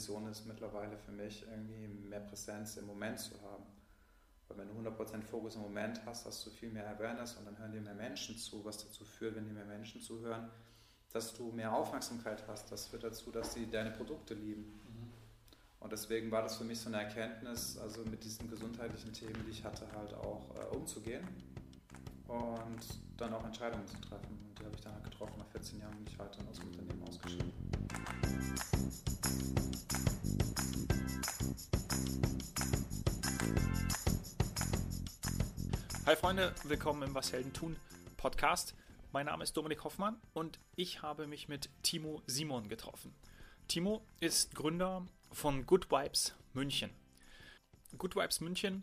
Vision 0.00 0.26
ist 0.28 0.46
mittlerweile 0.46 0.96
für 0.96 1.12
mich, 1.12 1.44
irgendwie 1.46 1.86
mehr 1.86 2.20
Präsenz 2.20 2.78
im 2.78 2.86
Moment 2.86 3.20
zu 3.20 3.34
haben. 3.42 3.64
Weil 4.48 4.58
wenn 4.58 4.68
du 4.68 4.88
100% 4.90 5.22
Fokus 5.22 5.56
im 5.56 5.60
Moment 5.60 6.00
hast, 6.06 6.24
hast 6.24 6.46
du 6.46 6.50
viel 6.50 6.70
mehr 6.70 6.88
Awareness 6.88 7.34
und 7.34 7.44
dann 7.44 7.58
hören 7.58 7.70
dir 7.70 7.82
mehr 7.82 7.94
Menschen 7.94 8.36
zu, 8.38 8.64
was 8.64 8.78
dazu 8.78 9.04
führt, 9.04 9.36
wenn 9.36 9.44
dir 9.44 9.52
mehr 9.52 9.66
Menschen 9.66 10.00
zuhören, 10.00 10.48
dass 11.12 11.34
du 11.34 11.52
mehr 11.52 11.72
Aufmerksamkeit 11.72 12.42
hast. 12.48 12.72
Das 12.72 12.86
führt 12.86 13.04
dazu, 13.04 13.30
dass 13.30 13.52
sie 13.52 13.70
deine 13.70 13.90
Produkte 13.90 14.32
lieben. 14.32 14.62
Mhm. 14.62 15.12
Und 15.80 15.92
deswegen 15.92 16.30
war 16.30 16.42
das 16.42 16.56
für 16.56 16.64
mich 16.64 16.80
so 16.80 16.88
eine 16.88 17.02
Erkenntnis, 17.02 17.76
also 17.76 18.02
mit 18.04 18.24
diesen 18.24 18.48
gesundheitlichen 18.48 19.12
Themen, 19.12 19.44
die 19.46 19.50
ich 19.50 19.62
hatte, 19.62 19.86
halt 19.94 20.14
auch 20.14 20.46
äh, 20.56 20.76
umzugehen 20.76 21.28
und 22.26 22.80
dann 23.18 23.34
auch 23.34 23.44
Entscheidungen 23.44 23.86
zu 23.86 24.00
treffen. 24.00 24.38
Und 24.48 24.58
die 24.58 24.64
habe 24.64 24.74
ich 24.74 24.80
dann 24.80 24.94
halt 24.94 25.04
getroffen 25.04 25.34
nach 25.38 25.48
14 25.48 25.78
Jahren 25.78 25.96
und 25.98 26.08
ich 26.08 26.18
halt 26.18 26.34
dann 26.38 26.48
aus 26.48 26.58
dem 26.58 26.68
Unternehmen 26.68 27.02
ausgeschieden. 27.06 27.59
Hi 36.10 36.16
Freunde, 36.16 36.52
willkommen 36.64 37.04
im 37.04 37.14
Was 37.14 37.32
Helden 37.32 37.52
tun 37.52 37.76
Podcast. 38.16 38.74
Mein 39.12 39.26
Name 39.26 39.44
ist 39.44 39.56
Dominik 39.56 39.84
Hoffmann 39.84 40.20
und 40.32 40.58
ich 40.74 41.02
habe 41.02 41.28
mich 41.28 41.46
mit 41.46 41.70
Timo 41.84 42.20
Simon 42.26 42.68
getroffen. 42.68 43.14
Timo 43.68 44.04
ist 44.18 44.56
Gründer 44.56 45.06
von 45.30 45.66
Good 45.66 45.88
Vibes 45.88 46.34
München. 46.52 46.90
Good 47.96 48.16
Vibes 48.16 48.40
München 48.40 48.82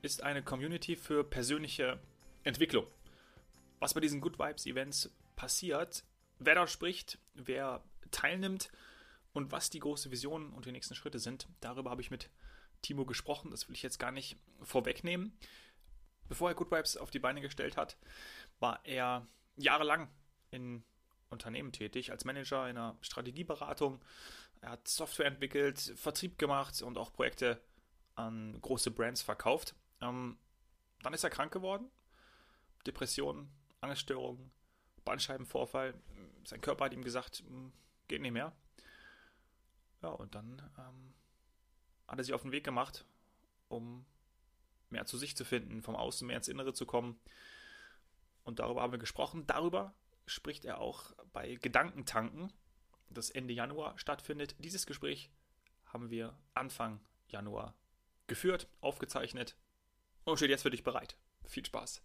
ist 0.00 0.22
eine 0.22 0.42
Community 0.42 0.96
für 0.96 1.24
persönliche 1.24 2.00
Entwicklung. 2.42 2.86
Was 3.78 3.92
bei 3.92 4.00
diesen 4.00 4.22
Good 4.22 4.38
Vibes 4.38 4.64
Events 4.64 5.10
passiert, 5.36 6.04
wer 6.38 6.54
da 6.54 6.66
spricht, 6.66 7.18
wer 7.34 7.84
teilnimmt 8.12 8.70
und 9.34 9.52
was 9.52 9.68
die 9.68 9.80
große 9.80 10.10
Vision 10.10 10.54
und 10.54 10.64
die 10.64 10.72
nächsten 10.72 10.94
Schritte 10.94 11.18
sind, 11.18 11.48
darüber 11.60 11.90
habe 11.90 12.00
ich 12.00 12.10
mit 12.10 12.30
Timo 12.80 13.04
gesprochen. 13.04 13.50
Das 13.50 13.68
will 13.68 13.74
ich 13.74 13.82
jetzt 13.82 13.98
gar 13.98 14.10
nicht 14.10 14.38
vorwegnehmen. 14.62 15.36
Bevor 16.30 16.48
er 16.48 16.54
Good 16.54 16.70
Vibes 16.70 16.96
auf 16.96 17.10
die 17.10 17.18
Beine 17.18 17.40
gestellt 17.40 17.76
hat, 17.76 17.96
war 18.60 18.78
er 18.84 19.26
jahrelang 19.56 20.08
in 20.52 20.84
Unternehmen 21.28 21.72
tätig, 21.72 22.12
als 22.12 22.24
Manager 22.24 22.70
in 22.70 22.78
einer 22.78 22.96
Strategieberatung. 23.00 24.00
Er 24.60 24.70
hat 24.70 24.86
Software 24.86 25.26
entwickelt, 25.26 25.80
Vertrieb 25.96 26.38
gemacht 26.38 26.82
und 26.82 26.98
auch 26.98 27.12
Projekte 27.12 27.60
an 28.14 28.60
große 28.62 28.92
Brands 28.92 29.22
verkauft. 29.22 29.74
Ähm, 30.00 30.38
dann 31.02 31.14
ist 31.14 31.24
er 31.24 31.30
krank 31.30 31.52
geworden. 31.52 31.90
Depressionen, 32.86 33.50
Angststörungen, 33.80 34.52
Bandscheibenvorfall. 35.04 35.94
Sein 36.44 36.60
Körper 36.60 36.84
hat 36.84 36.92
ihm 36.92 37.02
gesagt, 37.02 37.42
hm, 37.44 37.72
geht 38.06 38.22
nicht 38.22 38.30
mehr. 38.30 38.52
Ja, 40.00 40.10
und 40.10 40.36
dann 40.36 40.62
ähm, 40.78 41.12
hat 42.06 42.18
er 42.18 42.24
sich 42.24 42.34
auf 42.34 42.42
den 42.42 42.52
Weg 42.52 42.62
gemacht, 42.62 43.04
um 43.68 44.06
mehr 44.90 45.06
zu 45.06 45.16
sich 45.16 45.36
zu 45.36 45.44
finden, 45.44 45.82
vom 45.82 45.96
Außen 45.96 46.26
mehr 46.26 46.36
ins 46.36 46.48
Innere 46.48 46.72
zu 46.72 46.86
kommen. 46.86 47.18
Und 48.42 48.58
darüber 48.58 48.82
haben 48.82 48.92
wir 48.92 48.98
gesprochen. 48.98 49.46
Darüber 49.46 49.94
spricht 50.26 50.64
er 50.64 50.80
auch 50.80 51.12
bei 51.32 51.56
Gedankentanken, 51.56 52.52
das 53.08 53.30
Ende 53.30 53.52
Januar 53.52 53.98
stattfindet. 53.98 54.54
Dieses 54.58 54.86
Gespräch 54.86 55.30
haben 55.86 56.10
wir 56.10 56.36
Anfang 56.54 57.00
Januar 57.28 57.74
geführt, 58.26 58.68
aufgezeichnet 58.80 59.56
und 60.24 60.36
steht 60.36 60.50
jetzt 60.50 60.62
für 60.62 60.70
dich 60.70 60.84
bereit. 60.84 61.16
Viel 61.46 61.66
Spaß. 61.66 62.02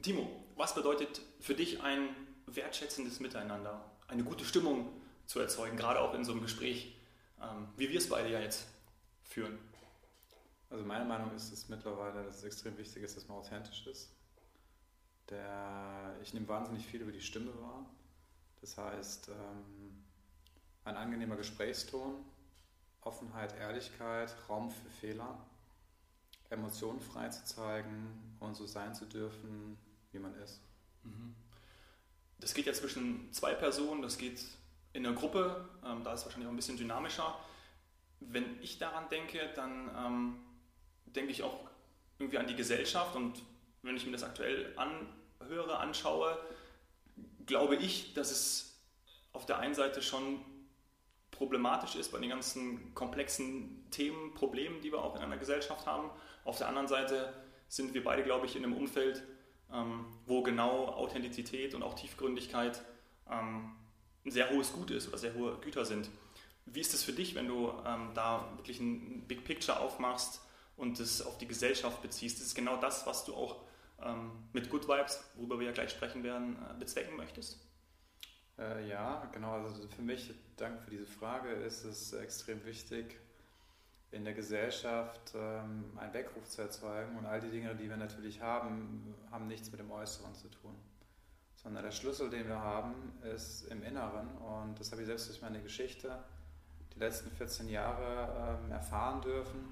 Timo, 0.00 0.44
was 0.56 0.74
bedeutet 0.74 1.22
für 1.40 1.54
dich 1.54 1.82
ein 1.82 2.08
wertschätzendes 2.46 3.20
Miteinander, 3.20 3.84
eine 4.08 4.24
gute 4.24 4.44
Stimmung 4.44 5.00
zu 5.26 5.38
erzeugen, 5.40 5.76
gerade 5.76 6.00
auch 6.00 6.14
in 6.14 6.24
so 6.24 6.32
einem 6.32 6.42
Gespräch, 6.42 6.96
ähm, 7.42 7.68
wie 7.76 7.88
wir 7.88 7.98
es 7.98 8.08
beide 8.08 8.30
ja 8.30 8.40
jetzt 8.40 8.66
führen? 9.24 9.58
Also 10.70 10.84
meine 10.84 11.04
Meinung 11.04 11.34
ist 11.34 11.52
es 11.52 11.68
mittlerweile, 11.68 12.24
dass 12.24 12.38
es 12.38 12.44
extrem 12.44 12.78
wichtig 12.78 13.02
ist, 13.02 13.16
dass 13.16 13.28
man 13.28 13.38
authentisch 13.38 13.86
ist. 13.86 14.10
Der, 15.28 16.16
ich 16.22 16.32
nehme 16.32 16.48
wahnsinnig 16.48 16.86
viel 16.86 17.02
über 17.02 17.12
die 17.12 17.20
Stimme 17.20 17.52
wahr. 17.60 17.86
Das 18.60 18.78
heißt, 18.78 19.28
ähm, 19.28 20.04
ein 20.84 20.96
angenehmer 20.96 21.36
Gesprächston, 21.36 22.24
Offenheit, 23.02 23.54
Ehrlichkeit, 23.58 24.34
Raum 24.48 24.70
für 24.70 24.88
Fehler, 24.88 25.38
Emotionen 26.50 27.00
frei 27.00 27.28
zu 27.28 27.44
zeigen 27.44 28.36
und 28.40 28.54
so 28.54 28.66
sein 28.66 28.94
zu 28.94 29.06
dürfen, 29.06 29.78
wie 30.12 30.18
man 30.18 30.34
ist. 30.36 30.60
Mhm. 31.02 31.34
Das 32.38 32.54
geht 32.54 32.66
ja 32.66 32.72
zwischen 32.72 33.32
zwei 33.32 33.54
Personen, 33.54 34.02
das 34.02 34.18
geht 34.18 34.40
in 34.92 35.06
einer 35.06 35.14
Gruppe, 35.14 35.68
ähm, 35.84 36.02
da 36.04 36.12
ist 36.12 36.20
es 36.20 36.26
wahrscheinlich 36.26 36.48
auch 36.48 36.52
ein 36.52 36.56
bisschen 36.56 36.76
dynamischer. 36.76 37.36
Wenn 38.20 38.60
ich 38.62 38.78
daran 38.78 39.08
denke, 39.08 39.50
dann 39.54 39.90
ähm, 39.96 40.36
denke 41.06 41.32
ich 41.32 41.42
auch 41.42 41.58
irgendwie 42.18 42.38
an 42.38 42.46
die 42.46 42.56
Gesellschaft 42.56 43.16
und 43.16 43.42
wenn 43.82 43.96
ich 43.96 44.06
mir 44.06 44.12
das 44.12 44.22
aktuell 44.22 44.76
anhöre, 44.76 45.78
anschaue, 45.78 46.38
glaube 47.46 47.76
ich, 47.76 48.14
dass 48.14 48.30
es 48.30 48.80
auf 49.32 49.46
der 49.46 49.58
einen 49.58 49.74
Seite 49.74 50.02
schon 50.02 50.40
problematisch 51.30 51.96
ist 51.96 52.12
bei 52.12 52.18
den 52.18 52.28
ganzen 52.28 52.94
komplexen 52.94 53.90
Themen, 53.90 54.34
Problemen, 54.34 54.80
die 54.80 54.92
wir 54.92 55.02
auch 55.02 55.16
in 55.16 55.22
einer 55.22 55.38
Gesellschaft 55.38 55.86
haben. 55.86 56.10
Auf 56.44 56.58
der 56.58 56.68
anderen 56.68 56.86
Seite 56.86 57.32
sind 57.68 57.94
wir 57.94 58.04
beide, 58.04 58.22
glaube 58.22 58.46
ich, 58.46 58.54
in 58.54 58.64
einem 58.64 58.74
Umfeld, 58.74 59.22
ähm, 59.72 60.04
wo 60.26 60.42
genau 60.42 60.86
Authentizität 60.86 61.74
und 61.74 61.82
auch 61.82 61.94
Tiefgründigkeit 61.94 62.82
ähm, 63.30 63.72
ein 64.24 64.30
sehr 64.30 64.50
hohes 64.50 64.72
Gut 64.72 64.90
ist 64.90 65.08
oder 65.08 65.18
sehr 65.18 65.34
hohe 65.34 65.58
Güter 65.58 65.84
sind. 65.84 66.08
Wie 66.66 66.80
ist 66.80 66.94
es 66.94 67.02
für 67.02 67.12
dich, 67.12 67.34
wenn 67.34 67.48
du 67.48 67.72
ähm, 67.86 68.10
da 68.14 68.48
wirklich 68.56 68.80
ein 68.80 69.26
Big 69.26 69.44
Picture 69.44 69.80
aufmachst 69.80 70.40
und 70.76 71.00
es 71.00 71.22
auf 71.22 71.38
die 71.38 71.48
Gesellschaft 71.48 72.02
beziehst? 72.02 72.38
Das 72.38 72.46
ist 72.46 72.54
genau 72.54 72.76
das, 72.76 73.06
was 73.06 73.24
du 73.24 73.34
auch 73.34 73.56
mit 74.52 74.70
Good 74.70 74.88
Vibes, 74.88 75.22
worüber 75.36 75.58
wir 75.58 75.66
ja 75.66 75.72
gleich 75.72 75.90
sprechen 75.90 76.22
werden, 76.22 76.56
äh, 76.56 76.78
bezwecken 76.78 77.16
möchtest? 77.16 77.60
Äh, 78.58 78.88
ja, 78.88 79.28
genau. 79.32 79.52
Also 79.52 79.88
für 79.88 80.02
mich, 80.02 80.34
danke 80.56 80.82
für 80.82 80.90
diese 80.90 81.06
Frage, 81.06 81.50
ist 81.50 81.84
es 81.84 82.12
extrem 82.12 82.64
wichtig, 82.64 83.18
in 84.10 84.24
der 84.24 84.34
Gesellschaft 84.34 85.32
ähm, 85.34 85.84
einen 85.96 86.12
Weckruf 86.12 86.48
zu 86.48 86.62
erzeugen. 86.62 87.16
Und 87.16 87.26
all 87.26 87.40
die 87.40 87.50
Dinge, 87.50 87.74
die 87.74 87.88
wir 87.88 87.96
natürlich 87.96 88.40
haben, 88.40 89.14
haben 89.30 89.46
nichts 89.46 89.70
mit 89.70 89.80
dem 89.80 89.90
Äußeren 89.90 90.34
zu 90.34 90.48
tun. 90.48 90.74
Sondern 91.62 91.84
der 91.84 91.92
Schlüssel, 91.92 92.28
den 92.28 92.48
wir 92.48 92.58
haben, 92.58 93.12
ist 93.34 93.68
im 93.68 93.82
Inneren. 93.82 94.28
Und 94.38 94.78
das 94.80 94.90
habe 94.90 95.02
ich 95.02 95.06
selbst 95.06 95.28
durch 95.28 95.42
meine 95.42 95.62
Geschichte 95.62 96.18
die 96.94 96.98
letzten 96.98 97.30
14 97.30 97.68
Jahre 97.68 98.58
ähm, 98.64 98.70
erfahren 98.70 99.20
dürfen, 99.22 99.68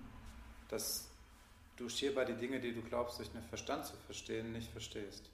dass 0.68 1.10
du 1.76 1.88
hierbei 1.88 2.24
die 2.24 2.34
Dinge, 2.34 2.60
die 2.60 2.74
du 2.74 2.82
glaubst, 2.82 3.18
durch 3.18 3.30
den 3.30 3.42
Verstand 3.42 3.86
zu 3.86 3.96
verstehen, 4.06 4.52
nicht 4.52 4.70
verstehst. 4.70 5.30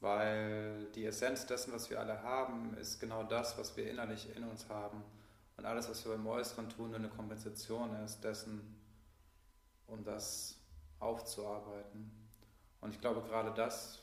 Weil 0.00 0.86
die 0.94 1.06
Essenz 1.06 1.46
dessen, 1.46 1.72
was 1.72 1.90
wir 1.90 2.00
alle 2.00 2.22
haben, 2.22 2.76
ist 2.76 3.00
genau 3.00 3.22
das, 3.22 3.56
was 3.58 3.76
wir 3.76 3.90
innerlich 3.90 4.34
in 4.36 4.44
uns 4.44 4.68
haben. 4.68 5.02
Und 5.56 5.64
alles, 5.64 5.88
was 5.88 6.04
wir 6.04 6.14
im 6.14 6.26
Äußeren 6.26 6.68
tun, 6.68 6.90
nur 6.90 6.98
eine 6.98 7.08
Kompensation 7.08 7.94
ist 8.04 8.22
dessen, 8.22 8.76
um 9.86 10.04
das 10.04 10.58
aufzuarbeiten. 11.00 12.10
Und 12.82 12.94
ich 12.94 13.00
glaube, 13.00 13.22
gerade 13.22 13.52
das, 13.54 14.02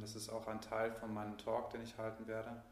das 0.00 0.16
ist 0.16 0.28
auch 0.28 0.46
ein 0.46 0.60
Teil 0.60 0.92
von 0.92 1.12
meinem 1.12 1.38
Talk, 1.38 1.70
den 1.70 1.82
ich 1.82 1.96
halten 1.96 2.26
werde, 2.26 2.62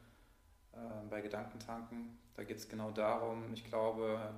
äh, 0.72 0.78
bei 1.08 1.20
Gedankentanken. 1.20 2.18
Da 2.34 2.44
geht 2.44 2.58
es 2.58 2.68
genau 2.68 2.90
darum, 2.90 3.52
ich 3.52 3.64
glaube, 3.64 4.34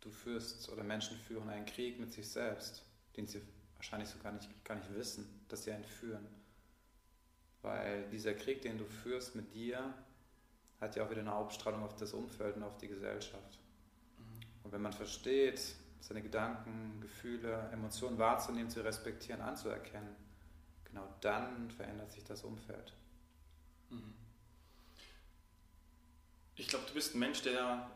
du 0.00 0.10
führst 0.10 0.68
oder 0.70 0.82
Menschen 0.82 1.16
führen 1.16 1.48
einen 1.48 1.66
Krieg 1.66 1.98
mit 1.98 2.12
sich 2.12 2.28
selbst, 2.28 2.84
den 3.16 3.26
sie 3.26 3.42
wahrscheinlich 3.76 4.08
so 4.08 4.18
gar 4.18 4.32
nicht, 4.32 4.48
gar 4.64 4.76
nicht 4.76 4.94
wissen, 4.94 5.44
dass 5.48 5.64
sie 5.64 5.72
einen 5.72 5.84
führen. 5.84 6.26
Weil 7.62 8.08
dieser 8.10 8.34
Krieg, 8.34 8.62
den 8.62 8.78
du 8.78 8.84
führst 8.84 9.34
mit 9.34 9.54
dir, 9.54 9.94
hat 10.80 10.96
ja 10.96 11.04
auch 11.04 11.10
wieder 11.10 11.20
eine 11.20 11.34
Ausstrahlung 11.34 11.82
auf 11.82 11.96
das 11.96 12.12
Umfeld 12.12 12.56
und 12.56 12.62
auf 12.62 12.76
die 12.78 12.88
Gesellschaft. 12.88 13.58
Mhm. 14.18 14.64
Und 14.64 14.72
wenn 14.72 14.82
man 14.82 14.92
versteht, 14.92 15.60
seine 16.00 16.22
Gedanken, 16.22 17.00
Gefühle, 17.00 17.68
Emotionen 17.72 18.18
wahrzunehmen, 18.18 18.70
zu 18.70 18.84
respektieren, 18.84 19.40
anzuerkennen, 19.40 20.14
genau 20.96 21.14
dann 21.20 21.70
verändert 21.70 22.10
sich 22.10 22.24
das 22.24 22.42
Umfeld. 22.42 22.94
Mhm. 23.90 24.14
Ich 26.54 26.68
glaube, 26.68 26.86
du 26.88 26.94
bist 26.94 27.14
ein 27.14 27.18
Mensch, 27.18 27.42
der 27.42 27.90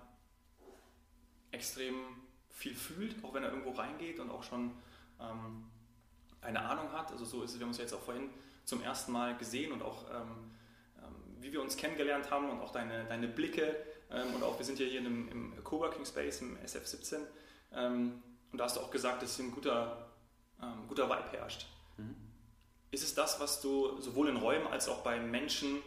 extrem 1.50 1.94
viel 2.50 2.74
fühlt, 2.74 3.24
auch 3.24 3.32
wenn 3.32 3.42
er 3.42 3.50
irgendwo 3.50 3.70
reingeht 3.70 4.20
und 4.20 4.30
auch 4.30 4.42
schon 4.42 4.72
ähm, 5.18 5.64
eine 6.42 6.60
Ahnung 6.60 6.92
hat. 6.92 7.10
Also 7.10 7.24
so 7.24 7.42
ist 7.42 7.52
es, 7.52 7.58
wir 7.58 7.64
haben 7.64 7.70
uns 7.70 7.78
jetzt 7.78 7.94
auch 7.94 8.02
vorhin 8.02 8.28
zum 8.66 8.82
ersten 8.82 9.12
Mal 9.12 9.36
gesehen 9.38 9.72
und 9.72 9.82
auch 9.82 10.10
ähm, 10.10 10.50
ähm, 10.98 11.14
wie 11.40 11.52
wir 11.52 11.62
uns 11.62 11.76
kennengelernt 11.78 12.30
haben 12.30 12.50
und 12.50 12.60
auch 12.60 12.70
deine, 12.70 13.06
deine 13.06 13.28
Blicke 13.28 13.76
ähm, 14.10 14.34
und 14.34 14.42
auch 14.42 14.58
wir 14.58 14.66
sind 14.66 14.78
ja 14.78 14.84
hier 14.84 15.00
im, 15.00 15.28
im 15.30 15.64
Coworking 15.64 16.04
Space 16.04 16.42
im 16.42 16.58
SF17 16.58 17.20
ähm, 17.72 18.22
und 18.52 18.58
da 18.58 18.64
hast 18.64 18.76
du 18.76 18.80
auch 18.80 18.90
gesagt, 18.90 19.22
dass 19.22 19.36
hier 19.36 19.46
ein 19.46 19.52
guter, 19.52 20.10
ähm, 20.62 20.86
guter 20.86 21.08
Vibe 21.08 21.32
herrscht. 21.32 21.66
Mhm. 21.96 22.29
Ist 22.90 23.04
es 23.04 23.14
das, 23.14 23.38
was 23.40 23.60
du 23.60 24.00
sowohl 24.00 24.28
in 24.28 24.36
Räumen 24.36 24.66
als 24.66 24.88
auch 24.88 25.02
bei 25.02 25.20
Menschen 25.20 25.80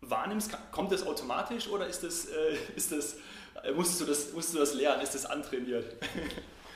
wahrnimmst, 0.00 0.56
kommt 0.72 0.92
das 0.92 1.06
automatisch 1.06 1.68
oder 1.68 1.86
ist 1.86 2.02
das, 2.02 2.26
äh, 2.26 2.56
ist 2.76 2.92
das, 2.92 3.16
äh, 3.62 3.72
musstest, 3.72 4.00
du 4.00 4.04
das, 4.06 4.32
musstest 4.32 4.54
du 4.54 4.58
das 4.60 4.74
lernen? 4.74 5.02
Ist 5.02 5.14
das 5.14 5.26
antrainiert? 5.26 5.96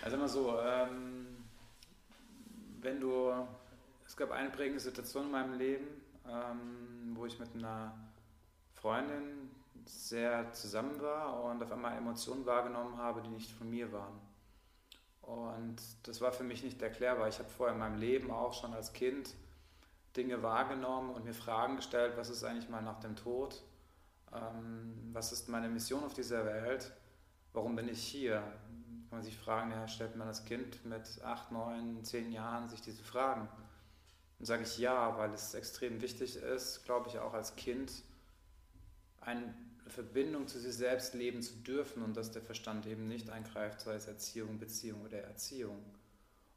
Also 0.02 0.18
immer 0.18 0.28
so, 0.28 0.60
ähm, 0.60 1.34
wenn 2.82 3.00
du, 3.00 3.32
es 4.06 4.14
gab 4.14 4.32
eine 4.32 4.50
prägende 4.50 4.78
Situation 4.78 5.24
in 5.24 5.30
meinem 5.30 5.54
Leben, 5.54 5.86
ähm, 6.28 7.14
wo 7.14 7.24
ich 7.24 7.38
mit 7.38 7.48
einer 7.54 7.94
Freundin 8.74 9.50
sehr 9.86 10.52
zusammen 10.52 11.00
war 11.00 11.42
und 11.44 11.62
auf 11.62 11.72
einmal 11.72 11.96
Emotionen 11.96 12.44
wahrgenommen 12.44 12.98
habe, 12.98 13.22
die 13.22 13.30
nicht 13.30 13.50
von 13.50 13.70
mir 13.70 13.90
waren. 13.92 14.20
Und 15.26 15.76
das 16.02 16.20
war 16.20 16.32
für 16.32 16.44
mich 16.44 16.62
nicht 16.62 16.82
erklärbar. 16.82 17.28
Ich 17.28 17.38
habe 17.38 17.48
vorher 17.48 17.74
in 17.74 17.80
meinem 17.80 17.98
Leben 17.98 18.30
auch 18.30 18.52
schon 18.52 18.74
als 18.74 18.92
Kind 18.92 19.34
Dinge 20.16 20.42
wahrgenommen 20.42 21.10
und 21.10 21.24
mir 21.24 21.34
Fragen 21.34 21.76
gestellt, 21.76 22.16
was 22.16 22.30
ist 22.30 22.44
eigentlich 22.44 22.68
mal 22.68 22.82
nach 22.82 23.00
dem 23.00 23.16
Tod? 23.16 23.62
Ähm, 24.32 25.10
was 25.12 25.32
ist 25.32 25.48
meine 25.48 25.68
Mission 25.68 26.04
auf 26.04 26.14
dieser 26.14 26.44
Welt? 26.44 26.92
Warum 27.52 27.74
bin 27.74 27.88
ich 27.88 28.02
hier? 28.02 28.40
Kann 29.08 29.18
man 29.18 29.22
sich 29.22 29.38
fragen, 29.38 29.70
ja, 29.70 29.88
stellt 29.88 30.16
man 30.16 30.28
als 30.28 30.44
Kind 30.44 30.84
mit 30.84 31.22
acht, 31.24 31.52
neun, 31.52 32.04
zehn 32.04 32.32
Jahren 32.32 32.68
sich 32.68 32.80
diese 32.80 33.02
Fragen? 33.02 33.48
Dann 34.38 34.46
sage 34.46 34.62
ich 34.62 34.78
ja, 34.78 35.16
weil 35.18 35.32
es 35.32 35.54
extrem 35.54 36.00
wichtig 36.00 36.36
ist, 36.36 36.84
glaube 36.84 37.08
ich, 37.08 37.18
auch 37.18 37.32
als 37.32 37.56
Kind 37.56 37.92
eine 39.20 39.54
Verbindung 39.86 40.48
zu 40.48 40.58
sich 40.58 40.74
selbst 40.74 41.14
leben 41.14 41.42
zu 41.42 41.54
dürfen 41.56 42.02
und 42.02 42.16
dass 42.16 42.30
der 42.30 42.42
Verstand 42.42 42.86
eben 42.86 43.06
nicht 43.06 43.30
eingreift, 43.30 43.80
sei 43.80 43.94
es 43.94 44.06
Erziehung, 44.06 44.58
Beziehung 44.58 45.02
oder 45.02 45.18
Erziehung. 45.18 45.84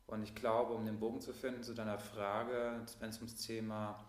Und 0.07 0.24
ich 0.24 0.33
glaube, 0.35 0.74
um 0.74 0.85
den 0.85 1.00
Bogen 1.00 1.19
zu 1.19 1.33
finden 1.33 1.63
zu 1.63 1.74
deiner 1.74 2.00
Frage, 2.00 2.81
wenn 3.00 3.09
es 3.09 3.18
ums 3.18 3.35
Thema, 3.35 4.03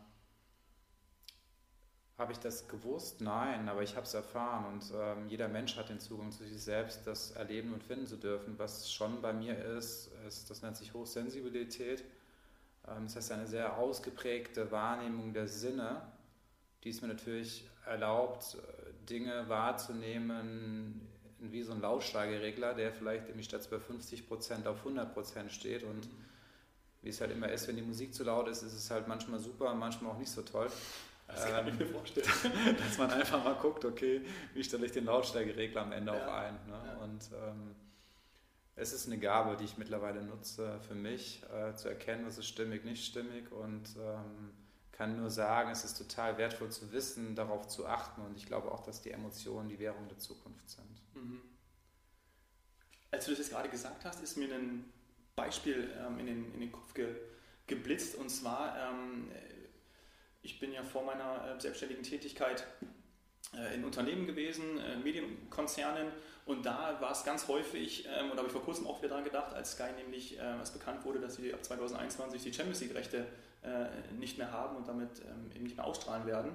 habe 2.16 2.32
ich 2.32 2.38
das 2.38 2.66
gewusst? 2.66 3.20
Nein, 3.20 3.68
aber 3.68 3.82
ich 3.82 3.94
habe 3.94 4.04
es 4.04 4.14
erfahren 4.14 4.64
und 4.72 4.92
ähm, 4.92 5.28
jeder 5.28 5.46
Mensch 5.46 5.76
hat 5.76 5.88
den 5.88 6.00
Zugang 6.00 6.32
zu 6.32 6.44
sich 6.44 6.60
selbst, 6.60 7.06
das 7.06 7.30
erleben 7.30 7.72
und 7.72 7.84
finden 7.84 8.06
zu 8.06 8.16
dürfen. 8.16 8.58
Was 8.58 8.92
schon 8.92 9.22
bei 9.22 9.32
mir 9.32 9.56
ist, 9.56 10.10
ist 10.26 10.50
das 10.50 10.62
nennt 10.62 10.76
sich 10.76 10.94
Hochsensibilität. 10.94 12.04
Ähm, 12.88 13.04
das 13.04 13.16
heißt 13.16 13.32
eine 13.32 13.46
sehr 13.46 13.78
ausgeprägte 13.78 14.72
Wahrnehmung 14.72 15.32
der 15.32 15.46
Sinne, 15.46 16.02
die 16.82 16.90
es 16.90 17.02
mir 17.02 17.08
natürlich 17.08 17.68
erlaubt, 17.86 18.56
Dinge 19.08 19.48
wahrzunehmen 19.48 21.08
wie 21.40 21.62
so 21.62 21.72
ein 21.72 21.80
Lautsteigeregler, 21.80 22.74
der 22.74 22.92
vielleicht 22.92 23.28
irgendwie 23.28 23.44
statt 23.44 23.68
bei 23.70 23.76
50% 23.76 24.66
auf 24.66 24.84
100% 24.84 25.50
steht 25.50 25.84
und 25.84 26.06
mhm. 26.06 26.24
wie 27.02 27.10
es 27.10 27.20
halt 27.20 27.30
immer 27.30 27.48
ist, 27.48 27.68
wenn 27.68 27.76
die 27.76 27.82
Musik 27.82 28.12
zu 28.12 28.24
laut 28.24 28.48
ist, 28.48 28.62
ist 28.62 28.74
es 28.74 28.90
halt 28.90 29.06
manchmal 29.06 29.38
super 29.38 29.72
manchmal 29.74 30.12
auch 30.12 30.18
nicht 30.18 30.30
so 30.30 30.42
toll. 30.42 30.68
Das 31.28 31.44
kann 31.46 31.66
ähm, 31.66 31.74
ich 31.74 31.78
mir 31.78 31.86
vorstellen. 31.86 32.26
dass 32.78 32.98
man 32.98 33.10
einfach 33.10 33.44
mal 33.44 33.54
guckt, 33.54 33.84
okay, 33.84 34.22
wie 34.54 34.64
stelle 34.64 34.86
ich 34.86 34.92
den 34.92 35.04
Lautsteigeregler 35.04 35.82
am 35.82 35.92
Ende 35.92 36.12
ja. 36.12 36.26
auch 36.26 36.32
ein. 36.32 36.54
Ne? 36.66 36.82
Ja. 36.86 37.04
Und 37.04 37.28
ähm, 37.34 37.74
es 38.76 38.92
ist 38.92 39.06
eine 39.06 39.18
Gabe, 39.18 39.56
die 39.56 39.64
ich 39.64 39.76
mittlerweile 39.76 40.22
nutze 40.22 40.80
für 40.86 40.94
mich, 40.94 41.42
äh, 41.52 41.74
zu 41.74 41.88
erkennen, 41.88 42.24
was 42.26 42.38
ist 42.38 42.46
stimmig, 42.46 42.84
nicht 42.84 43.04
stimmig 43.04 43.52
und 43.52 43.88
ähm, 43.96 44.52
kann 44.98 45.16
nur 45.16 45.30
sagen, 45.30 45.70
es 45.70 45.84
ist 45.84 45.96
total 45.96 46.38
wertvoll 46.38 46.70
zu 46.72 46.90
wissen, 46.90 47.36
darauf 47.36 47.68
zu 47.68 47.86
achten 47.86 48.20
und 48.20 48.36
ich 48.36 48.46
glaube 48.46 48.72
auch, 48.72 48.82
dass 48.82 49.00
die 49.00 49.12
Emotionen 49.12 49.68
die 49.68 49.78
Währung 49.78 50.08
der 50.08 50.18
Zukunft 50.18 50.68
sind. 50.68 51.00
Mhm. 51.14 51.40
Als 53.12 53.24
du 53.24 53.30
das 53.30 53.38
jetzt 53.38 53.50
gerade 53.50 53.68
gesagt 53.68 54.04
hast, 54.04 54.20
ist 54.20 54.36
mir 54.36 54.52
ein 54.52 54.92
Beispiel 55.36 55.88
ähm, 56.04 56.18
in, 56.18 56.26
den, 56.26 56.52
in 56.52 56.60
den 56.60 56.72
Kopf 56.72 56.94
ge, 56.94 57.14
geblitzt 57.68 58.16
und 58.16 58.28
zwar, 58.28 58.76
ähm, 58.76 59.30
ich 60.42 60.58
bin 60.58 60.72
ja 60.72 60.82
vor 60.82 61.04
meiner 61.04 61.56
äh, 61.56 61.60
selbstständigen 61.60 62.02
Tätigkeit 62.02 62.66
äh, 63.54 63.76
in 63.76 63.84
Unternehmen 63.84 64.26
gewesen, 64.26 64.78
äh, 64.78 64.96
Medienkonzernen 64.96 66.08
und 66.44 66.66
da 66.66 67.00
war 67.00 67.12
es 67.12 67.22
ganz 67.22 67.46
häufig, 67.46 68.04
ähm, 68.06 68.30
und 68.30 68.32
da 68.32 68.38
habe 68.38 68.48
ich 68.48 68.52
vor 68.52 68.64
kurzem 68.64 68.88
auch 68.88 69.00
wieder 69.00 69.14
dran 69.14 69.22
gedacht, 69.22 69.54
als 69.54 69.72
Sky 69.72 69.92
nämlich 69.96 70.40
äh, 70.40 70.60
es 70.60 70.72
bekannt 70.72 71.04
wurde, 71.04 71.20
dass 71.20 71.36
sie 71.36 71.54
ab 71.54 71.64
2021 71.64 72.42
die 72.42 72.52
Champions 72.52 72.80
League-Rechte 72.80 73.28
äh, 73.68 74.12
nicht 74.14 74.38
mehr 74.38 74.52
haben 74.52 74.76
und 74.76 74.88
damit 74.88 75.20
ähm, 75.20 75.50
eben 75.54 75.64
nicht 75.64 75.76
mehr 75.76 75.86
ausstrahlen 75.86 76.26
werden 76.26 76.52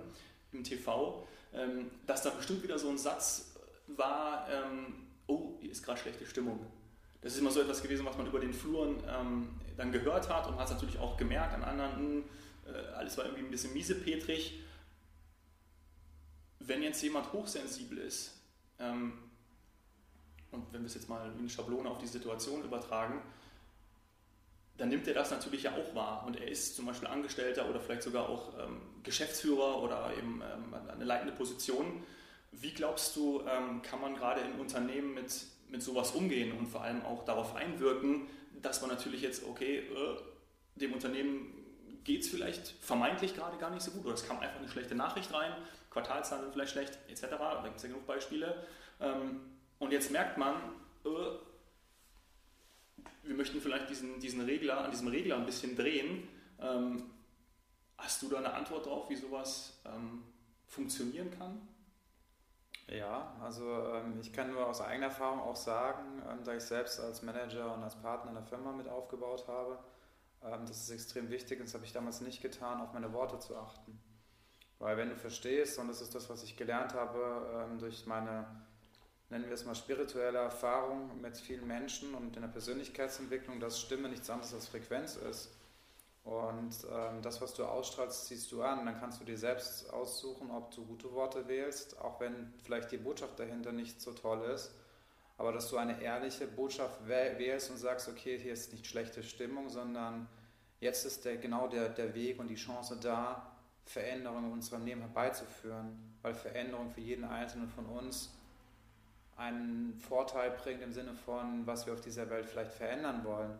im 0.52 0.64
TV, 0.64 1.28
ähm, 1.54 1.92
dass 2.06 2.24
da 2.24 2.30
bestimmt 2.32 2.64
wieder 2.64 2.78
so 2.78 2.90
ein 2.90 2.98
Satz 2.98 3.56
war, 3.88 4.48
ähm, 4.50 5.08
oh, 5.28 5.58
hier 5.60 5.72
ist 5.72 5.84
gerade 5.84 6.00
schlechte 6.00 6.26
Stimmung. 6.26 6.66
Das 7.22 7.34
ist 7.34 7.40
immer 7.40 7.52
so 7.52 7.62
etwas 7.62 7.82
gewesen, 7.82 8.06
was 8.06 8.18
man 8.18 8.28
über 8.28 8.40
den 8.40 8.54
Fluren 8.54 8.98
dann 9.78 9.92
gehört 9.94 10.28
hat 10.30 10.46
und 10.48 10.58
hat 10.58 10.66
es 10.66 10.74
natürlich 10.74 11.00
auch 11.00 11.16
gemerkt 11.16 11.54
an 11.54 11.64
anderen, 11.64 11.92
mh, 11.92 11.98
hm, 11.98 12.24
äh, 12.66 12.94
alles 12.96 13.18
war 13.18 13.26
irgendwie 13.26 13.46
ein 13.46 13.52
bisschen 13.52 13.72
miesepetrig. 13.72 14.60
Wenn 16.60 16.84
jetzt 16.84 17.02
jemand 17.02 17.32
hochsensibel 17.32 17.98
ist, 17.98 18.40
und 20.54 20.72
wenn 20.72 20.82
wir 20.82 20.88
es 20.88 20.94
jetzt 20.94 21.10
mal 21.10 21.22
eine 21.22 21.50
Schablone 21.50 21.90
auf 21.90 21.98
die 21.98 22.08
Situation 22.08 22.64
übertragen, 22.64 23.22
dann 24.78 24.90
nimmt 24.90 25.08
er 25.08 25.14
das 25.14 25.32
natürlich 25.32 25.64
ja 25.64 25.74
auch 25.74 25.96
wahr. 25.96 26.24
Und 26.26 26.40
er 26.40 26.48
ist 26.48 26.76
zum 26.76 26.86
Beispiel 26.86 27.08
Angestellter 27.08 27.70
oder 27.70 27.80
vielleicht 27.80 28.04
sogar 28.04 28.30
auch 28.30 28.58
ähm, 28.60 28.82
Geschäftsführer 29.04 29.82
oder 29.82 30.12
eben 30.18 30.42
ähm, 30.42 30.74
eine 30.90 31.06
leitende 31.06 31.34
Position. 31.34 32.04
Wie 32.52 32.72
glaubst 32.72 33.16
du, 33.16 33.42
ähm, 33.42 33.82
kann 33.82 34.02
man 34.02 34.16
gerade 34.16 34.42
in 34.42 34.60
Unternehmen 34.60 35.14
mit, 35.14 35.32
mit 35.70 35.82
sowas 35.82 36.12
umgehen 36.12 36.58
und 36.58 36.68
vor 36.68 36.84
allem 36.84 37.04
auch 37.04 37.26
darauf 37.26 37.56
einwirken, 37.56 38.28
dass 38.62 38.82
man 38.82 38.90
natürlich 38.90 39.22
jetzt, 39.22 39.44
okay, 39.46 39.80
äh, 39.80 40.80
dem 40.80 40.94
Unternehmen 40.94 41.54
geht 42.04 42.22
es 42.22 42.30
vielleicht 42.30 42.68
vermeintlich 42.68 43.36
gerade 43.36 43.58
gar 43.58 43.70
nicht 43.70 43.82
so 43.82 43.92
gut 43.92 44.06
oder 44.06 44.16
es 44.16 44.28
kam 44.28 44.40
einfach 44.40 44.60
eine 44.60 44.68
schlechte 44.68 44.96
Nachricht 44.96 45.34
rein, 45.34 45.54
Quartalszahlen 45.90 46.46
sind 46.46 46.54
vielleicht 46.54 46.72
schlecht, 46.72 46.98
etc. 47.08 47.22
Da 47.40 47.62
gibt 47.64 47.78
es 47.78 47.84
ja 47.84 47.90
genug 47.90 48.06
Beispiele. 48.06 48.66
Ähm, 49.00 49.42
und 49.80 49.92
jetzt 49.92 50.12
merkt 50.12 50.38
man, 50.38 50.56
äh, 51.06 51.10
wir 53.24 53.36
möchten 53.36 53.62
vielleicht 53.62 53.90
diesen, 53.90 54.20
diesen 54.20 54.42
Regler, 54.42 54.84
an 54.84 54.92
diesem 54.92 55.08
Regler 55.08 55.38
ein 55.38 55.46
bisschen 55.46 55.76
drehen. 55.76 56.28
Ähm, 56.60 57.04
hast 57.98 58.22
du 58.22 58.30
da 58.30 58.38
eine 58.38 58.54
Antwort 58.54 58.86
drauf, 58.86 59.10
wie 59.10 59.16
sowas 59.16 59.82
ähm, 59.86 60.24
funktionieren 60.68 61.32
kann? 61.32 61.68
Ja, 62.88 63.36
also 63.42 63.66
ähm, 63.94 64.20
ich 64.20 64.34
kann 64.34 64.52
nur 64.52 64.68
aus 64.68 64.82
eigener 64.82 65.08
Erfahrung 65.08 65.40
auch 65.40 65.56
sagen, 65.56 66.22
ähm, 66.30 66.44
da 66.44 66.54
ich 66.54 66.64
selbst 66.64 67.00
als 67.00 67.22
Manager 67.22 67.74
und 67.74 67.84
als 67.84 67.96
Partner 67.96 68.32
in 68.32 68.36
der 68.36 68.44
Firma 68.44 68.74
mit 68.74 68.90
aufgebaut 68.90 69.48
habe, 69.48 69.80
ähm, 70.44 70.66
das 70.68 70.82
ist 70.82 70.90
extrem 70.90 71.30
wichtig 71.30 71.60
und 71.60 71.68
das 71.68 71.74
habe 71.76 71.86
ich 71.86 71.94
damals 71.94 72.20
nicht 72.20 72.42
getan, 72.42 72.82
auf 72.82 72.92
meine 72.94 73.14
Worte 73.14 73.40
zu 73.40 73.56
achten. 73.56 73.98
Weil 74.80 74.98
wenn 74.98 75.10
du 75.10 75.16
verstehst, 75.16 75.80
und 75.80 75.88
das 75.88 76.02
ist 76.02 76.14
das, 76.14 76.30
was 76.30 76.44
ich 76.44 76.58
gelernt 76.58 76.94
habe 76.94 77.66
ähm, 77.72 77.80
durch 77.80 78.06
meine 78.06 78.46
nennen 79.34 79.48
wir 79.48 79.56
es 79.56 79.66
mal 79.66 79.74
spirituelle 79.74 80.38
Erfahrung 80.38 81.20
mit 81.20 81.36
vielen 81.38 81.66
Menschen 81.66 82.14
und 82.14 82.36
in 82.36 82.44
der 82.44 82.50
Persönlichkeitsentwicklung, 82.50 83.60
dass 83.60 83.82
Stimme 83.82 84.08
nichts 84.08 84.30
anderes 84.30 84.54
als 84.54 84.68
Frequenz 84.68 85.16
ist. 85.16 85.50
Und 86.24 86.72
ähm, 86.90 87.22
das, 87.24 87.42
was 87.42 87.56
du 87.56 87.66
ausstrahlst, 87.66 88.28
ziehst 88.28 88.52
du 88.52 88.62
an. 88.62 88.86
Dann 88.86 89.00
kannst 89.00 89.20
du 89.20 89.26
dir 89.26 89.38
selbst 89.38 89.92
aussuchen, 89.92 90.52
ob 90.52 90.70
du 90.74 90.86
gute 90.86 91.12
Worte 91.14 91.48
wählst, 91.48 92.00
auch 92.00 92.20
wenn 92.20 92.54
vielleicht 92.64 92.92
die 92.92 92.98
Botschaft 92.98 93.40
dahinter 93.40 93.72
nicht 93.72 94.00
so 94.00 94.14
toll 94.14 94.44
ist. 94.54 94.72
Aber 95.38 95.52
dass 95.52 95.68
du 95.70 95.78
eine 95.78 96.00
ehrliche 96.00 96.46
Botschaft 96.46 97.08
wählst 97.08 97.72
und 97.72 97.78
sagst, 97.78 98.08
okay, 98.08 98.38
hier 98.38 98.54
ist 98.54 98.72
nicht 98.72 98.86
schlechte 98.86 99.24
Stimmung, 99.24 99.68
sondern 99.70 100.30
jetzt 100.80 101.06
ist 101.06 101.26
der, 101.26 101.38
genau 101.38 101.68
der, 101.68 101.90
der 101.90 102.14
Weg 102.14 102.40
und 102.40 102.50
die 102.50 102.56
Chance 102.56 103.00
da, 103.02 103.52
Veränderungen 103.84 104.46
in 104.46 104.52
unserem 104.54 104.86
Leben 104.86 105.02
herbeizuführen. 105.02 106.18
Weil 106.22 106.36
Veränderung 106.36 106.92
für 106.92 107.02
jeden 107.02 107.26
Einzelnen 107.26 107.68
von 107.68 107.88
uns 107.88 108.32
einen 109.38 109.96
Vorteil 109.96 110.52
bringt 110.52 110.82
im 110.82 110.94
Sinne 110.94 111.14
von, 111.14 111.66
was 111.66 111.86
wir 111.86 111.94
auf 111.94 112.02
dieser 112.02 112.30
Welt 112.30 112.46
vielleicht 112.46 112.74
verändern 112.74 113.24
wollen. 113.24 113.58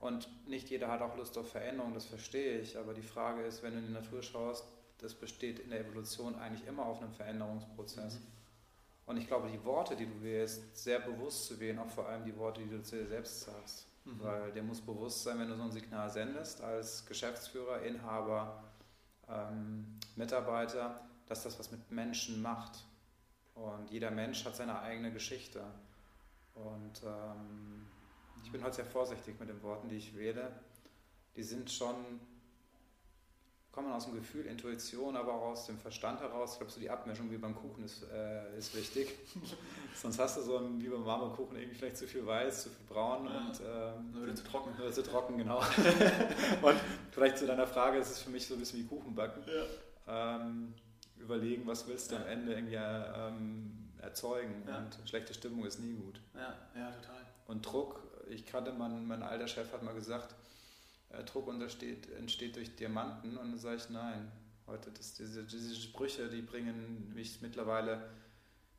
Und 0.00 0.28
nicht 0.46 0.68
jeder 0.68 0.88
hat 0.88 1.00
auch 1.00 1.16
Lust 1.16 1.38
auf 1.38 1.50
Veränderung, 1.50 1.94
das 1.94 2.06
verstehe 2.06 2.60
ich. 2.60 2.76
Aber 2.78 2.92
die 2.94 3.02
Frage 3.02 3.42
ist, 3.42 3.62
wenn 3.62 3.72
du 3.72 3.78
in 3.78 3.86
die 3.86 3.92
Natur 3.92 4.22
schaust, 4.22 4.64
das 4.98 5.14
besteht 5.14 5.58
in 5.58 5.70
der 5.70 5.80
Evolution 5.80 6.36
eigentlich 6.36 6.66
immer 6.66 6.86
auf 6.86 7.00
einem 7.00 7.12
Veränderungsprozess. 7.12 8.20
Mhm. 8.20 8.26
Und 9.06 9.16
ich 9.18 9.26
glaube, 9.26 9.48
die 9.48 9.64
Worte, 9.64 9.94
die 9.94 10.06
du 10.06 10.22
wählst, 10.22 10.76
sehr 10.76 10.98
bewusst 10.98 11.46
zu 11.46 11.60
wählen, 11.60 11.78
auch 11.78 11.88
vor 11.88 12.08
allem 12.08 12.24
die 12.24 12.36
Worte, 12.36 12.60
die 12.62 12.70
du 12.70 12.82
zu 12.82 12.96
dir 12.96 13.06
selbst 13.06 13.42
sagst. 13.42 13.86
Mhm. 14.04 14.22
Weil 14.22 14.52
dir 14.52 14.62
muss 14.62 14.80
bewusst 14.80 15.22
sein, 15.22 15.38
wenn 15.38 15.48
du 15.48 15.56
so 15.56 15.62
ein 15.62 15.72
Signal 15.72 16.10
sendest, 16.10 16.60
als 16.60 17.06
Geschäftsführer, 17.06 17.82
Inhaber, 17.82 18.64
ähm, 19.28 19.98
Mitarbeiter, 20.16 21.00
dass 21.26 21.42
das 21.42 21.58
was 21.58 21.70
mit 21.70 21.90
Menschen 21.90 22.42
macht. 22.42 22.84
Und 23.56 23.90
jeder 23.90 24.10
Mensch 24.10 24.44
hat 24.44 24.54
seine 24.54 24.80
eigene 24.80 25.10
Geschichte. 25.12 25.64
Und 26.54 27.02
ähm, 27.04 27.86
ich 28.44 28.52
bin 28.52 28.62
heute 28.62 28.76
sehr 28.76 28.84
vorsichtig 28.84 29.40
mit 29.40 29.48
den 29.48 29.62
Worten, 29.62 29.88
die 29.88 29.96
ich 29.96 30.14
wähle. 30.14 30.52
Die 31.36 31.42
sind 31.42 31.70
schon, 31.70 32.20
kommen 33.72 33.90
aus 33.92 34.04
dem 34.04 34.14
Gefühl, 34.14 34.44
Intuition, 34.44 35.16
aber 35.16 35.32
auch 35.32 35.46
aus 35.52 35.66
dem 35.66 35.78
Verstand 35.78 36.20
heraus. 36.20 36.52
Ich 36.52 36.58
glaube, 36.58 36.72
so 36.72 36.80
die 36.80 36.90
Abmischung 36.90 37.30
wie 37.30 37.38
beim 37.38 37.54
Kuchen 37.54 37.84
ist, 37.84 38.04
äh, 38.12 38.58
ist 38.58 38.76
wichtig. 38.76 39.14
Sonst 39.94 40.18
hast 40.18 40.36
du 40.36 40.42
so 40.42 40.58
einen, 40.58 40.80
wie 40.82 40.88
beim 40.88 41.04
Marmorkuchen, 41.04 41.56
irgendwie 41.56 41.76
vielleicht 41.76 41.96
zu 41.96 42.06
viel 42.06 42.26
weiß, 42.26 42.64
zu 42.64 42.68
viel 42.68 42.86
braun 42.86 43.24
ja, 43.24 43.38
und 43.38 43.60
ähm, 44.14 44.26
wird 44.26 44.36
zu 44.36 44.44
trocken. 44.44 44.76
Wird 44.76 44.94
zu 44.94 45.02
trocken, 45.02 45.38
genau. 45.38 45.58
und 46.62 46.76
vielleicht 47.10 47.38
zu 47.38 47.46
deiner 47.46 47.66
Frage, 47.66 47.98
ist 47.98 48.10
es 48.10 48.18
für 48.18 48.30
mich 48.30 48.46
so 48.46 48.54
ein 48.54 48.60
bisschen 48.60 48.80
wie 48.80 48.86
Kuchenbacken. 48.86 49.42
Ja. 49.46 50.36
Ähm, 50.36 50.74
überlegen, 51.26 51.66
was 51.66 51.86
willst 51.86 52.10
du 52.10 52.16
am 52.16 52.26
Ende 52.26 52.54
irgendwie 52.54 52.76
ähm, 52.76 53.90
erzeugen. 53.98 54.64
Ja. 54.66 54.78
Und 54.78 54.96
schlechte 55.08 55.34
Stimmung 55.34 55.64
ist 55.66 55.78
nie 55.78 55.94
gut. 55.94 56.20
Ja, 56.34 56.54
ja, 56.74 56.90
total. 56.90 57.22
Und 57.46 57.64
Druck, 57.64 58.02
ich 58.28 58.46
kannte, 58.46 58.72
mein, 58.72 59.06
mein 59.06 59.22
alter 59.22 59.46
Chef 59.46 59.72
hat 59.72 59.82
mal 59.82 59.94
gesagt, 59.94 60.34
äh, 61.10 61.22
Druck 61.24 61.48
entsteht, 61.48 62.10
entsteht 62.12 62.56
durch 62.56 62.74
Diamanten. 62.76 63.36
Und 63.36 63.52
dann 63.52 63.58
sage 63.58 63.76
ich, 63.76 63.90
nein. 63.90 64.30
Heute, 64.66 64.90
das, 64.90 65.14
diese, 65.14 65.44
diese 65.44 65.76
Sprüche, 65.76 66.28
die 66.28 66.42
bringen 66.42 67.12
mich 67.14 67.40
mittlerweile, 67.40 68.02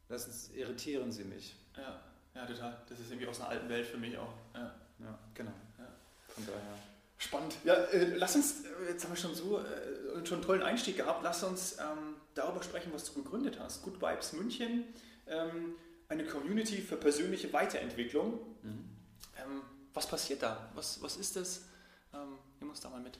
das 0.09 0.49
irritieren 0.49 1.13
sie 1.13 1.23
mich. 1.23 1.55
Ja, 1.77 2.01
ja, 2.35 2.45
total. 2.45 2.77
Das 2.89 2.99
ist 2.99 3.09
irgendwie 3.09 3.27
aus 3.27 3.39
einer 3.39 3.51
alten 3.51 3.69
Welt 3.69 3.85
für 3.85 3.97
mich 3.97 4.17
auch. 4.17 4.33
Ja. 4.53 4.75
Ja, 4.99 5.17
genau. 5.33 5.53
Ja. 5.77 5.87
Von 6.27 6.45
daher. 6.45 6.77
Spannend. 7.17 7.55
Ja, 7.63 7.73
äh, 7.73 8.15
lass 8.17 8.35
uns, 8.35 8.65
äh, 8.65 8.91
jetzt 8.91 9.03
haben 9.05 9.11
wir 9.11 9.17
schon 9.17 9.33
so 9.33 9.59
äh, 9.59 10.25
schon 10.25 10.37
einen 10.37 10.45
tollen 10.45 10.61
Einstieg 10.61 10.97
gehabt, 10.97 11.23
lass 11.23 11.43
uns 11.43 11.77
ähm, 11.79 12.15
darüber 12.37 12.63
sprechen, 12.63 12.91
was 12.93 13.05
du 13.05 13.21
gegründet 13.21 13.59
hast. 13.59 13.83
Good 13.83 14.01
Vibes 14.01 14.33
München, 14.33 14.85
ähm, 15.27 15.75
eine 16.09 16.25
Community 16.25 16.77
für 16.77 16.97
persönliche 16.97 17.51
Weiterentwicklung. 17.53 18.39
Mhm. 18.61 18.89
Ähm, 19.37 19.61
was 19.93 20.07
passiert 20.07 20.43
da? 20.43 20.69
Was, 20.75 21.01
was 21.01 21.17
ist 21.17 21.35
das? 21.35 21.65
Ähm, 22.13 22.37
nimm 22.59 22.69
uns 22.69 22.79
da 22.79 22.89
mal 22.89 23.01
mit. 23.01 23.19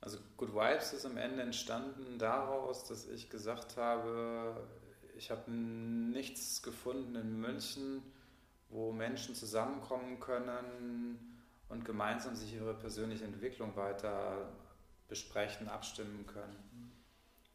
Also 0.00 0.18
Good 0.36 0.54
Vibes 0.54 0.92
ist 0.92 1.06
am 1.06 1.16
Ende 1.16 1.42
entstanden 1.42 2.18
daraus, 2.18 2.84
dass 2.84 3.08
ich 3.08 3.30
gesagt 3.30 3.78
habe, 3.78 4.66
ich 5.16 5.30
habe 5.30 5.50
nichts 5.50 6.62
gefunden 6.62 7.14
in 7.16 7.40
München, 7.40 8.02
wo 8.68 8.92
Menschen 8.92 9.34
zusammenkommen 9.34 10.20
können 10.20 11.38
und 11.68 11.84
gemeinsam 11.84 12.36
sich 12.36 12.54
ihre 12.54 12.74
persönliche 12.74 13.24
Entwicklung 13.24 13.76
weiter 13.76 14.52
besprechen, 15.08 15.68
abstimmen 15.68 16.26
können. 16.26 16.56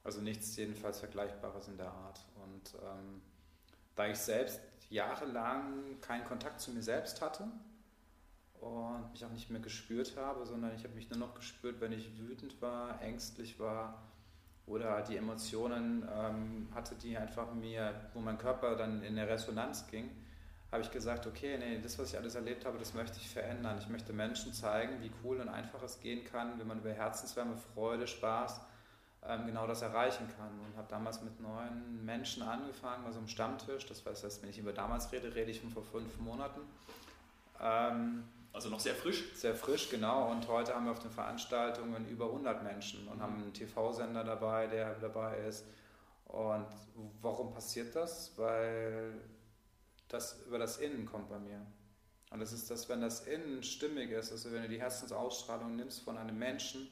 Also 0.10 0.22
nichts 0.22 0.56
jedenfalls 0.56 0.98
Vergleichbares 1.01 1.68
in 1.68 1.78
der 1.78 1.92
Art. 1.92 2.25
Und 2.44 2.74
ähm, 2.82 3.22
da 3.96 4.08
ich 4.08 4.18
selbst 4.18 4.60
jahrelang 4.89 6.01
keinen 6.01 6.25
Kontakt 6.25 6.60
zu 6.62 6.72
mir 6.72 6.82
selbst 6.82 7.22
hatte 7.22 7.44
und 8.60 9.12
mich 9.12 9.24
auch 9.24 9.30
nicht 9.30 9.51
mehr 9.51 9.62
gespürt 9.62 10.18
habe, 10.18 10.48
sondern 10.48 10.74
ich 10.74 10.84
habe 10.84 10.96
mich 10.96 11.12
nur 11.12 11.20
noch 11.20 11.36
gespürt, 11.36 11.80
wenn 11.80 11.92
ich 11.92 12.18
wütend 12.18 12.60
war, 12.60 13.00
ängstlich 13.04 13.60
war 13.60 14.01
oder 14.66 15.04
die 15.04 15.16
Emotionen 15.16 16.04
ähm, 16.12 16.70
hatte, 16.74 16.96
die 16.96 17.16
einfach 17.16 17.54
mir, 17.54 17.94
wo 18.16 18.20
mein 18.20 18.39
Körper 18.39 18.75
dann 18.75 19.04
in 19.04 19.16
der 19.16 19.30
Resonanz 19.30 19.86
ging, 19.86 20.10
habe 20.72 20.82
ich 20.82 20.89
gesagt, 20.89 21.28
okay, 21.28 21.56
nee, 21.60 21.80
das, 21.84 22.00
was 22.00 22.13
ich 22.13 22.18
alles 22.18 22.34
erlebt 22.34 22.66
habe, 22.66 22.80
das 22.80 22.96
möchte 22.96 23.18
ich 23.18 23.30
verändern. 23.30 23.78
Ich 23.78 23.89
möchte 23.89 24.12
Menschen 24.12 24.54
zeigen, 24.54 25.04
wie 25.04 25.12
cool 25.24 25.39
und 25.39 25.50
einfach 25.50 25.84
es 25.84 26.00
gehen 26.00 26.25
kann, 26.25 26.58
wenn 26.58 26.66
man 26.66 26.80
über 26.80 26.94
Herzenswärme, 26.94 27.58
Freude, 27.58 28.08
Spaß 28.08 28.62
genau 29.22 29.68
das 29.68 29.82
erreichen 29.82 30.28
kann. 30.38 30.60
Und 30.60 30.78
habe 30.78 30.88
damals 30.90 31.22
mit 31.22 31.40
neun 31.40 32.04
Menschen 32.06 32.44
angefangen, 32.44 33.06
also 33.06 33.20
am 33.20 33.28
Stammtisch. 33.28 33.86
Das 33.86 34.06
heißt, 34.06 34.42
wenn 34.42 34.50
ich 34.50 34.58
über 34.58 34.74
damals 34.74 35.12
rede, 35.12 35.34
rede 35.36 35.52
ich 35.52 35.62
von 35.62 35.70
vor 35.72 35.84
fünf 35.84 36.18
Monaten. 36.20 36.62
Ähm, 37.62 38.24
Also 38.54 38.70
noch 38.70 38.80
sehr 38.80 38.96
frisch. 38.96 39.26
sehr 39.36 39.54
frisch, 39.56 39.90
genau. 39.90 40.32
Und 40.32 40.48
heute 40.48 40.74
haben 40.74 40.86
wir 40.86 40.92
auf 40.92 41.00
den 41.00 41.12
Veranstaltungen 41.12 42.08
über 42.10 42.26
100 42.26 42.64
Menschen 42.64 43.08
und 43.08 43.22
haben 43.22 43.36
einen 43.36 43.54
TV-Sender 43.54 44.24
dabei, 44.24 44.68
der 44.68 44.96
dabei 44.96 45.38
ist. 45.40 45.66
Und 46.26 46.68
warum 47.22 47.52
passiert 47.54 47.96
das? 47.96 48.38
Weil 48.38 49.14
das 50.08 50.42
über 50.48 50.58
das 50.58 50.78
Innen 50.78 51.06
kommt 51.06 51.30
bei 51.30 51.40
mir. 51.40 51.66
Und 52.32 52.40
das 52.40 52.54
ist 52.54 52.70
das, 52.70 52.88
wenn 52.90 53.02
das 53.02 53.26
Innen 53.28 53.64
stimmig 53.64 54.12
ist, 54.12 54.32
also 54.32 54.52
wenn 54.52 54.62
du 54.64 54.70
die 54.70 54.80
Herzensausstrahlung 54.80 55.76
nimmst 55.76 56.02
von 56.04 56.18
einem 56.18 56.38
Menschen, 56.38 56.88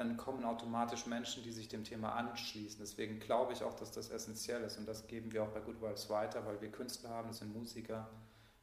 dann 0.00 0.16
kommen 0.16 0.46
automatisch 0.46 1.04
Menschen, 1.04 1.42
die 1.42 1.52
sich 1.52 1.68
dem 1.68 1.84
Thema 1.84 2.14
anschließen. 2.14 2.78
Deswegen 2.80 3.20
glaube 3.20 3.52
ich 3.52 3.62
auch, 3.62 3.74
dass 3.74 3.92
das 3.92 4.08
essentiell 4.08 4.62
ist. 4.62 4.78
Und 4.78 4.86
das 4.86 5.06
geben 5.06 5.30
wir 5.30 5.42
auch 5.42 5.50
bei 5.50 5.60
Good 5.60 5.82
Vibes 5.82 6.08
weiter, 6.08 6.46
weil 6.46 6.58
wir 6.62 6.72
Künstler 6.72 7.10
haben, 7.10 7.28
das 7.28 7.40
sind 7.40 7.52
Musiker, 7.52 8.08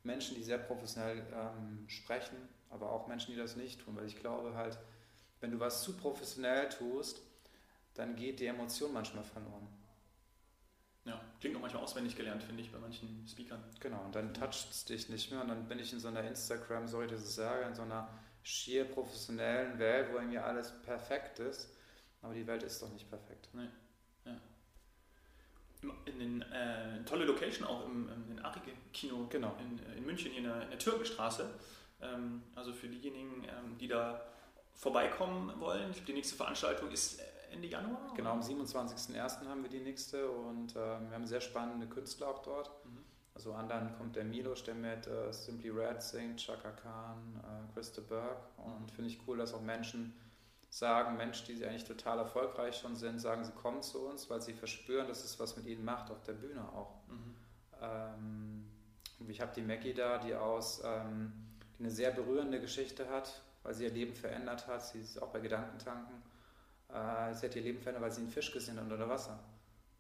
Menschen, 0.01 0.36
die 0.36 0.41
sehr 0.41 0.58
professionell 0.58 1.24
ähm, 1.32 1.88
sprechen, 1.88 2.38
aber 2.72 2.91
auch 2.91 3.06
Menschen, 3.08 3.36
die 3.36 3.38
das 3.38 3.56
nicht 3.56 3.82
tun. 3.82 3.96
Weil 3.96 4.08
ich 4.08 4.15
glaube 4.15 4.56
halt, 4.56 4.79
wenn 5.39 5.51
du 5.51 5.60
was 5.60 5.84
zu 5.84 5.96
professionell 5.96 6.70
tust, 6.70 7.22
dann 7.94 8.15
geht 8.15 8.39
die 8.39 8.48
Emotion 8.48 8.91
manchmal 8.91 9.24
verloren. 9.24 9.67
Ja, 11.06 11.22
klingt 11.39 11.56
auch 11.56 11.62
manchmal 11.62 11.84
auswendig 11.84 12.15
gelernt, 12.15 12.41
finde 12.41 12.63
ich, 12.63 12.72
bei 12.72 12.79
manchen 12.79 13.27
Speakern. 13.27 13.63
Genau, 13.79 14.03
und 14.06 14.15
dann 14.15 14.34
toucht 14.34 14.72
es 14.72 14.86
dich 14.86 15.08
nicht 15.10 15.29
mehr 15.29 15.41
und 15.41 15.50
dann 15.50 15.67
bin 15.67 15.77
ich 15.77 15.94
in 15.94 16.00
so 16.00 16.08
einer 16.08 16.24
Instagram, 16.24 16.88
sorry, 16.88 17.06
dass 17.06 17.22
ich 17.22 17.29
sage, 17.29 17.63
in 17.65 17.75
so 17.75 17.84
einer 17.84 18.10
schier 18.48 18.86
professionellen 18.86 19.77
Welt, 19.77 20.08
wo 20.12 20.18
irgendwie 20.18 20.38
alles 20.38 20.72
perfekt 20.84 21.39
ist. 21.39 21.70
Aber 22.22 22.34
die 22.34 22.48
Welt 22.48 22.63
ist 22.63 22.82
doch 22.82 22.89
nicht 22.89 23.10
perfekt. 23.10 23.50
In 26.06 26.20
den, 26.20 26.42
äh, 26.42 27.04
tolle 27.06 27.25
Location 27.25 27.68
auch 27.68 27.86
im, 27.86 28.10
im 28.10 28.44
Arike 28.44 28.72
Kino 28.94 29.27
Genau. 29.30 29.56
in, 29.60 29.77
in 29.98 30.06
München, 30.06 30.32
hier 30.32 30.39
in 30.39 30.46
der, 30.46 30.62
in 30.63 30.70
der 30.70 30.80
Türkenstraße. 30.80 31.50
Ähm, 32.01 32.42
also 32.56 32.74
für 32.74 32.88
diejenigen, 32.88 33.44
ähm, 33.44 33.77
die 33.77 33.88
da 33.88 34.22
vorbeikommen 34.74 35.60
wollen. 35.60 35.94
Die 36.08 36.13
nächste 36.13 36.36
Veranstaltung 36.36 36.89
ist 36.89 37.22
Ende 37.51 37.68
Januar. 37.68 38.13
Genau, 38.16 38.32
am 38.32 38.39
oder? 38.39 38.48
27.01. 38.48 39.46
haben 39.48 39.62
wir 39.62 39.70
die 39.70 39.80
nächste 39.80 40.30
und 40.30 40.75
ähm, 40.75 41.10
wir 41.10 41.12
haben 41.12 41.27
sehr 41.27 41.42
spannende 41.42 41.88
Künstler 41.88 42.30
auch 42.30 42.42
dort. 42.42 42.86
Mhm. 42.86 43.07
Also 43.38 43.53
anderen 43.53 43.96
kommt 44.00 44.15
der 44.15 44.24
Milos, 44.24 44.63
der 44.63 44.74
mit 44.74 45.06
äh, 45.06 45.32
Simply 45.32 45.70
Red 45.70 46.01
singt, 46.01 46.39
Chaka 46.39 46.72
Khan, 46.72 47.39
äh, 47.44 47.72
Christa 47.72 48.01
Burke. 48.01 48.41
Und 48.58 48.82
Mhm. 48.82 48.89
finde 48.89 49.12
ich 49.12 49.20
cool, 49.27 49.38
dass 49.38 49.53
auch 49.53 49.62
Menschen 49.62 50.12
sagen, 50.72 51.17
Menschen, 51.17 51.46
die 51.56 51.63
eigentlich 51.63 51.86
total 51.86 52.17
erfolgreich 52.17 52.77
schon 52.79 52.96
sind, 52.96 53.20
sagen, 53.20 53.44
sie 53.44 53.51
kommen 53.51 53.84
zu 53.84 54.08
uns, 54.08 54.27
weil 54.32 54.41
sie 54.41 54.53
verspüren, 54.53 55.08
dass 55.08 55.24
es 55.24 55.39
was 55.39 55.56
mit 55.56 55.67
ihnen 55.67 55.86
macht, 55.86 56.10
auf 56.10 56.24
der 56.24 56.34
Bühne 56.34 56.67
auch. 56.74 56.96
Mhm. 57.08 57.36
Ähm, 57.79 58.72
ich 59.27 59.39
habe 59.39 59.51
die 59.56 59.62
Maggie 59.62 59.94
da, 59.94 60.17
die 60.17 60.34
aus, 60.34 60.82
ähm, 60.84 61.32
die 61.77 61.84
eine 61.84 61.91
sehr 61.91 62.10
berührende 62.10 62.60
Geschichte 62.60 63.08
hat, 63.08 63.44
weil 63.62 63.75
sie 63.75 63.84
ihr 63.84 63.91
Leben 63.94 64.15
verändert 64.15 64.65
hat. 64.65 64.84
Sie 64.84 65.00
ist 65.00 65.22
auch 65.22 65.29
bei 65.29 65.41
Gedankentanken. 65.41 66.24
Äh, 66.89 67.36
sie 67.36 67.46
hat 67.46 67.56
ihr 67.56 67.62
Leben 67.62 67.82
verändert, 67.82 68.03
weil 68.03 68.12
sie 68.12 68.22
einen 68.22 68.32
Fisch 68.32 68.51
gesehen 68.51 68.77
hat 68.77 68.84
unter 68.91 69.08
Wasser. 69.08 69.38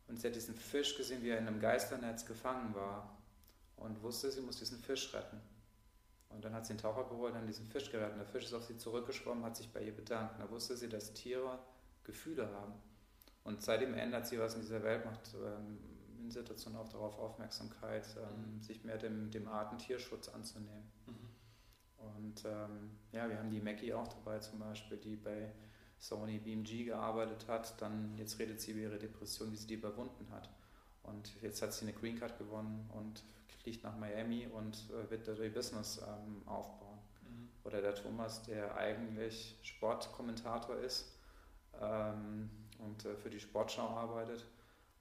Und 0.07 0.19
sie 0.19 0.25
hat 0.25 0.35
diesen 0.35 0.55
Fisch 0.55 0.97
gesehen, 0.97 1.21
wie 1.21 1.29
er 1.29 1.37
in 1.37 1.47
einem 1.47 1.59
Geisternetz 1.59 2.25
gefangen 2.25 2.73
war. 2.73 3.16
Und 3.77 4.01
wusste, 4.01 4.31
sie 4.31 4.41
muss 4.41 4.57
diesen 4.57 4.79
Fisch 4.79 5.13
retten. 5.13 5.39
Und 6.29 6.43
dann 6.43 6.53
hat 6.53 6.65
sie 6.65 6.73
einen 6.73 6.79
Taucher 6.81 7.07
geholt 7.07 7.33
und 7.35 7.47
diesen 7.47 7.65
Fisch 7.67 7.89
gerettet. 7.89 8.17
Der 8.19 8.25
Fisch 8.25 8.45
ist 8.45 8.53
auf 8.53 8.63
sie 8.63 8.77
zurückgeschwommen, 8.77 9.43
hat 9.45 9.55
sich 9.55 9.71
bei 9.71 9.81
ihr 9.81 9.95
bedankt. 9.95 10.33
Und 10.33 10.41
da 10.45 10.49
wusste 10.51 10.75
sie, 10.75 10.89
dass 10.89 11.13
Tiere 11.13 11.59
Gefühle 12.03 12.49
haben. 12.51 12.73
Und 13.43 13.61
seitdem 13.61 13.93
ändert 13.93 14.27
sie 14.27 14.39
was 14.39 14.55
in 14.55 14.61
dieser 14.61 14.83
Welt, 14.83 15.05
macht 15.05 15.33
ähm, 15.35 15.77
in 16.19 16.29
Situationen 16.29 16.79
auch 16.79 16.89
darauf 16.89 17.17
Aufmerksamkeit, 17.17 18.05
ähm, 18.17 18.55
Mhm. 18.55 18.61
sich 18.61 18.83
mehr 18.83 18.97
dem, 18.97 19.31
dem 19.31 19.47
Artentierschutz 19.47 20.29
anzunehmen. 20.29 20.91
Mhm. 21.05 21.29
Und 21.97 22.43
ähm, 22.45 22.97
ja, 23.11 23.29
wir 23.29 23.37
haben 23.37 23.49
die 23.49 23.61
Mackie 23.61 23.93
auch 23.93 24.07
dabei 24.07 24.39
zum 24.39 24.59
Beispiel, 24.59 24.97
die 24.97 25.15
bei 25.15 25.51
Sony 25.99 26.39
BMG 26.39 26.85
gearbeitet 26.85 27.47
hat. 27.47 27.81
Dann 27.81 28.17
jetzt 28.17 28.37
redet 28.39 28.59
sie 28.59 28.71
über 28.71 28.81
ihre 28.81 28.99
Depression, 28.99 29.51
wie 29.51 29.55
sie 29.55 29.67
die 29.67 29.75
überwunden 29.75 30.29
hat. 30.31 30.49
Und 31.07 31.31
jetzt 31.41 31.61
hat 31.61 31.73
sie 31.73 31.85
eine 31.85 31.93
Green 31.93 32.19
Card 32.19 32.37
gewonnen 32.37 32.89
und 32.93 33.23
fliegt 33.63 33.83
nach 33.83 33.97
Miami 33.97 34.47
und 34.47 34.77
äh, 34.91 35.09
wird 35.09 35.27
dort 35.27 35.39
ihr 35.39 35.53
Business 35.53 35.99
ähm, 36.01 36.41
aufbauen. 36.45 36.99
Mhm. 37.21 37.49
Oder 37.63 37.81
der 37.81 37.95
Thomas, 37.95 38.43
der 38.43 38.75
eigentlich 38.77 39.57
Sportkommentator 39.61 40.77
ist 40.77 41.17
ähm, 41.81 42.49
und 42.79 43.05
äh, 43.05 43.15
für 43.15 43.29
die 43.29 43.39
Sportschau 43.39 43.87
arbeitet 43.87 44.45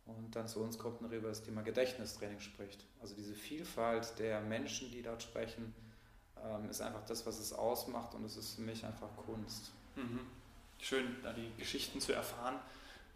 und 0.06 0.34
dann 0.34 0.48
zu 0.48 0.60
uns 0.60 0.78
kommt 0.78 1.00
und 1.02 1.12
über 1.12 1.28
das 1.28 1.42
Thema 1.42 1.62
Gedächtnistraining 1.62 2.40
spricht. 2.40 2.86
Also 3.00 3.14
diese 3.14 3.34
Vielfalt 3.34 4.18
der 4.18 4.40
Menschen, 4.40 4.90
die 4.90 5.02
dort 5.02 5.22
sprechen, 5.22 5.74
ähm, 6.44 6.70
ist 6.70 6.80
einfach 6.80 7.04
das, 7.04 7.26
was 7.26 7.38
es 7.38 7.52
ausmacht 7.52 8.14
und 8.14 8.24
es 8.24 8.36
ist 8.36 8.54
für 8.54 8.62
mich 8.62 8.84
einfach 8.84 9.08
Kunst. 9.16 9.72
Mhm. 9.96 10.20
Schön, 10.78 11.16
da 11.22 11.32
die 11.32 11.50
Geschichten 11.56 12.00
zu 12.00 12.12
erfahren 12.12 12.60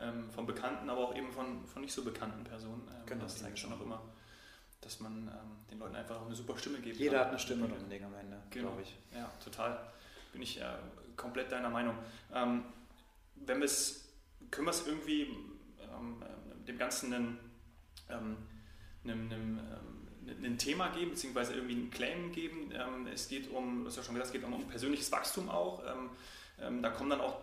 ähm, 0.01 0.31
von 0.31 0.47
Bekannten, 0.47 0.89
aber 0.89 1.01
auch 1.09 1.15
eben 1.15 1.31
von, 1.33 1.65
von 1.67 1.83
nicht 1.83 1.93
so 1.93 2.05
bekannten 2.05 2.45
Personen. 2.45 2.83
Ähm, 2.89 3.07
Genau, 3.07 3.25
das 3.25 3.39
zeigt 3.39 3.59
schon 3.59 3.73
auch 3.73 3.81
immer, 3.81 4.01
dass 4.81 5.01
man 5.01 5.29
ähm, 5.29 5.57
den 5.71 5.79
Leuten 5.79 5.97
einfach 5.97 6.17
auch 6.21 6.27
eine 6.27 6.35
super 6.35 6.57
Stimme 6.57 6.79
gibt. 6.81 6.97
Jeder 6.99 7.21
hat 7.21 7.29
eine 7.29 7.39
Stimme 7.39 7.67
im 7.67 7.89
Ding 7.91 8.05
am 8.05 8.15
Ende, 8.15 8.41
Genau. 8.51 8.69
glaube 8.69 8.83
ich. 8.83 8.97
Ja, 9.15 9.31
total. 9.43 9.79
Bin 10.33 10.43
ich 10.43 10.61
äh, 10.61 10.65
komplett 11.17 11.51
deiner 11.53 11.71
Meinung. 11.71 11.95
Ähm, 12.33 12.65
wenn 13.37 13.59
wir 13.59 13.65
es, 13.65 14.09
können 14.51 14.67
wir 14.67 14.71
es 14.73 14.87
irgendwie 14.87 15.23
ähm, 15.23 16.23
ähm, 16.23 16.65
dem 16.65 16.79
Ganzen 16.79 17.13
einen, 17.13 17.39
ähm, 18.09 18.37
einem, 19.05 19.31
einem, 19.31 19.59
ähm, 19.59 20.45
ein 20.45 20.59
Thema 20.59 20.89
geben, 20.91 21.11
beziehungsweise 21.11 21.55
irgendwie 21.55 21.75
einen 21.75 21.91
Claim 21.91 22.31
geben. 22.31 22.71
Es 23.13 23.27
geht 23.29 23.51
um, 23.51 23.81
du 23.81 23.87
hast 23.89 23.97
ja 23.97 24.03
schon 24.05 24.15
gesagt, 24.15 24.29
es 24.29 24.33
geht 24.33 24.45
um, 24.45 24.53
um 24.55 24.69
persönliches 24.69 25.11
Wachstum 25.11 25.49
auch. 25.49 25.83
Da 25.83 26.91
kommen 26.91 27.11
dann 27.11 27.21
auch 27.21 27.41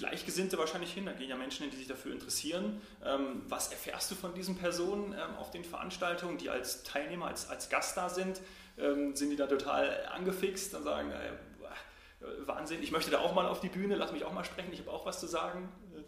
Gleichgesinnte 0.00 0.56
wahrscheinlich 0.56 0.92
hin, 0.92 1.04
da 1.04 1.12
gehen 1.12 1.28
ja 1.28 1.36
Menschen 1.36 1.62
hin, 1.64 1.70
die 1.70 1.76
sich 1.76 1.86
dafür 1.86 2.12
interessieren. 2.12 2.80
Ähm, 3.04 3.42
was 3.48 3.70
erfährst 3.70 4.10
du 4.10 4.14
von 4.14 4.32
diesen 4.34 4.56
Personen 4.56 5.12
ähm, 5.12 5.36
auf 5.38 5.50
den 5.50 5.62
Veranstaltungen, 5.62 6.38
die 6.38 6.48
als 6.48 6.82
Teilnehmer, 6.84 7.26
als, 7.26 7.48
als 7.50 7.68
Gast 7.68 7.96
da 7.98 8.08
sind? 8.08 8.40
Ähm, 8.78 9.14
sind 9.14 9.28
die 9.28 9.36
da 9.36 9.46
total 9.46 10.06
angefixt 10.06 10.74
und 10.74 10.84
sagen, 10.84 11.10
äh, 11.10 11.28
äh, 11.28 12.46
Wahnsinn, 12.46 12.82
ich 12.82 12.92
möchte 12.92 13.10
da 13.10 13.18
auch 13.18 13.34
mal 13.34 13.46
auf 13.46 13.60
die 13.60 13.68
Bühne, 13.68 13.96
lass 13.96 14.12
mich 14.12 14.24
auch 14.24 14.32
mal 14.32 14.44
sprechen, 14.44 14.72
ich 14.72 14.80
habe 14.80 14.90
auch 14.90 15.04
was 15.04 15.20
zu 15.20 15.26
sagen. 15.26 15.68
Äh, 15.94 16.02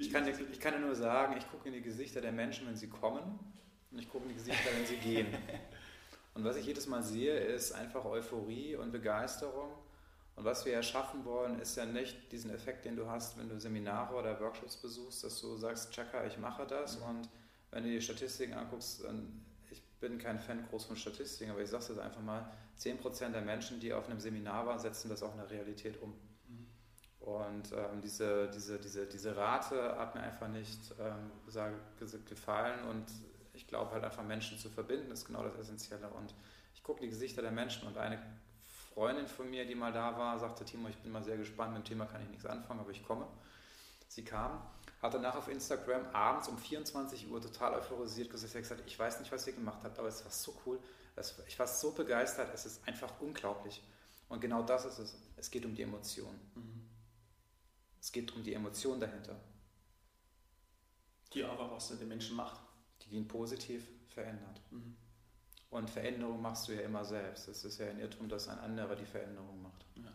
Ich 0.00 0.12
kann, 0.12 0.26
ich 0.26 0.60
kann 0.60 0.80
nur 0.80 0.94
sagen, 0.96 1.36
ich 1.38 1.48
gucke 1.50 1.68
in 1.68 1.74
die 1.74 1.82
Gesichter 1.82 2.20
der 2.20 2.32
Menschen, 2.32 2.66
wenn 2.66 2.76
sie 2.76 2.88
kommen 2.88 3.38
und 3.92 3.98
ich 3.98 4.08
gucke 4.08 4.24
in 4.24 4.30
die 4.30 4.34
Gesichter, 4.36 4.70
wenn 4.76 4.86
sie 4.86 4.96
gehen. 4.96 5.26
Und 6.34 6.44
was 6.44 6.54
ich 6.56 6.66
jedes 6.66 6.86
Mal 6.86 7.02
sehe, 7.02 7.36
ist 7.36 7.72
einfach 7.72 8.04
Euphorie 8.04 8.76
und 8.76 8.92
Begeisterung. 8.92 9.72
Und 10.38 10.44
was 10.44 10.64
wir 10.64 10.72
ja 10.72 10.84
schaffen 10.84 11.24
wollen, 11.24 11.58
ist 11.58 11.76
ja 11.76 11.84
nicht 11.84 12.30
diesen 12.30 12.52
Effekt, 12.52 12.84
den 12.84 12.94
du 12.94 13.10
hast, 13.10 13.36
wenn 13.38 13.48
du 13.48 13.58
Seminare 13.58 14.14
oder 14.14 14.38
Workshops 14.38 14.76
besuchst, 14.76 15.24
dass 15.24 15.40
du 15.40 15.56
sagst, 15.56 15.92
Chaka, 15.92 16.26
ich 16.26 16.38
mache 16.38 16.64
das. 16.64 17.00
Mhm. 17.00 17.06
Und 17.06 17.28
wenn 17.72 17.82
du 17.82 17.90
die 17.90 18.00
Statistiken 18.00 18.54
anguckst, 18.54 19.02
dann, 19.02 19.44
ich 19.68 19.82
bin 19.98 20.16
kein 20.18 20.38
Fan 20.38 20.64
groß 20.68 20.84
von 20.84 20.96
Statistiken, 20.96 21.50
aber 21.50 21.60
ich 21.60 21.68
sage 21.68 21.82
es 21.82 21.88
jetzt 21.88 21.98
einfach 21.98 22.20
mal, 22.20 22.52
10% 22.78 23.30
der 23.30 23.40
Menschen, 23.40 23.80
die 23.80 23.92
auf 23.92 24.08
einem 24.08 24.20
Seminar 24.20 24.64
waren, 24.64 24.78
setzen 24.78 25.08
das 25.08 25.24
auch 25.24 25.32
in 25.32 25.38
der 25.38 25.50
Realität 25.50 26.00
um. 26.00 26.10
Mhm. 26.46 26.66
Und 27.18 27.72
ähm, 27.72 28.00
diese, 28.00 28.48
diese, 28.54 28.78
diese, 28.78 29.06
diese 29.08 29.36
Rate 29.36 29.98
hat 29.98 30.14
mir 30.14 30.20
einfach 30.20 30.46
nicht 30.46 30.94
ähm, 31.00 31.32
gefallen 32.26 32.84
und 32.84 33.06
ich 33.54 33.66
glaube 33.66 33.90
halt 33.90 34.04
einfach 34.04 34.22
Menschen 34.22 34.56
zu 34.56 34.70
verbinden 34.70 35.10
ist 35.10 35.24
genau 35.24 35.42
das 35.42 35.56
Essentielle. 35.56 36.08
Und 36.10 36.32
ich 36.74 36.84
gucke 36.84 37.00
die 37.00 37.08
Gesichter 37.08 37.42
der 37.42 37.50
Menschen 37.50 37.88
und 37.88 37.98
eine 37.98 38.22
Freundin 38.98 39.28
von 39.28 39.48
mir, 39.48 39.64
die 39.64 39.76
mal 39.76 39.92
da 39.92 40.18
war, 40.18 40.36
sagte, 40.40 40.64
Timo, 40.64 40.88
ich 40.88 40.96
bin 40.98 41.12
mal 41.12 41.22
sehr 41.22 41.36
gespannt, 41.36 41.72
mit 41.72 41.84
dem 41.84 41.88
Thema 41.88 42.06
kann 42.06 42.20
ich 42.20 42.28
nichts 42.30 42.44
anfangen, 42.44 42.80
aber 42.80 42.90
ich 42.90 43.04
komme. 43.04 43.28
Sie 44.08 44.24
kam, 44.24 44.60
hat 45.00 45.14
danach 45.14 45.36
auf 45.36 45.46
Instagram 45.46 46.04
abends 46.12 46.48
um 46.48 46.58
24 46.58 47.30
Uhr 47.30 47.40
total 47.40 47.74
euphorisiert 47.74 48.28
gesagt, 48.28 48.82
ich 48.86 48.98
weiß 48.98 49.20
nicht, 49.20 49.30
was 49.30 49.46
ihr 49.46 49.52
gemacht 49.52 49.84
habt, 49.84 50.00
aber 50.00 50.08
es 50.08 50.24
war 50.24 50.32
so 50.32 50.52
cool, 50.66 50.80
ich 51.46 51.58
war 51.60 51.68
so 51.68 51.92
begeistert, 51.92 52.52
es 52.52 52.66
ist 52.66 52.88
einfach 52.88 53.20
unglaublich. 53.20 53.84
Und 54.28 54.40
genau 54.40 54.62
das 54.62 54.84
ist 54.84 54.98
es. 54.98 55.16
Es 55.36 55.48
geht 55.48 55.64
um 55.64 55.76
die 55.76 55.82
Emotion. 55.82 56.34
Mhm. 56.56 56.88
Es 58.00 58.10
geht 58.10 58.34
um 58.34 58.42
die 58.42 58.54
Emotion 58.54 58.98
dahinter. 58.98 59.36
Die 61.32 61.44
aber 61.44 61.70
was 61.70 61.90
mit 61.90 62.00
den 62.00 62.08
Menschen 62.08 62.34
macht 62.34 62.58
die 63.04 63.16
ihn 63.16 63.28
positiv 63.28 63.86
verändert. 64.08 64.60
Mhm. 64.70 64.96
Und 65.70 65.90
Veränderung 65.90 66.40
machst 66.40 66.68
du 66.68 66.72
ja 66.72 66.80
immer 66.80 67.04
selbst. 67.04 67.48
Es 67.48 67.64
ist 67.64 67.78
ja 67.78 67.86
ein 67.86 68.00
Irrtum, 68.00 68.28
dass 68.28 68.48
ein 68.48 68.58
anderer 68.58 68.96
die 68.96 69.04
Veränderung 69.04 69.62
macht. 69.62 69.84
Ja. 69.96 70.12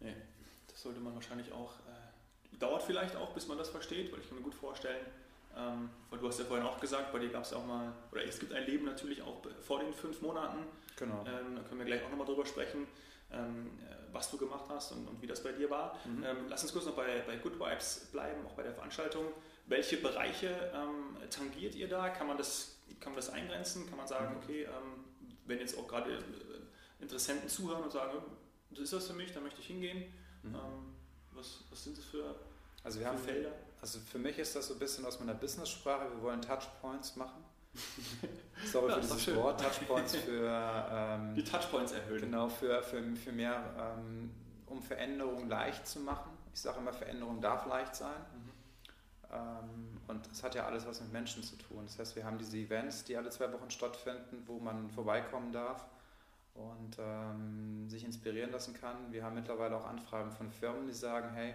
Nee, 0.00 0.16
das 0.66 0.80
sollte 0.80 1.00
man 1.00 1.14
wahrscheinlich 1.14 1.52
auch, 1.52 1.74
äh, 1.80 2.56
dauert 2.58 2.82
vielleicht 2.82 3.16
auch, 3.16 3.32
bis 3.34 3.46
man 3.48 3.58
das 3.58 3.68
versteht, 3.68 4.10
weil 4.12 4.20
ich 4.20 4.28
kann 4.28 4.38
mir 4.38 4.44
gut 4.44 4.54
vorstellen, 4.54 5.04
ähm, 5.56 5.90
weil 6.08 6.18
du 6.18 6.28
hast 6.28 6.38
ja 6.38 6.46
vorhin 6.46 6.66
auch 6.66 6.80
gesagt, 6.80 7.12
bei 7.12 7.18
dir 7.18 7.28
gab 7.28 7.44
es 7.44 7.52
auch 7.52 7.66
mal, 7.66 7.92
oder 8.12 8.24
es 8.24 8.38
gibt 8.38 8.52
ein 8.52 8.64
Leben 8.64 8.86
natürlich 8.86 9.20
auch 9.20 9.42
vor 9.60 9.80
den 9.80 9.92
fünf 9.92 10.22
Monaten. 10.22 10.64
Genau. 10.96 11.24
Ähm, 11.26 11.56
da 11.56 11.62
können 11.62 11.78
wir 11.78 11.86
gleich 11.86 12.04
auch 12.04 12.10
nochmal 12.10 12.26
drüber 12.26 12.46
sprechen, 12.46 12.86
ähm, 13.32 13.78
äh, 13.80 13.94
was 14.12 14.30
du 14.30 14.38
gemacht 14.38 14.64
hast 14.68 14.92
und, 14.92 15.06
und, 15.06 15.20
wie 15.20 15.26
das 15.26 15.42
bei 15.42 15.52
dir 15.52 15.68
war. 15.68 15.98
Mhm. 16.04 16.24
Ähm, 16.24 16.36
lass 16.48 16.62
uns 16.62 16.72
kurz 16.72 16.86
noch 16.86 16.94
bei, 16.94 17.20
bei 17.26 17.36
Good 17.36 17.58
Vibes 17.58 18.08
bleiben, 18.12 18.46
auch 18.46 18.52
bei 18.52 18.62
der 18.62 18.72
Veranstaltung. 18.72 19.26
Welche 19.66 19.98
Bereiche 19.98 20.72
ähm, 20.74 21.16
tangiert 21.30 21.74
ihr 21.74 21.88
da? 21.88 22.08
Kann 22.08 22.26
man, 22.26 22.36
das, 22.36 22.79
kann 22.98 23.12
man 23.12 23.16
das 23.16 23.30
eingrenzen? 23.30 23.86
Kann 23.88 23.98
man 23.98 24.06
sagen, 24.06 24.34
mhm. 24.34 24.40
okay, 24.42 24.62
ähm, 24.64 25.04
wenn 25.46 25.58
jetzt 25.58 25.76
auch 25.78 25.86
gerade 25.86 26.12
äh, 26.12 27.02
Interessenten 27.02 27.48
zuhören 27.48 27.82
und 27.82 27.92
sagen, 27.92 28.18
das 28.70 28.80
ist 28.80 28.92
das 28.92 29.06
für 29.08 29.14
mich, 29.14 29.32
da 29.32 29.40
möchte 29.40 29.60
ich 29.60 29.66
hingehen. 29.66 30.12
Mhm. 30.42 30.54
Ähm, 30.54 30.94
was, 31.32 31.64
was 31.70 31.84
sind 31.84 31.96
das 31.96 32.04
für, 32.04 32.34
also 32.82 32.98
wir 32.98 33.06
für 33.06 33.12
haben, 33.12 33.22
Felder? 33.22 33.52
Also 33.80 33.98
für 34.00 34.18
mich 34.18 34.38
ist 34.38 34.54
das 34.54 34.68
so 34.68 34.74
ein 34.74 34.78
bisschen 34.78 35.04
aus 35.06 35.18
meiner 35.20 35.34
Business-Sprache, 35.34 36.10
wir 36.10 36.22
wollen 36.22 36.42
Touchpoints 36.42 37.16
machen. 37.16 37.44
Sorry 38.66 38.88
ja, 38.90 38.94
für 38.96 39.00
dieses 39.00 39.34
Wort, 39.36 39.60
Touchpoints 39.60 40.16
für... 40.16 40.88
Ähm, 40.90 41.34
Die 41.34 41.44
Touchpoints 41.44 41.92
erhöhen. 41.92 42.20
Genau, 42.20 42.48
für, 42.48 42.82
für, 42.82 43.02
für 43.16 43.32
mehr, 43.32 43.96
ähm, 43.98 44.30
um 44.66 44.82
Veränderungen 44.82 45.48
leicht 45.48 45.86
zu 45.86 46.00
machen. 46.00 46.30
Ich 46.52 46.60
sage 46.60 46.78
immer, 46.78 46.92
Veränderung 46.92 47.40
darf 47.40 47.66
leicht 47.66 47.94
sein. 47.94 48.20
Ähm, 49.32 50.00
und 50.08 50.26
es 50.30 50.42
hat 50.42 50.54
ja 50.54 50.66
alles 50.66 50.86
was 50.86 51.00
mit 51.00 51.12
Menschen 51.12 51.42
zu 51.42 51.56
tun. 51.56 51.84
Das 51.84 51.98
heißt, 51.98 52.16
wir 52.16 52.24
haben 52.24 52.38
diese 52.38 52.56
Events, 52.56 53.04
die 53.04 53.16
alle 53.16 53.30
zwei 53.30 53.52
Wochen 53.52 53.70
stattfinden, 53.70 54.42
wo 54.46 54.58
man 54.58 54.90
vorbeikommen 54.90 55.52
darf 55.52 55.86
und 56.54 56.96
ähm, 56.98 57.88
sich 57.88 58.04
inspirieren 58.04 58.50
lassen 58.50 58.74
kann. 58.74 59.12
Wir 59.12 59.24
haben 59.24 59.34
mittlerweile 59.34 59.76
auch 59.76 59.86
Anfragen 59.86 60.32
von 60.32 60.50
Firmen, 60.50 60.88
die 60.88 60.94
sagen, 60.94 61.30
hey, 61.34 61.54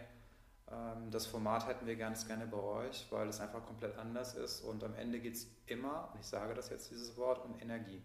ähm, 0.72 1.12
das 1.12 1.26
Format 1.26 1.68
hätten 1.68 1.86
wir 1.86 1.96
ganz 1.96 2.28
gerne 2.28 2.48
bei 2.48 2.58
euch, 2.58 3.06
weil 3.12 3.28
es 3.28 3.40
einfach 3.40 3.66
komplett 3.66 3.98
anders 3.98 4.36
ist. 4.36 4.62
Und 4.62 4.84
am 4.84 4.96
Ende 4.96 5.20
geht 5.20 5.36
es 5.36 5.48
immer, 5.68 6.10
und 6.14 6.20
ich 6.20 6.26
sage 6.26 6.54
das 6.54 6.70
jetzt 6.70 6.92
dieses 6.92 7.18
Wort, 7.18 7.44
um 7.44 7.60
Energie. 7.60 8.02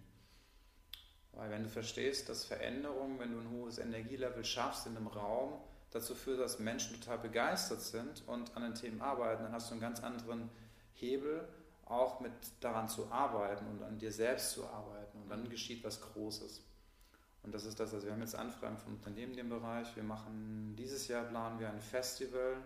Weil 1.32 1.50
wenn 1.50 1.62
du 1.62 1.68
verstehst, 1.68 2.28
dass 2.28 2.44
Veränderung, 2.44 3.18
wenn 3.20 3.32
du 3.32 3.38
ein 3.38 3.50
hohes 3.50 3.78
Energielevel 3.78 4.44
schaffst 4.44 4.86
in 4.86 4.96
einem 4.96 5.06
Raum, 5.06 5.52
dazu 5.90 6.14
führt, 6.14 6.40
dass 6.40 6.58
Menschen 6.58 7.00
total 7.00 7.18
begeistert 7.18 7.82
sind 7.82 8.22
und 8.26 8.56
an 8.56 8.62
den 8.62 8.74
Themen 8.74 9.00
arbeiten, 9.00 9.42
dann 9.42 9.52
hast 9.52 9.70
du 9.70 9.74
einen 9.74 9.80
ganz 9.80 10.02
anderen 10.02 10.50
Hebel, 10.94 11.48
auch 11.84 12.20
mit 12.20 12.32
daran 12.60 12.88
zu 12.88 13.10
arbeiten 13.10 13.66
und 13.66 13.82
an 13.82 13.98
dir 13.98 14.12
selbst 14.12 14.52
zu 14.52 14.66
arbeiten. 14.66 15.18
Und 15.22 15.28
dann 15.28 15.48
geschieht 15.48 15.82
was 15.82 16.00
Großes. 16.00 16.62
Und 17.42 17.54
das 17.54 17.64
ist 17.64 17.80
das, 17.80 17.92
also 17.92 18.06
wir 18.06 18.12
haben 18.12 18.20
jetzt 18.20 18.36
Anfragen 18.36 18.76
von 18.76 18.94
Unternehmen 18.94 19.32
in 19.32 19.38
dem 19.38 19.48
Bereich. 19.48 19.96
Wir 19.96 20.02
machen 20.02 20.76
dieses 20.76 21.08
Jahr 21.08 21.24
planen 21.24 21.58
wir 21.58 21.70
ein 21.70 21.80
Festival 21.80 22.62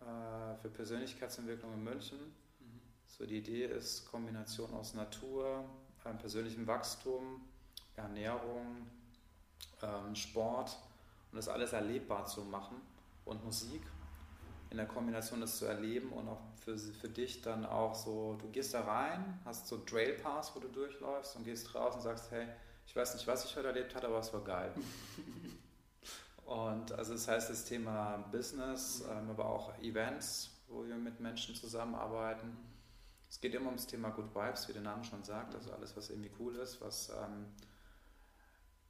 äh, 0.00 0.56
für 0.56 0.70
Persönlichkeitsentwicklung 0.70 1.74
in 1.74 1.84
München. 1.84 2.18
Mhm. 2.18 2.80
So 3.06 3.26
die 3.26 3.38
Idee 3.38 3.66
ist 3.66 4.10
Kombination 4.10 4.72
aus 4.74 4.94
Natur, 4.94 5.64
äh, 6.04 6.14
persönlichem 6.14 6.66
Wachstum, 6.66 7.42
Ernährung, 7.94 8.88
ähm, 9.82 10.14
Sport 10.14 10.76
und 11.30 11.36
das 11.36 11.48
alles 11.48 11.72
erlebbar 11.72 12.26
zu 12.26 12.42
machen 12.42 12.76
und 13.24 13.44
Musik 13.44 13.82
in 14.70 14.76
der 14.76 14.86
Kombination 14.86 15.40
das 15.40 15.58
zu 15.58 15.66
erleben 15.66 16.12
und 16.12 16.28
auch 16.28 16.40
für, 16.64 16.78
für 16.78 17.08
dich 17.08 17.42
dann 17.42 17.64
auch 17.66 17.94
so, 17.94 18.36
du 18.40 18.48
gehst 18.50 18.72
da 18.72 18.82
rein, 18.82 19.40
hast 19.44 19.66
so 19.66 19.78
Trail 19.78 20.14
Pass, 20.14 20.54
wo 20.54 20.60
du 20.60 20.68
durchläufst 20.68 21.36
und 21.36 21.44
gehst 21.44 21.74
raus 21.74 21.96
und 21.96 22.02
sagst, 22.02 22.30
hey, 22.30 22.46
ich 22.86 22.94
weiß 22.94 23.14
nicht, 23.14 23.26
was 23.26 23.44
ich 23.44 23.56
heute 23.56 23.68
erlebt 23.68 23.94
habe, 23.94 24.06
aber 24.06 24.20
es 24.20 24.32
war 24.32 24.42
geil. 24.42 24.72
und 26.44 26.92
also 26.92 27.12
das 27.14 27.26
heißt 27.26 27.50
das 27.50 27.64
Thema 27.64 28.18
Business, 28.30 29.04
ähm, 29.10 29.30
aber 29.30 29.46
auch 29.46 29.76
Events, 29.80 30.50
wo 30.68 30.84
wir 30.84 30.96
mit 30.96 31.18
Menschen 31.18 31.54
zusammenarbeiten. 31.54 32.56
Es 33.28 33.40
geht 33.40 33.54
immer 33.54 33.66
ums 33.66 33.86
Thema 33.86 34.10
Good 34.10 34.34
Vibes, 34.34 34.68
wie 34.68 34.72
der 34.72 34.82
Name 34.82 35.04
schon 35.04 35.22
sagt, 35.24 35.54
also 35.54 35.72
alles, 35.72 35.96
was 35.96 36.10
irgendwie 36.10 36.30
cool 36.38 36.56
ist, 36.56 36.80
was 36.80 37.10
ähm, 37.10 37.46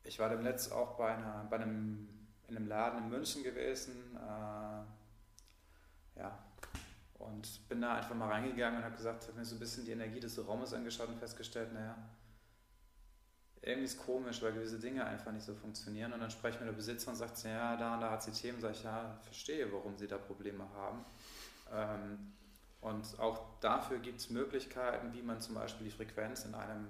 ich 0.02 0.18
war 0.18 0.28
dem 0.28 0.42
letzten 0.42 0.72
auch 0.72 0.96
bei, 0.96 1.14
einer, 1.14 1.46
bei 1.50 1.56
einem 1.56 2.08
in 2.50 2.56
einem 2.56 2.68
Laden 2.68 3.04
in 3.04 3.08
München 3.08 3.42
gewesen. 3.42 4.16
Äh, 4.16 6.20
ja, 6.20 6.38
und 7.18 7.68
bin 7.68 7.80
da 7.80 7.94
einfach 7.94 8.14
mal 8.14 8.28
reingegangen 8.28 8.78
und 8.78 8.84
habe 8.84 8.96
gesagt, 8.96 9.28
habe 9.28 9.38
mir 9.38 9.44
so 9.44 9.56
ein 9.56 9.58
bisschen 9.58 9.84
die 9.84 9.92
Energie 9.92 10.20
des 10.20 10.38
Raumes 10.46 10.72
angeschaut 10.72 11.08
und 11.08 11.18
festgestellt, 11.18 11.72
naja, 11.72 11.96
irgendwie 13.62 13.84
ist 13.84 13.98
komisch, 13.98 14.40
weil 14.42 14.52
gewisse 14.52 14.78
Dinge 14.78 15.04
einfach 15.04 15.32
nicht 15.32 15.44
so 15.44 15.54
funktionieren. 15.54 16.12
Und 16.12 16.20
dann 16.20 16.30
spreche 16.30 16.54
ich 16.54 16.60
mit 16.60 16.68
der 16.68 16.76
Besitzer 16.76 17.10
und 17.10 17.16
sagt, 17.16 17.42
ja, 17.44 17.76
da 17.76 17.94
und 17.94 18.00
da 18.00 18.10
hat 18.10 18.22
sie 18.22 18.32
Themen, 18.32 18.60
sage 18.60 18.74
ich, 18.74 18.82
ja, 18.82 19.18
verstehe, 19.22 19.70
warum 19.70 19.98
sie 19.98 20.06
da 20.06 20.16
Probleme 20.16 20.64
haben. 20.74 21.04
Ähm, 21.72 22.32
und 22.80 23.18
auch 23.18 23.58
dafür 23.60 23.98
gibt 23.98 24.20
es 24.20 24.30
Möglichkeiten, 24.30 25.12
wie 25.12 25.20
man 25.20 25.40
zum 25.40 25.54
Beispiel 25.54 25.84
die 25.84 25.92
Frequenz 25.92 26.46
in 26.46 26.54
einem 26.54 26.88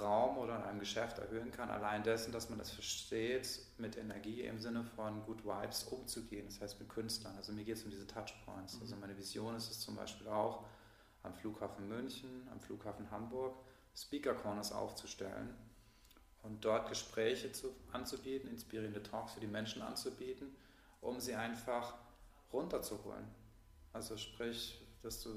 Raum 0.00 0.38
oder 0.38 0.56
in 0.56 0.62
einem 0.62 0.80
Geschäft 0.80 1.18
erhöhen 1.18 1.50
kann, 1.50 1.70
allein 1.70 2.02
dessen, 2.02 2.32
dass 2.32 2.48
man 2.48 2.58
das 2.58 2.70
versteht, 2.70 3.60
mit 3.78 3.96
Energie 3.96 4.42
im 4.42 4.58
Sinne 4.58 4.84
von 4.84 5.22
Good 5.24 5.44
Vibes 5.44 5.84
umzugehen, 5.84 6.46
das 6.46 6.60
heißt 6.60 6.78
mit 6.80 6.88
Künstlern. 6.88 7.36
Also 7.36 7.52
mir 7.52 7.64
geht 7.64 7.76
es 7.76 7.84
um 7.84 7.90
diese 7.90 8.06
Touchpoints. 8.06 8.78
Also 8.80 8.94
mhm. 8.94 9.02
meine 9.02 9.16
Vision 9.16 9.54
ist 9.54 9.70
es 9.70 9.80
zum 9.80 9.96
Beispiel 9.96 10.28
auch, 10.28 10.64
am 11.22 11.34
Flughafen 11.34 11.88
München, 11.88 12.48
am 12.50 12.60
Flughafen 12.60 13.10
Hamburg 13.10 13.56
Speaker 13.94 14.34
Corners 14.34 14.72
aufzustellen 14.72 15.54
und 16.42 16.64
dort 16.64 16.88
Gespräche 16.88 17.50
zu, 17.52 17.74
anzubieten, 17.92 18.48
inspirierende 18.48 19.02
Talks 19.02 19.32
für 19.32 19.40
die 19.40 19.48
Menschen 19.48 19.82
anzubieten, 19.82 20.54
um 21.00 21.18
sie 21.18 21.34
einfach 21.34 21.94
runterzuholen. 22.52 23.26
Also 23.92 24.16
sprich, 24.16 24.80
dass 25.02 25.22
du 25.22 25.30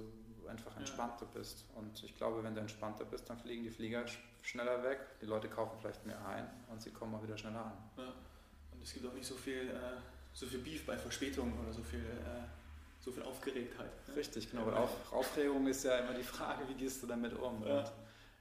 einfach 0.48 0.78
entspannter 0.78 1.26
ja. 1.26 1.40
bist. 1.40 1.66
Und 1.76 2.04
ich 2.04 2.16
glaube, 2.16 2.44
wenn 2.44 2.54
du 2.54 2.62
entspannter 2.62 3.06
bist, 3.06 3.30
dann 3.30 3.38
fliegen 3.38 3.64
die 3.64 3.72
Flieger 3.72 4.06
schneller 4.42 4.84
weg, 4.84 5.00
die 5.22 5.26
Leute 5.26 5.48
kaufen 5.48 5.78
vielleicht 5.80 6.06
mehr 6.06 6.24
ein 6.28 6.48
und 6.70 6.82
sie 6.82 6.92
kommen 6.92 7.16
auch 7.16 7.24
wieder 7.24 7.38
schneller 7.38 7.66
an. 7.66 7.78
Ja. 7.98 8.14
Und 8.72 8.84
es 8.84 8.94
gibt 8.94 9.06
auch 9.06 9.14
nicht 9.14 9.26
so 9.26 9.36
viel, 9.36 9.70
äh, 9.70 10.00
so 10.34 10.46
viel 10.46 10.60
Beef 10.60 10.86
bei 10.86 10.98
Verspätungen 10.98 11.58
oder 11.60 11.72
so 11.72 11.84
viel, 11.84 12.00
äh, 12.00 12.44
so 13.00 13.12
viel 13.12 13.24
Aufgeregtheit. 13.24 13.92
Richtig, 14.16 14.50
genau. 14.50 14.66
Weil 14.66 14.76
Auf, 14.76 15.14
Aufregung 15.14 15.68
ist 15.68 15.84
ja 15.84 15.98
immer 15.98 16.14
die 16.14 16.24
Frage, 16.24 16.68
wie 16.68 16.74
gehst 16.74 17.02
du 17.04 17.08
damit 17.08 17.34
um? 17.34 17.66
Ja. 17.66 17.84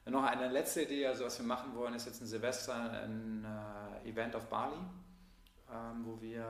Und 0.04 0.12
noch 0.12 0.24
eine 0.24 0.48
letzte 0.48 0.82
Idee, 0.82 1.06
also 1.06 1.24
was 1.24 1.38
wir 1.38 1.46
machen 1.46 1.74
wollen, 1.74 1.94
ist 1.94 2.06
jetzt 2.06 2.22
ein 2.22 2.26
Silvester, 2.26 2.74
ein 2.74 3.44
äh, 4.04 4.08
Event 4.08 4.34
auf 4.34 4.46
Bali, 4.46 4.76
ähm, 5.70 6.04
wo 6.04 6.20
wir 6.20 6.44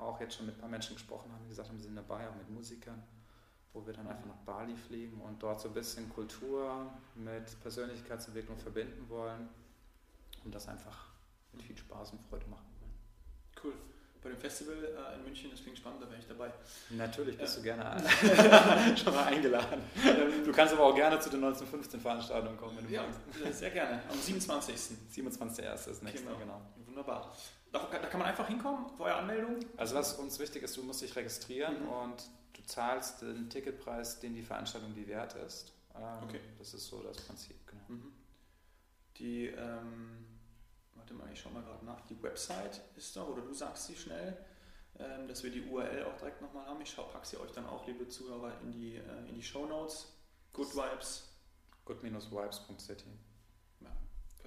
auch 0.00 0.20
jetzt 0.20 0.36
schon 0.36 0.46
mit 0.46 0.56
ein 0.56 0.60
paar 0.60 0.68
Menschen 0.68 0.96
gesprochen 0.96 1.32
haben, 1.32 1.42
die 1.44 1.50
gesagt 1.50 1.68
haben, 1.68 1.78
sie 1.78 1.84
sind 1.84 1.96
dabei, 1.96 2.28
auch 2.28 2.34
mit 2.34 2.50
Musikern 2.50 3.02
wo 3.76 3.86
wir 3.86 3.92
dann 3.92 4.08
einfach 4.08 4.24
nach 4.24 4.38
Bali 4.46 4.74
fliegen 4.74 5.20
und 5.20 5.42
dort 5.42 5.60
so 5.60 5.68
ein 5.68 5.74
bisschen 5.74 6.08
Kultur 6.08 6.90
mit 7.14 7.60
Persönlichkeitsentwicklung 7.60 8.56
verbinden 8.56 9.06
wollen 9.08 9.48
und 10.44 10.54
das 10.54 10.66
einfach 10.66 11.10
mit 11.52 11.62
viel 11.62 11.76
Spaß 11.76 12.12
und 12.12 12.22
Freude 12.22 12.46
machen 12.46 12.64
wollen. 12.80 12.92
Cool. 13.62 13.74
bei 14.22 14.30
dem 14.30 14.38
Festival 14.38 14.74
äh, 14.74 15.14
in 15.16 15.24
München. 15.24 15.50
Das 15.50 15.62
klingt 15.62 15.76
spannend, 15.76 16.02
da 16.02 16.08
wäre 16.08 16.18
ich 16.18 16.26
dabei. 16.26 16.50
Natürlich 16.90 17.36
bist 17.36 17.56
ja. 17.56 17.74
du 17.74 17.80
gerne 17.82 18.96
schon 18.96 19.14
mal 19.14 19.24
eingeladen. 19.24 19.82
Du 20.44 20.52
kannst 20.52 20.72
aber 20.72 20.84
auch 20.84 20.94
gerne 20.94 21.20
zu 21.20 21.28
den 21.28 21.44
1915 21.44 22.00
Veranstaltungen 22.00 22.56
kommen, 22.56 22.78
wenn 22.78 22.86
du 22.86 22.94
ja, 22.94 23.02
magst. 23.02 23.58
Sehr 23.58 23.70
gerne. 23.70 24.02
Am 24.10 24.18
27. 24.18 24.74
27.01. 25.14 25.74
ist 25.74 25.86
das 25.86 26.02
nächste, 26.02 26.26
genau. 26.26 26.38
genau. 26.38 26.60
Wunderbar. 26.86 27.30
Da, 27.72 27.86
da, 27.90 28.08
kann 28.08 28.20
man 28.20 28.28
einfach 28.28 28.48
hinkommen, 28.48 28.86
vorher 28.96 29.18
Anmeldung? 29.18 29.58
Also 29.76 29.96
was 29.96 30.14
uns 30.14 30.38
wichtig 30.38 30.62
ist, 30.62 30.76
du 30.78 30.82
musst 30.82 31.02
dich 31.02 31.14
registrieren 31.14 31.82
mhm. 31.82 31.88
und 31.88 32.30
zahlst 32.66 33.22
den 33.22 33.48
Ticketpreis, 33.48 34.20
den 34.20 34.34
die 34.34 34.42
Veranstaltung 34.42 34.94
die 34.94 35.06
wert 35.06 35.34
ist. 35.34 35.72
Ähm, 35.94 36.24
okay. 36.24 36.40
Das 36.58 36.74
ist 36.74 36.86
so 36.86 37.02
das 37.02 37.16
Prinzip, 37.18 37.56
genau. 37.66 37.82
Mhm. 37.88 38.12
Die, 39.16 39.46
ähm, 39.46 40.26
warte 40.94 41.14
mal, 41.14 41.32
ich 41.32 41.40
schau 41.40 41.50
mal 41.50 41.62
gerade 41.62 41.84
nach, 41.84 42.02
die 42.02 42.22
Website 42.22 42.82
ist 42.96 43.16
da, 43.16 43.24
oder 43.24 43.42
du 43.42 43.54
sagst 43.54 43.86
sie 43.86 43.96
schnell, 43.96 44.36
ähm, 44.98 45.28
dass 45.28 45.42
wir 45.42 45.50
die 45.50 45.62
URL 45.62 46.04
auch 46.04 46.16
direkt 46.16 46.42
nochmal 46.42 46.66
haben. 46.66 46.80
Ich 46.80 46.90
schau, 46.90 47.04
pack 47.04 47.24
sie 47.24 47.38
euch 47.38 47.52
dann 47.52 47.66
auch, 47.66 47.86
liebe 47.86 48.08
Zuhörer, 48.08 48.60
in 48.62 48.72
die, 48.72 48.96
äh, 48.96 49.28
in 49.28 49.34
die 49.34 49.42
Show 49.42 49.66
Notes. 49.66 50.12
Good 50.52 50.74
Vibes. 50.74 51.32
Good-vibes.city. 51.84 53.10
Ja, 53.80 53.90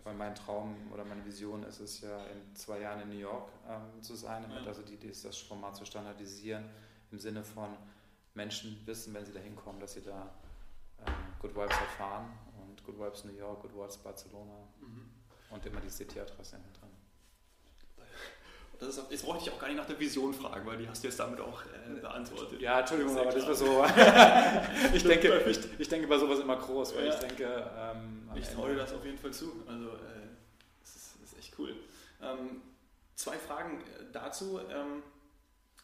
Weil 0.03 0.15
mein 0.15 0.35
Traum 0.35 0.91
oder 0.91 1.05
meine 1.05 1.23
Vision 1.25 1.63
ist 1.63 1.79
es 1.79 2.01
ja, 2.01 2.25
in 2.25 2.55
zwei 2.55 2.81
Jahren 2.81 3.01
in 3.01 3.09
New 3.09 3.19
York 3.19 3.51
ähm, 3.67 4.01
zu 4.01 4.15
sein. 4.15 4.45
Ja. 4.49 4.65
Also 4.65 4.81
die 4.81 4.95
Idee 4.95 5.09
ist, 5.09 5.23
das 5.23 5.37
Format 5.37 5.75
zu 5.75 5.85
standardisieren 5.85 6.69
im 7.11 7.19
Sinne 7.19 7.43
von 7.43 7.77
Menschen 8.39 8.81
wissen, 8.85 9.13
wenn 9.13 9.25
sie 9.25 9.33
da 9.33 9.39
hinkommen, 9.41 9.81
dass 9.81 9.93
sie 9.93 10.01
da 10.01 10.33
ähm, 11.05 11.13
Good 11.39 11.53
Vibes 11.55 11.77
erfahren 11.77 12.31
und 12.61 12.81
Good 12.85 12.97
Vibes 12.97 13.25
New 13.25 13.33
York, 13.33 13.61
Good 13.61 13.75
Vibes 13.75 13.97
Barcelona 13.97 14.55
mhm. 14.79 15.09
und 15.49 15.65
immer 15.65 15.81
die 15.81 15.89
City-Adresse 15.89 16.55
hinten 16.55 16.73
dran. 16.79 16.89
Das 18.79 18.95
ist, 18.95 19.11
jetzt 19.11 19.25
brauche 19.25 19.39
ich 19.39 19.51
auch 19.51 19.59
gar 19.59 19.67
nicht 19.67 19.75
nach 19.75 19.85
der 19.85 19.99
Vision 19.99 20.33
fragen, 20.33 20.65
weil 20.65 20.77
die 20.77 20.87
hast 20.87 21.03
du 21.03 21.09
jetzt 21.09 21.19
damit 21.19 21.41
auch 21.41 21.63
äh, 21.65 21.99
beantwortet. 21.99 22.61
Ja, 22.61 22.79
Entschuldigung, 22.79 23.17
aber 23.17 23.29
das 23.29 23.45
war 23.45 23.53
so. 23.53 23.83
ich, 24.95 25.03
denke, 25.03 25.43
ich, 25.49 25.59
ich, 25.77 25.89
denke 25.89 26.07
bei 26.07 26.17
sowas 26.17 26.39
immer 26.39 26.55
groß, 26.55 26.95
weil 26.95 27.07
ja. 27.07 27.13
ich 27.13 27.19
denke. 27.19 27.71
Ähm, 27.77 28.29
ich 28.35 28.47
traue 28.47 28.69
dir 28.69 28.77
das 28.77 28.93
auf 28.93 29.03
jeden 29.03 29.17
Fall 29.17 29.33
zu. 29.33 29.51
Also, 29.67 29.89
äh, 29.89 30.29
das, 30.79 30.95
ist, 30.95 31.15
das, 31.21 31.33
ist, 31.33 31.39
echt 31.39 31.59
cool. 31.59 31.75
Ähm, 32.21 32.61
zwei 33.15 33.37
Fragen 33.37 33.81
äh, 33.81 34.05
dazu. 34.13 34.61
Ähm, 34.71 35.03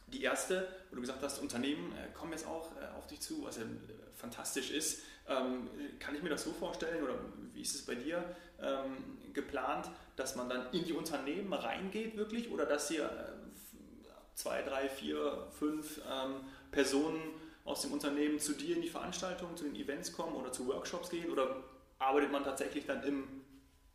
die 0.08 0.22
erste, 0.22 0.68
wo 0.90 0.96
du 0.96 1.02
gesagt 1.02 1.22
hast, 1.24 1.40
Unternehmen 1.40 1.94
äh, 1.94 2.12
kommen 2.14 2.32
jetzt 2.32 2.48
auch 2.48 2.72
äh, 2.78 2.98
auf 2.98 3.08
dich 3.08 3.22
zu, 3.22 3.44
was 3.44 3.58
ja 3.58 3.64
äh, 3.64 3.66
fantastisch 4.14 4.72
ist. 4.72 5.04
Ähm, 5.28 5.70
kann 6.00 6.16
ich 6.16 6.22
mir 6.22 6.30
das 6.30 6.44
so 6.44 6.52
vorstellen 6.52 7.04
oder 7.04 7.16
wie 7.54 7.62
ist 7.62 7.76
es 7.76 7.86
bei 7.86 7.96
dir 7.96 8.24
ähm, 8.62 9.18
geplant, 9.34 9.90
dass 10.16 10.36
man 10.36 10.48
dann 10.48 10.72
in 10.72 10.86
die 10.86 10.94
Unternehmen 10.94 11.52
reingeht 11.52 12.16
wirklich 12.16 12.52
oder 12.52 12.66
dass 12.66 12.90
hier 12.90 13.06
äh, 13.06 14.36
zwei, 14.36 14.62
drei, 14.62 14.88
vier, 14.88 15.48
fünf 15.58 16.00
ähm, 16.10 16.42
Personen 16.72 17.22
aus 17.64 17.82
dem 17.82 17.92
Unternehmen 17.94 18.40
zu 18.40 18.54
dir 18.54 18.76
in 18.76 18.84
die 18.84 18.90
Veranstaltungen, 18.90 19.58
zu 19.58 19.64
den 19.64 19.76
Events 19.76 20.14
kommen 20.14 20.36
oder 20.36 20.52
zu 20.52 20.68
Workshops 20.68 21.10
gehen 21.10 21.32
oder 21.32 21.64
arbeitet 21.98 22.32
man 22.32 22.44
tatsächlich 22.44 22.86
dann 22.86 23.04
im, 23.04 23.28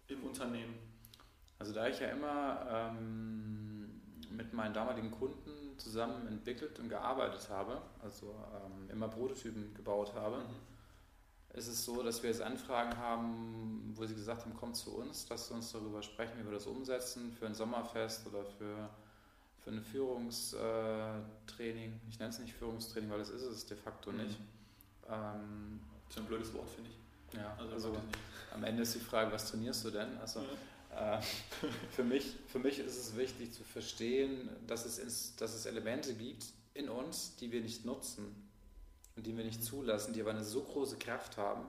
im 0.08 0.24
Unternehmen? 0.24 0.74
Also 1.58 1.72
da 1.72 1.86
ich 1.86 2.00
ja 2.00 2.08
immer 2.08 2.66
ähm, 2.68 4.00
mit 4.30 4.52
meinen 4.52 4.74
damaligen 4.74 5.10
Kunden 5.10 5.69
zusammen 5.80 6.26
entwickelt 6.28 6.78
und 6.78 6.88
gearbeitet 6.88 7.48
habe, 7.50 7.80
also 8.02 8.34
ähm, 8.54 8.90
immer 8.90 9.08
Prototypen 9.08 9.74
gebaut 9.74 10.14
habe, 10.14 10.38
mhm 10.38 10.70
ist 11.52 11.66
es 11.66 11.84
so, 11.84 12.00
dass 12.02 12.22
wir 12.22 12.30
jetzt 12.30 12.40
Anfragen 12.42 12.96
haben, 12.96 13.92
wo 13.94 14.06
sie 14.06 14.14
gesagt 14.14 14.42
haben, 14.42 14.54
kommt 14.56 14.76
zu 14.76 14.96
uns, 14.96 15.28
lasst 15.28 15.50
uns 15.50 15.72
darüber 15.72 16.00
sprechen, 16.02 16.34
wie 16.38 16.44
wir 16.44 16.52
das 16.52 16.66
umsetzen 16.66 17.32
für 17.32 17.46
ein 17.46 17.54
Sommerfest 17.54 18.28
oder 18.28 18.44
für, 18.44 18.88
für 19.58 19.70
ein 19.70 19.82
Führungstraining. 19.82 22.00
Ich 22.08 22.20
nenne 22.20 22.30
es 22.30 22.38
nicht 22.38 22.54
Führungstraining, 22.54 23.10
weil 23.10 23.18
das 23.18 23.30
ist 23.30 23.42
es 23.42 23.66
de 23.66 23.76
facto 23.76 24.12
nicht. 24.12 24.38
Mhm. 24.38 24.44
Ähm, 25.08 25.80
das 26.06 26.16
ist 26.16 26.22
ein 26.22 26.28
blödes 26.28 26.54
Wort, 26.54 26.70
finde 26.70 26.90
ich. 26.90 26.96
Ja, 27.36 27.56
also, 27.58 27.74
also 27.74 27.96
am 28.54 28.62
Ende 28.64 28.82
ist 28.82 28.94
die 28.94 29.00
Frage, 29.00 29.32
was 29.32 29.50
trainierst 29.50 29.84
du 29.84 29.90
denn? 29.90 30.16
Also, 30.18 30.40
ja. 30.40 30.46
Äh, 30.94 31.20
für, 31.90 32.04
mich, 32.04 32.36
für 32.46 32.58
mich 32.58 32.78
ist 32.78 32.96
es 32.96 33.16
wichtig 33.16 33.52
zu 33.52 33.64
verstehen, 33.64 34.48
dass 34.66 34.84
es, 34.84 34.98
ins, 34.98 35.36
dass 35.36 35.54
es 35.54 35.66
Elemente 35.66 36.14
gibt 36.14 36.44
in 36.74 36.88
uns, 36.88 37.36
die 37.36 37.50
wir 37.52 37.60
nicht 37.60 37.84
nutzen 37.84 38.48
und 39.16 39.26
die 39.26 39.36
wir 39.36 39.44
nicht 39.44 39.64
zulassen, 39.64 40.12
die 40.14 40.20
aber 40.20 40.30
eine 40.30 40.44
so 40.44 40.62
große 40.62 40.96
Kraft 40.98 41.36
haben, 41.36 41.66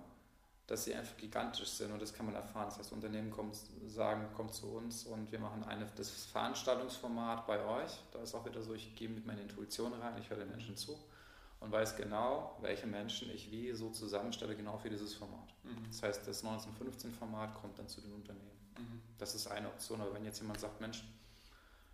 dass 0.68 0.86
sie 0.86 0.96
einfach 0.96 1.18
gigantisch 1.18 1.68
sind 1.68 1.92
und 1.92 2.02
das 2.02 2.14
kann 2.14 2.26
man 2.26 2.36
erfahren. 2.36 2.68
Das 2.70 2.80
heißt, 2.80 2.94
Unternehmen 2.94 3.30
kommt, 3.30 3.58
sagen, 3.88 4.26
kommt 4.36 4.54
zu 4.54 4.68
uns 4.68 5.06
und 5.06 5.32
wir 5.32 5.40
machen 5.40 5.64
eine, 5.64 5.86
das 5.96 6.10
Veranstaltungsformat 6.26 7.46
bei 7.46 7.64
euch. 7.66 7.92
Da 8.14 8.20
ist 8.22 8.34
auch 8.36 8.46
wieder 8.46 8.62
so, 8.62 8.74
ich 8.74 8.96
gehe 8.96 9.10
mit 9.10 9.26
meiner 9.26 9.42
Intuition 9.42 9.92
rein, 9.94 10.14
ich 10.20 10.30
höre 10.30 10.38
den 10.38 10.50
Menschen 10.50 10.78
zu 10.78 10.98
und 11.60 11.72
weiß 11.72 11.96
genau, 11.96 12.58
welche 12.62 12.88
Menschen 12.88 13.30
ich 13.32 13.52
wie 13.52 13.74
so 13.74 13.90
zusammenstelle, 13.90 14.56
genau 14.56 14.78
für 14.78 14.90
dieses 14.90 15.14
Format. 15.14 15.54
Mhm. 15.64 15.84
Das 15.88 16.04
heißt, 16.04 16.28
das 16.28 16.44
1915-Format 16.44 17.54
kommt 17.62 17.78
dann 17.78 17.88
zu 17.88 18.02
den 18.02 18.14
Unternehmen. 18.14 18.61
Mhm. 18.82 19.02
Das 19.18 19.36
ist 19.36 19.48
eine 19.48 19.68
Option, 19.68 20.02
aber 20.02 20.14
wenn 20.14 20.26
jetzt 20.26 20.40
jemand 20.40 20.60
sagt, 20.60 20.82
Mensch, 20.82 21.04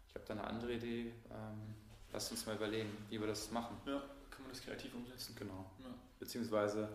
ich 0.08 0.16
habe 0.16 0.26
da 0.26 0.34
eine 0.34 0.44
andere 0.44 0.74
Idee, 0.74 1.14
ähm, 1.30 1.76
lasst 2.12 2.32
uns 2.32 2.46
mal 2.46 2.56
überlegen, 2.56 2.90
wie 3.10 3.20
wir 3.20 3.28
das 3.28 3.52
machen. 3.52 3.78
Ja 3.86 4.02
man 4.48 4.56
das 4.56 4.64
kreativ 4.64 4.94
umsetzen. 4.96 5.36
Genau. 5.38 5.66
Ja. 5.80 5.94
Beziehungsweise, 6.20 6.90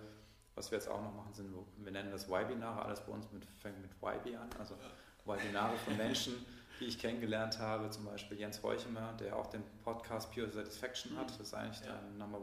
was 0.55 0.71
wir 0.71 0.79
jetzt 0.79 0.89
auch 0.89 1.03
noch 1.03 1.15
machen, 1.15 1.33
sind, 1.33 1.55
wir 1.79 1.93
nennen 1.93 2.11
das 2.11 2.29
Webinare, 2.29 2.85
alles 2.85 3.01
bei 3.01 3.13
uns 3.13 3.31
mit, 3.33 3.45
fängt 3.45 3.81
mit 3.81 3.91
YB 4.03 4.37
an, 4.37 4.49
also 4.59 4.75
ja. 4.75 5.33
Webinare 5.33 5.77
von 5.77 5.97
Menschen, 5.99 6.35
die 6.81 6.87
ich 6.87 6.99
kennengelernt 6.99 7.59
habe, 7.59 7.91
zum 7.91 8.05
Beispiel 8.07 8.39
Jens 8.39 8.63
Heuchemer, 8.63 9.13
der 9.15 9.37
auch 9.37 9.47
den 9.47 9.63
Podcast 9.85 10.33
Pure 10.33 10.51
Satisfaction 10.51 11.17
hat. 11.17 11.31
Das 11.31 11.41
ist 11.41 11.55
eigentlich 11.55 11.85
ja. 11.87 11.99
ein, 11.99 12.21
ein 12.21 12.35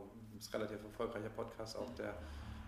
relativ 0.53 0.83
erfolgreicher 0.83 1.29
Podcast, 1.29 1.75
auch 1.75 1.89
der 1.95 2.15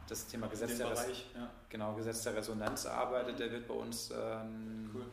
das 0.07 0.27
Thema 0.27 0.47
Gesetz 0.47 0.77
der, 0.77 0.89
Bereich, 0.89 1.25
ja. 1.35 1.49
genau, 1.69 1.93
Gesetz 1.95 2.23
der 2.23 2.35
Resonanz 2.35 2.85
arbeitet. 2.85 3.39
Der 3.39 3.51
wird 3.51 3.67
bei 3.67 3.73
uns 3.73 4.11
ähm, 4.11 4.91
cool. 4.93 5.05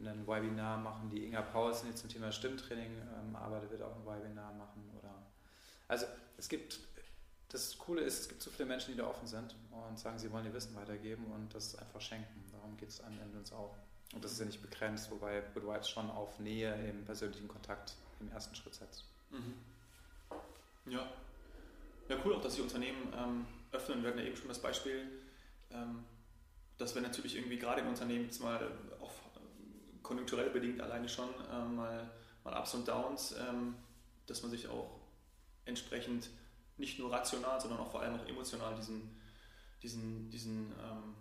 ein 0.00 0.26
Webinar 0.26 0.78
machen. 0.78 1.10
Die 1.10 1.24
Inga 1.24 1.42
Paulsen, 1.42 1.90
die 1.90 1.94
zum 1.94 2.08
Thema 2.10 2.32
Stimmtraining 2.32 2.92
ähm, 2.92 3.36
arbeitet, 3.36 3.70
wird 3.70 3.82
auch 3.82 3.94
ein 3.94 4.04
Webinar 4.04 4.52
machen. 4.52 4.90
Oder 4.98 5.14
also 5.88 6.06
es 6.36 6.48
gibt, 6.48 6.80
das 7.48 7.78
Coole 7.78 8.02
ist, 8.02 8.20
es 8.20 8.28
gibt 8.28 8.42
so 8.42 8.50
viele 8.50 8.66
Menschen, 8.66 8.92
die 8.92 8.98
da 8.98 9.06
offen 9.06 9.26
sind 9.26 9.54
und 9.70 9.98
sagen, 9.98 10.18
sie 10.18 10.30
wollen 10.32 10.44
ihr 10.46 10.54
Wissen 10.54 10.74
weitergeben 10.74 11.24
und 11.32 11.54
das 11.54 11.76
einfach 11.76 12.00
schenken. 12.00 12.44
Darum 12.52 12.76
geht 12.76 12.88
es 12.88 13.00
am 13.00 13.18
Ende 13.20 13.38
uns 13.38 13.52
auch. 13.52 13.74
Und 14.14 14.24
das 14.24 14.32
ist 14.32 14.40
ja 14.40 14.46
nicht 14.46 14.62
begrenzt, 14.62 15.10
wobei 15.10 15.42
Good 15.54 15.64
Vibes 15.64 15.88
schon 15.88 16.10
auf 16.10 16.38
Nähe 16.38 16.74
im 16.88 17.04
persönlichen 17.04 17.48
Kontakt 17.48 17.94
im 18.20 18.30
ersten 18.30 18.54
Schritt 18.54 18.74
setzt. 18.74 19.04
Mhm. 19.30 19.54
Ja. 20.86 21.06
Ja, 22.08 22.16
cool 22.24 22.34
auch, 22.34 22.40
dass 22.40 22.54
die 22.54 22.62
Unternehmen 22.62 23.12
ähm, 23.16 23.46
öffnen. 23.72 24.02
Wir 24.02 24.10
hatten 24.10 24.18
ja 24.18 24.24
eben 24.24 24.36
schon 24.36 24.48
das 24.48 24.60
Beispiel, 24.60 25.06
ähm, 25.70 26.04
dass 26.78 26.94
wir 26.94 27.02
natürlich 27.02 27.36
irgendwie 27.36 27.58
gerade 27.58 27.80
im 27.80 27.88
Unternehmen 27.88 28.24
jetzt 28.24 28.40
mal 28.40 28.70
auch 29.00 29.12
konjunkturell 30.02 30.50
bedingt 30.50 30.80
alleine 30.80 31.08
schon 31.08 31.28
ähm, 31.52 31.76
mal, 31.76 32.10
mal 32.44 32.58
Ups 32.58 32.74
und 32.74 32.86
Downs, 32.86 33.34
ähm, 33.38 33.74
dass 34.26 34.42
man 34.42 34.50
sich 34.50 34.68
auch 34.68 35.00
entsprechend 35.64 36.30
nicht 36.76 36.98
nur 36.98 37.12
rational, 37.12 37.60
sondern 37.60 37.80
auch 37.80 37.90
vor 37.90 38.02
allem 38.02 38.14
auch 38.14 38.26
emotional 38.26 38.74
diesen, 38.76 39.20
diesen, 39.82 40.30
diesen 40.30 40.72
ähm, 40.72 41.14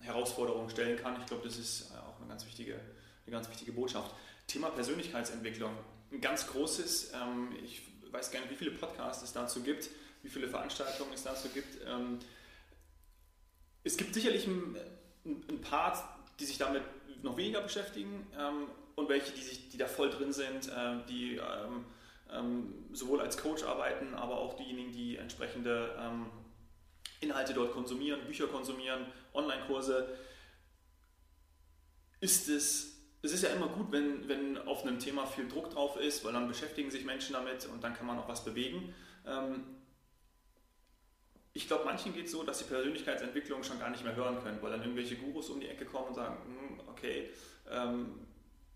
Herausforderungen 0.00 0.68
stellen 0.68 0.98
kann. 0.98 1.18
Ich 1.20 1.26
glaube, 1.26 1.44
das 1.44 1.56
ist 1.56 1.90
äh, 1.90 1.98
auch 1.98 2.18
eine 2.18 2.28
ganz 2.28 2.44
wichtige, 2.44 2.74
eine 2.74 3.32
ganz 3.32 3.48
wichtige 3.48 3.72
Botschaft. 3.72 4.14
Thema 4.46 4.70
Persönlichkeitsentwicklung, 4.70 5.72
ein 6.12 6.20
ganz 6.20 6.46
großes, 6.48 7.12
ähm, 7.14 7.54
ich 7.64 7.82
weiß 8.10 8.30
gar 8.30 8.40
nicht, 8.40 8.50
wie 8.50 8.56
viele 8.56 8.72
Podcasts 8.72 9.22
es 9.22 9.32
dazu 9.32 9.62
gibt, 9.62 9.88
wie 10.22 10.28
viele 10.28 10.48
Veranstaltungen 10.48 11.12
es 11.12 11.22
dazu 11.22 11.48
gibt. 11.48 11.78
Ähm, 11.86 12.18
es 13.84 13.96
gibt 13.96 14.14
sicherlich 14.14 14.46
ein, 14.46 14.76
ein, 15.24 15.60
Part, 15.60 16.02
die 16.40 16.44
sich 16.44 16.58
damit 16.58 16.82
noch 17.22 17.36
weniger 17.36 17.60
beschäftigen 17.60 18.26
ähm, 18.38 18.68
und 18.96 19.08
welche, 19.08 19.32
die, 19.32 19.42
sich, 19.42 19.68
die 19.68 19.78
da 19.78 19.86
voll 19.86 20.10
drin 20.10 20.32
sind, 20.32 20.68
äh, 20.68 21.04
die 21.08 21.40
ähm, 22.30 22.84
sowohl 22.92 23.20
als 23.20 23.38
Coach 23.38 23.62
arbeiten, 23.62 24.14
aber 24.14 24.38
auch 24.38 24.54
diejenigen, 24.56 24.92
die 24.92 25.16
entsprechende 25.16 25.94
Inhalte 27.20 27.54
dort 27.54 27.72
konsumieren, 27.72 28.24
Bücher 28.26 28.46
konsumieren, 28.46 29.06
Online-Kurse. 29.32 30.16
Ist 32.20 32.48
es, 32.48 32.98
es 33.22 33.32
ist 33.32 33.42
ja 33.42 33.50
immer 33.50 33.68
gut, 33.68 33.90
wenn, 33.90 34.28
wenn 34.28 34.58
auf 34.58 34.82
einem 34.82 34.98
Thema 34.98 35.26
viel 35.26 35.48
Druck 35.48 35.70
drauf 35.70 35.98
ist, 35.98 36.24
weil 36.24 36.32
dann 36.32 36.48
beschäftigen 36.48 36.90
sich 36.90 37.04
Menschen 37.04 37.32
damit 37.32 37.66
und 37.66 37.82
dann 37.82 37.94
kann 37.94 38.06
man 38.06 38.18
auch 38.18 38.28
was 38.28 38.44
bewegen. 38.44 38.94
Ähm, 39.26 39.64
ich 41.58 41.66
glaube, 41.66 41.84
manchen 41.84 42.14
geht 42.14 42.26
es 42.26 42.30
so, 42.30 42.44
dass 42.44 42.60
sie 42.60 42.66
Persönlichkeitsentwicklung 42.66 43.64
schon 43.64 43.80
gar 43.80 43.90
nicht 43.90 44.04
mehr 44.04 44.14
hören 44.14 44.40
können, 44.40 44.58
weil 44.62 44.70
dann 44.70 44.80
irgendwelche 44.80 45.16
Gurus 45.16 45.50
um 45.50 45.58
die 45.58 45.66
Ecke 45.66 45.84
kommen 45.86 46.06
und 46.06 46.14
sagen, 46.14 46.36
hm, 46.44 46.80
okay, 46.88 47.30
ähm, 47.68 48.14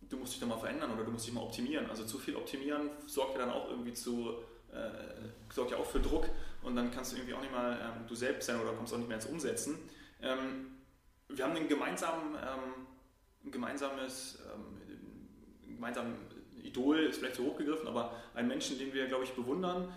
du 0.00 0.16
musst 0.16 0.32
dich 0.32 0.40
doch 0.40 0.48
mal 0.48 0.58
verändern 0.58 0.90
oder 0.90 1.04
du 1.04 1.12
musst 1.12 1.24
dich 1.24 1.32
mal 1.32 1.42
optimieren. 1.42 1.88
Also 1.88 2.04
zu 2.04 2.18
viel 2.18 2.34
optimieren 2.34 2.90
sorgt 3.06 3.34
ja 3.34 3.38
dann 3.38 3.50
auch 3.50 3.70
irgendwie 3.70 3.92
zu, 3.92 4.32
äh, 4.72 5.52
sorgt 5.52 5.70
ja 5.70 5.76
auch 5.76 5.86
für 5.86 6.00
Druck 6.00 6.28
und 6.62 6.74
dann 6.74 6.90
kannst 6.90 7.12
du 7.12 7.18
irgendwie 7.18 7.34
auch 7.34 7.40
nicht 7.40 7.52
mal 7.52 7.78
ähm, 7.80 8.04
du 8.08 8.16
selbst 8.16 8.46
sein 8.46 8.60
oder 8.60 8.72
kommst 8.72 8.92
auch 8.92 8.98
nicht 8.98 9.08
mehr 9.08 9.18
ins 9.18 9.26
Umsetzen. 9.26 9.78
Ähm, 10.20 10.78
wir 11.28 11.44
haben 11.44 11.54
einen 11.54 11.68
gemeinsamen, 11.68 12.34
ähm, 12.34 12.86
ein 13.44 13.52
gemeinsames, 13.52 14.40
ähm, 14.52 15.76
gemeinsame 15.76 16.16
Idol 16.64 16.98
ist 16.98 17.18
vielleicht 17.18 17.36
zu 17.36 17.44
hoch 17.44 17.56
gegriffen, 17.56 17.86
aber 17.86 18.16
einen 18.34 18.48
Menschen, 18.48 18.76
den 18.76 18.92
wir, 18.92 19.06
glaube 19.06 19.22
ich, 19.22 19.30
bewundern. 19.30 19.92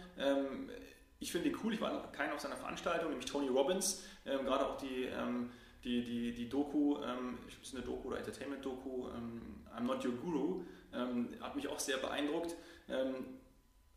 Ähm, 1.16 1.22
ich 1.22 1.32
finde 1.32 1.50
ihn 1.50 1.58
cool, 1.64 1.74
ich 1.74 1.82
war 1.82 2.12
keinen 2.12 2.34
auf 2.34 2.40
seiner 2.40 2.58
Veranstaltung, 2.58 3.10
nämlich 3.10 3.30
Tony 3.30 3.48
Robbins, 3.48 4.04
ähm, 4.26 4.46
gerade 4.46 4.68
auch 4.68 4.78
die, 4.78 5.06
ähm, 5.06 5.50
die, 5.84 6.04
die, 6.04 6.34
die 6.34 6.50
Doku, 6.50 6.98
ähm, 7.04 7.38
ist 7.62 7.76
eine 7.76 7.84
Doku 7.84 8.10
oder 8.10 8.18
Entertainment-Doku, 8.18 9.10
ähm, 9.10 9.42
I'm 9.76 9.84
Not 9.84 10.06
Your 10.06 10.14
Guru, 10.14 10.64
ähm, 10.94 11.30
hat 11.42 11.56
mich 11.56 11.68
auch 11.68 11.80
sehr 11.80 11.98
beeindruckt. 11.98 12.56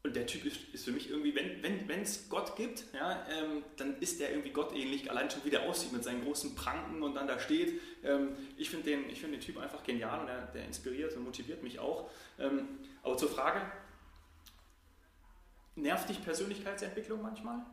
Und 0.05 0.15
der 0.15 0.27
Typ 0.27 0.45
ist, 0.45 0.57
ist 0.73 0.85
für 0.85 0.93
mich 0.93 1.11
irgendwie, 1.11 1.35
wenn 1.35 2.03
es 2.03 2.23
wenn, 2.23 2.31
Gott 2.31 2.57
gibt, 2.57 2.85
ja, 2.95 3.27
ähm, 3.31 3.65
dann 3.77 3.99
ist 4.01 4.21
der 4.21 4.31
irgendwie 4.31 4.51
gottähnlich, 4.51 5.11
allein 5.11 5.29
schon 5.29 5.45
wie 5.45 5.51
der 5.51 5.65
aussieht 5.65 5.93
mit 5.93 6.05
seinen 6.05 6.25
großen 6.25 6.55
Pranken 6.55 7.03
und 7.03 7.15
dann 7.15 7.27
da 7.27 7.39
steht. 7.39 7.81
Ähm, 8.05 8.31
ich 8.57 8.71
finde 8.71 8.91
den, 8.91 9.15
find 9.15 9.35
den 9.35 9.41
Typ 9.41 9.59
einfach 9.59 9.83
genial 9.83 10.21
und 10.21 10.27
der, 10.29 10.47
der 10.47 10.65
inspiriert 10.65 11.15
und 11.17 11.25
motiviert 11.25 11.63
mich 11.63 11.81
auch. 11.81 12.09
Ähm, 12.39 12.79
aber 13.03 13.17
zur 13.19 13.29
Frage, 13.29 13.61
nervt 15.79 16.09
dich 16.09 16.23
Persönlichkeitsentwicklung 16.23 17.23
manchmal? 17.23 17.64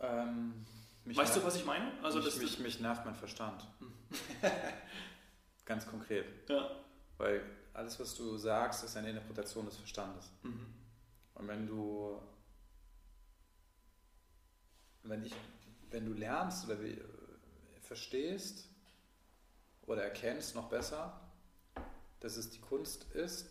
Ähm, 0.00 0.66
weißt 1.04 1.36
du, 1.36 1.44
was 1.44 1.56
ich 1.56 1.64
meine? 1.64 1.92
Also 2.02 2.20
mich, 2.20 2.36
mich, 2.38 2.58
mich 2.58 2.80
nervt 2.80 3.04
mein 3.04 3.14
Verstand. 3.14 3.66
Ganz 5.64 5.86
konkret. 5.86 6.26
Ja. 6.48 6.70
Weil 7.18 7.42
alles, 7.72 7.98
was 8.00 8.14
du 8.14 8.36
sagst, 8.36 8.84
ist 8.84 8.96
eine 8.96 9.10
Interpretation 9.10 9.64
des 9.64 9.76
Verstandes. 9.76 10.30
Mhm. 10.42 10.66
Und 11.34 11.48
wenn 11.48 11.66
du, 11.66 12.20
wenn 15.04 15.24
ich, 15.24 15.34
wenn 15.90 16.04
du 16.04 16.12
lernst 16.12 16.66
oder 16.66 16.82
wie, 16.82 17.00
verstehst 17.80 18.68
oder 19.86 20.02
erkennst 20.02 20.54
noch 20.54 20.68
besser, 20.68 21.20
dass 22.20 22.36
es 22.36 22.50
die 22.50 22.60
Kunst 22.60 23.04
ist, 23.12 23.50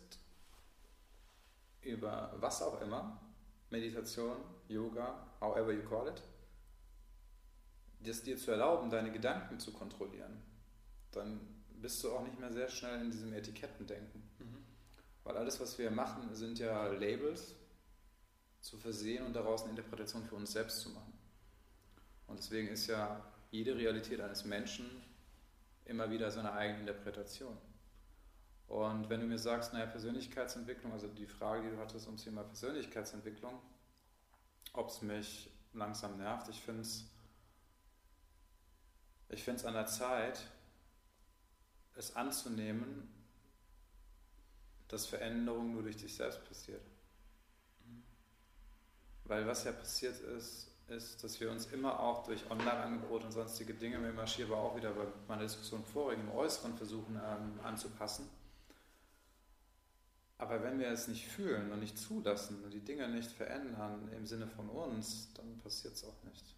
über 1.81 2.33
was 2.37 2.61
auch 2.61 2.81
immer, 2.81 3.19
Meditation, 3.69 4.37
Yoga, 4.67 5.27
however 5.39 5.71
you 5.71 5.83
call 5.83 6.07
it, 6.07 6.21
das 8.03 8.23
dir 8.23 8.37
zu 8.37 8.51
erlauben, 8.51 8.89
deine 8.89 9.11
Gedanken 9.11 9.59
zu 9.59 9.71
kontrollieren, 9.71 10.41
dann 11.11 11.39
bist 11.81 12.03
du 12.03 12.11
auch 12.11 12.23
nicht 12.23 12.39
mehr 12.39 12.51
sehr 12.51 12.69
schnell 12.69 13.01
in 13.01 13.11
diesem 13.11 13.33
Etikettendenken. 13.33 14.21
Mhm. 14.39 14.63
Weil 15.23 15.37
alles, 15.37 15.59
was 15.59 15.77
wir 15.77 15.91
machen, 15.91 16.33
sind 16.33 16.59
ja 16.59 16.87
Labels 16.87 17.55
zu 18.59 18.77
versehen 18.77 19.25
und 19.25 19.33
daraus 19.33 19.61
eine 19.61 19.71
Interpretation 19.71 20.23
für 20.23 20.35
uns 20.35 20.51
selbst 20.51 20.81
zu 20.81 20.89
machen. 20.89 21.13
Und 22.27 22.39
deswegen 22.39 22.69
ist 22.69 22.87
ja 22.87 23.23
jede 23.49 23.75
Realität 23.75 24.21
eines 24.21 24.45
Menschen 24.45 24.89
immer 25.85 26.09
wieder 26.09 26.31
seine 26.31 26.53
eigene 26.53 26.81
Interpretation. 26.81 27.57
Und 28.71 29.09
wenn 29.09 29.19
du 29.19 29.27
mir 29.27 29.37
sagst, 29.37 29.73
naja, 29.73 29.85
Persönlichkeitsentwicklung, 29.85 30.93
also 30.93 31.09
die 31.09 31.27
Frage, 31.27 31.63
die 31.63 31.75
du 31.75 31.77
hattest 31.77 32.05
zum 32.05 32.15
Thema 32.15 32.41
Persönlichkeitsentwicklung, 32.43 33.59
ob 34.71 34.87
es 34.87 35.01
mich 35.01 35.51
langsam 35.73 36.15
nervt, 36.17 36.47
ich 36.47 36.61
finde 36.61 36.83
es 36.83 37.03
ich 39.27 39.43
find's 39.43 39.65
an 39.65 39.73
der 39.73 39.87
Zeit, 39.87 40.41
es 41.95 42.15
anzunehmen, 42.15 43.13
dass 44.87 45.05
Veränderung 45.05 45.73
nur 45.73 45.83
durch 45.83 45.97
dich 45.97 46.15
selbst 46.15 46.45
passiert. 46.45 46.85
Weil 49.25 49.45
was 49.47 49.65
ja 49.65 49.73
passiert 49.73 50.17
ist, 50.21 50.69
ist, 50.87 51.21
dass 51.21 51.41
wir 51.41 51.51
uns 51.51 51.65
immer 51.67 51.99
auch 51.99 52.23
durch 52.23 52.49
Online-Angebote 52.49 53.25
und 53.25 53.31
sonstige 53.33 53.73
Dinge, 53.73 53.99
mir 53.99 54.13
marschiere 54.13 54.53
aber 54.53 54.61
auch 54.61 54.77
wieder 54.77 54.91
bei 54.91 55.07
meiner 55.27 55.43
Diskussion 55.43 55.83
vorhin 55.83 56.21
im 56.21 56.31
Äußeren 56.31 56.77
versuchen 56.77 57.19
ähm, 57.21 57.59
anzupassen. 57.63 58.29
Aber 60.41 60.61
wenn 60.63 60.79
wir 60.79 60.89
es 60.89 61.07
nicht 61.07 61.27
fühlen 61.27 61.71
und 61.71 61.79
nicht 61.79 61.97
zulassen 61.97 62.63
und 62.63 62.73
die 62.73 62.83
Dinge 62.83 63.07
nicht 63.07 63.31
verändern 63.31 64.09
im 64.17 64.25
Sinne 64.25 64.47
von 64.47 64.69
uns, 64.69 65.31
dann 65.35 65.59
passiert 65.59 65.93
es 65.93 66.03
auch 66.03 66.23
nicht. 66.23 66.55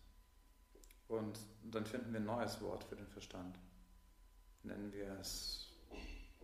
Und 1.08 1.38
dann 1.64 1.86
finden 1.86 2.12
wir 2.14 2.20
ein 2.20 2.26
neues 2.26 2.62
Wort 2.62 2.84
für 2.86 2.96
den 2.96 3.08
Verstand 3.08 3.60
nennen 4.64 4.92
wir 4.94 5.18
es 5.20 5.70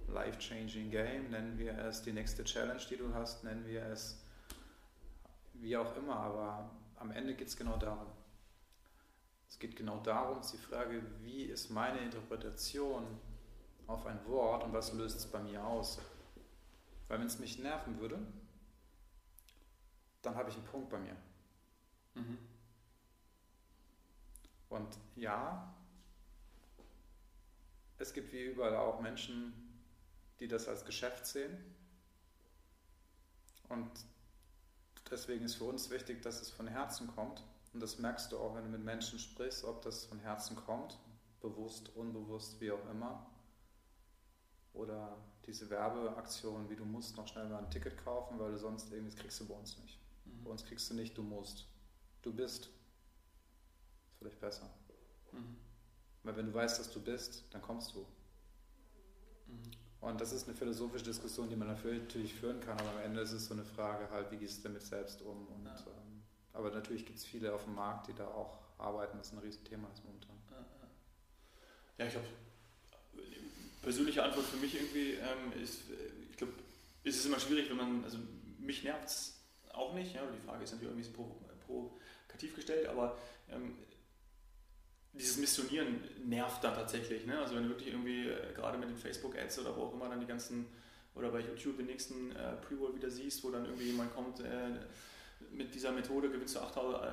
Life-Changing 0.08 0.92
Game, 0.92 1.30
nennen 1.30 1.58
wir 1.58 1.78
es 1.78 2.02
die 2.02 2.12
nächste 2.12 2.44
Challenge, 2.44 2.82
die 2.90 2.98
du 2.98 3.14
hast, 3.14 3.44
nennen 3.44 3.66
wir 3.66 3.86
es 3.86 4.22
wie 5.54 5.76
auch 5.78 5.96
immer, 5.96 6.16
aber 6.16 6.72
am 6.98 7.12
Ende 7.12 7.34
geht 7.36 7.48
es 7.48 7.58
genau 7.58 7.78
darum. 7.78 8.08
Es 9.48 9.58
geht 9.58 9.76
genau 9.76 10.00
darum, 10.00 10.40
ist 10.40 10.54
die 10.54 10.58
Frage, 10.58 11.02
wie 11.22 11.44
ist 11.44 11.70
meine 11.70 12.00
Interpretation 12.00 13.04
auf 13.88 14.06
ein 14.06 14.20
Wort 14.28 14.64
und 14.64 14.74
was 14.74 14.94
löst 14.94 15.18
es 15.18 15.26
bei 15.26 15.40
mir 15.40 15.64
aus? 15.66 16.00
Weil 17.10 17.20
wenn 17.20 17.28
es 17.28 17.40
mich 17.40 17.60
nerven 17.60 18.00
würde, 18.00 18.26
dann 20.22 20.36
habe 20.36 20.50
ich 20.50 20.56
einen 20.56 20.66
Punkt 20.66 20.90
bei 20.90 21.00
mir. 21.00 21.16
Mhm. 22.14 22.38
Und 24.70 24.98
ja, 25.16 25.74
es 27.98 28.14
gibt 28.14 28.32
wie 28.32 28.44
überall 28.44 28.76
auch 28.76 29.02
Menschen, 29.02 29.54
die 30.40 30.48
das 30.48 30.68
als 30.68 30.86
Geschäft 30.86 31.26
sehen. 31.26 31.58
Und 33.68 33.90
deswegen 35.10 35.46
ist 35.46 35.56
für 35.56 35.66
uns 35.66 35.90
wichtig, 35.90 36.22
dass 36.22 36.42
es 36.42 36.52
von 36.52 36.68
Herzen 36.68 37.08
kommt. 37.08 37.44
Und 37.74 37.82
das 37.82 38.00
merkst 38.00 38.32
du 38.32 38.38
auch, 38.38 38.56
wenn 38.56 38.64
du 38.64 38.70
mit 38.70 38.84
Menschen 38.84 39.20
sprichst, 39.20 39.64
ob 39.64 39.82
das 39.82 40.06
von 40.06 40.20
Herzen 40.20 40.56
kommt, 40.56 40.98
bewusst, 41.42 41.90
unbewusst, 41.96 42.62
wie 42.62 42.72
auch 42.72 42.90
immer. 42.90 43.26
Oder 44.74 45.18
diese 45.46 45.70
Werbeaktion, 45.70 46.70
wie 46.70 46.76
du 46.76 46.86
musst 46.86 47.18
noch 47.18 47.28
schnell 47.28 47.48
mal 47.50 47.64
ein 47.64 47.72
Ticket 47.72 47.98
kaufen, 47.98 48.40
weil 48.40 48.52
du 48.52 48.58
sonst 48.58 48.92
irgendwie, 48.92 49.12
das 49.12 49.20
kriegst 49.20 49.40
du 49.40 49.48
bei 49.48 49.56
uns 49.56 49.78
nicht. 49.80 50.00
Mhm. 50.26 50.44
Bei 50.44 50.52
uns 50.52 50.64
kriegst 50.64 50.90
du 50.90 50.94
nicht, 50.94 51.18
du 51.18 51.24
musst. 51.24 51.68
Du 52.22 52.34
bist. 52.34 52.66
Ist 54.08 54.18
vielleicht 54.20 54.40
besser. 54.40 54.70
Mhm. 55.32 55.58
Weil 56.24 56.36
wenn 56.38 56.46
du 56.48 56.54
weißt, 56.54 56.80
dass 56.80 56.92
du 56.92 57.02
bist, 57.02 57.46
dann 57.52 57.62
kommst 57.62 57.96
du. 57.96 58.06
Mhm. 59.48 59.72
Und 60.02 60.22
das 60.22 60.32
ist 60.32 60.48
eine 60.48 60.56
philosophische 60.56 61.06
Diskussion, 61.06 61.50
die 61.50 61.56
man 61.56 61.68
natürlich 61.68 62.34
führen 62.34 62.62
kann, 62.62 62.80
aber 62.80 62.92
am 62.92 63.00
Ende 63.00 63.20
ist 63.22 63.34
es 63.34 63.48
so 63.48 63.54
eine 63.54 63.66
Frage 63.66 64.10
halt, 64.12 64.32
wie 64.32 64.38
gehst 64.38 64.60
du 64.60 64.70
damit 64.70 64.82
selbst 64.82 65.22
um? 65.22 65.48
Und, 65.48 65.66
ja. 65.66 65.76
ähm, 65.76 66.24
aber 66.54 66.72
natürlich 66.72 67.06
gibt 67.06 67.18
es 67.18 67.26
viele 67.26 67.54
auf 67.54 67.66
dem 67.66 67.76
Markt, 67.76 68.08
die 68.08 68.14
da 68.14 68.28
auch 68.28 68.60
arbeiten, 68.78 69.18
das 69.18 69.28
ist 69.28 69.34
ein 69.34 69.40
Riesenthema 69.40 69.90
ist 69.92 70.06
momentan. 70.06 70.38
Ja, 71.98 72.06
ich 72.06 72.14
glaube, 72.14 72.28
persönliche 73.82 74.24
Antwort 74.24 74.46
für 74.46 74.58
mich 74.58 74.76
irgendwie 74.76 75.14
ähm, 75.14 75.62
ist, 75.62 75.82
ich 76.30 76.38
glaube, 76.38 76.54
ist 77.04 77.18
es 77.18 77.26
immer 77.26 77.40
schwierig, 77.40 77.70
wenn 77.70 77.78
man, 77.78 78.04
also 78.04 78.18
mich 78.60 78.84
nervt 78.84 79.08
es 79.08 79.40
auch 79.74 79.94
nicht, 79.94 80.14
ja, 80.14 80.22
die 80.26 80.46
Frage 80.46 80.64
ist 80.64 80.72
natürlich 80.72 80.94
irgendwie 80.94 81.34
provokativ 81.66 82.56
gestellt, 82.56 82.88
aber 82.88 83.18
ähm, 83.50 83.76
dieses 85.14 85.38
Missionieren 85.38 86.02
nervt 86.26 86.64
dann 86.64 86.76
tatsächlich. 86.76 87.26
Ne? 87.26 87.40
Also 87.40 87.56
wenn 87.56 87.64
du 87.64 87.70
wirklich 87.70 87.90
irgendwie 87.90 88.28
äh, 88.28 88.54
gerade 88.54 88.78
mit 88.78 88.90
den 88.90 88.98
Facebook-Ads 88.98 89.60
oder 89.60 89.76
wo 89.76 89.84
auch 89.84 89.94
immer 89.94 90.10
dann 90.10 90.20
die 90.20 90.28
ganzen, 90.28 90.68
oder 91.16 91.30
bei 91.30 91.40
YouTube 91.40 91.78
den 91.78 91.88
nächsten 91.88 92.32
äh, 92.36 92.56
Pre-Roll 92.58 92.96
wieder 92.96 93.10
siehst, 93.10 93.44
wo 93.44 93.50
dann 93.50 93.66
irgendwie 93.66 93.86
jemand 93.86 94.14
kommt, 94.14 94.40
äh, 94.42 94.80
mit 95.52 95.74
dieser 95.74 95.92
Methode 95.92 96.30
gewinnst 96.30 96.56
du 96.56 96.60
8000, 96.60 97.04
äh, 97.04 97.08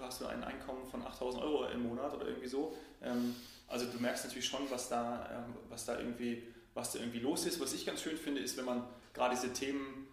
hast 0.00 0.20
du 0.20 0.26
ein 0.26 0.44
Einkommen 0.44 0.86
von 0.86 1.02
8000 1.02 1.42
Euro 1.42 1.66
im 1.68 1.82
Monat 1.82 2.14
oder 2.14 2.26
irgendwie 2.26 2.48
so. 2.48 2.76
Ähm, 3.02 3.34
also 3.66 3.86
du 3.86 3.98
merkst 3.98 4.24
natürlich 4.24 4.46
schon, 4.46 4.70
was 4.70 4.88
da, 4.88 5.46
ähm, 5.46 5.54
was 5.68 5.84
da 5.84 5.98
irgendwie, 5.98 6.42
was 6.74 6.92
da 6.92 6.98
irgendwie 6.98 7.20
los 7.20 7.46
ist. 7.46 7.60
Was 7.60 7.72
ich 7.72 7.86
ganz 7.86 8.02
schön 8.02 8.16
finde, 8.16 8.40
ist, 8.40 8.56
wenn 8.56 8.64
man 8.64 8.86
gerade 9.12 9.34
diese 9.34 9.52
Themen 9.52 10.08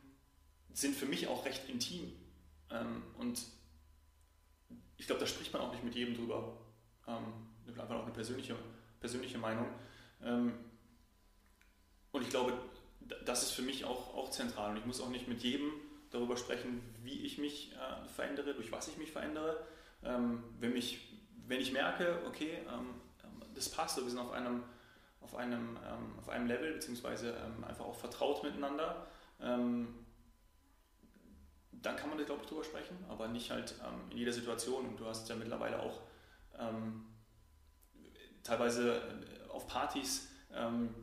sind 0.73 0.95
für 0.95 1.05
mich 1.05 1.27
auch 1.27 1.45
recht 1.45 1.69
intim. 1.69 2.13
Ähm, 2.69 3.03
und 3.17 3.41
ich 4.97 5.07
glaube, 5.07 5.19
da 5.19 5.27
spricht 5.27 5.51
man 5.53 5.61
auch 5.61 5.71
nicht 5.71 5.83
mit 5.83 5.95
jedem 5.95 6.15
drüber. 6.15 6.57
Ähm, 7.07 7.47
einfach 7.67 7.95
auch 7.95 8.03
eine 8.03 8.13
persönliche, 8.13 8.55
persönliche 8.99 9.37
Meinung. 9.37 9.67
Und 10.19 12.21
ich 12.21 12.29
glaube, 12.29 12.53
das 13.25 13.41
ist 13.41 13.51
für 13.51 13.63
mich 13.63 13.85
auch, 13.85 14.13
auch 14.13 14.29
zentral. 14.29 14.71
Und 14.71 14.77
ich 14.77 14.85
muss 14.85 15.01
auch 15.01 15.09
nicht 15.09 15.27
mit 15.27 15.41
jedem 15.41 15.71
darüber 16.11 16.37
sprechen, 16.37 16.81
wie 17.01 17.25
ich 17.25 17.39
mich 17.39 17.73
äh, 17.73 18.07
verändere, 18.07 18.53
durch 18.53 18.71
was 18.71 18.87
ich 18.87 18.97
mich 18.97 19.11
verändere. 19.11 19.65
Wenn, 20.01 20.73
mich, 20.73 20.99
wenn 21.47 21.61
ich 21.61 21.71
merke, 21.71 22.19
okay, 22.27 22.57
das 23.61 23.69
passt, 23.71 23.97
wir 23.97 24.09
sind 24.09 24.19
auf 24.19 24.31
einem, 24.31 24.63
auf 25.21 25.35
einem, 25.35 25.77
ähm, 25.87 26.19
auf 26.19 26.29
einem 26.29 26.47
Level, 26.47 26.73
beziehungsweise 26.73 27.31
ähm, 27.31 27.63
einfach 27.63 27.85
auch 27.85 27.95
vertraut 27.95 28.43
miteinander, 28.43 29.07
ähm, 29.39 30.05
dann 31.71 31.95
kann 31.95 32.09
man 32.09 32.17
da, 32.17 32.23
glaube 32.23 32.41
ich, 32.43 32.49
drüber 32.49 32.63
sprechen, 32.63 32.95
aber 33.09 33.27
nicht 33.27 33.49
halt 33.49 33.75
in 34.11 34.17
jeder 34.17 34.31
Situation. 34.31 34.87
Und 34.87 34.99
du 34.99 35.05
hast 35.05 35.27
ja 35.29 35.35
mittlerweile 35.35 35.81
auch 35.81 36.01
ähm, 36.59 37.05
teilweise 38.43 38.97
äh, 38.97 39.49
auf 39.49 39.67
Partys 39.67 40.27
ähm, 40.53 40.93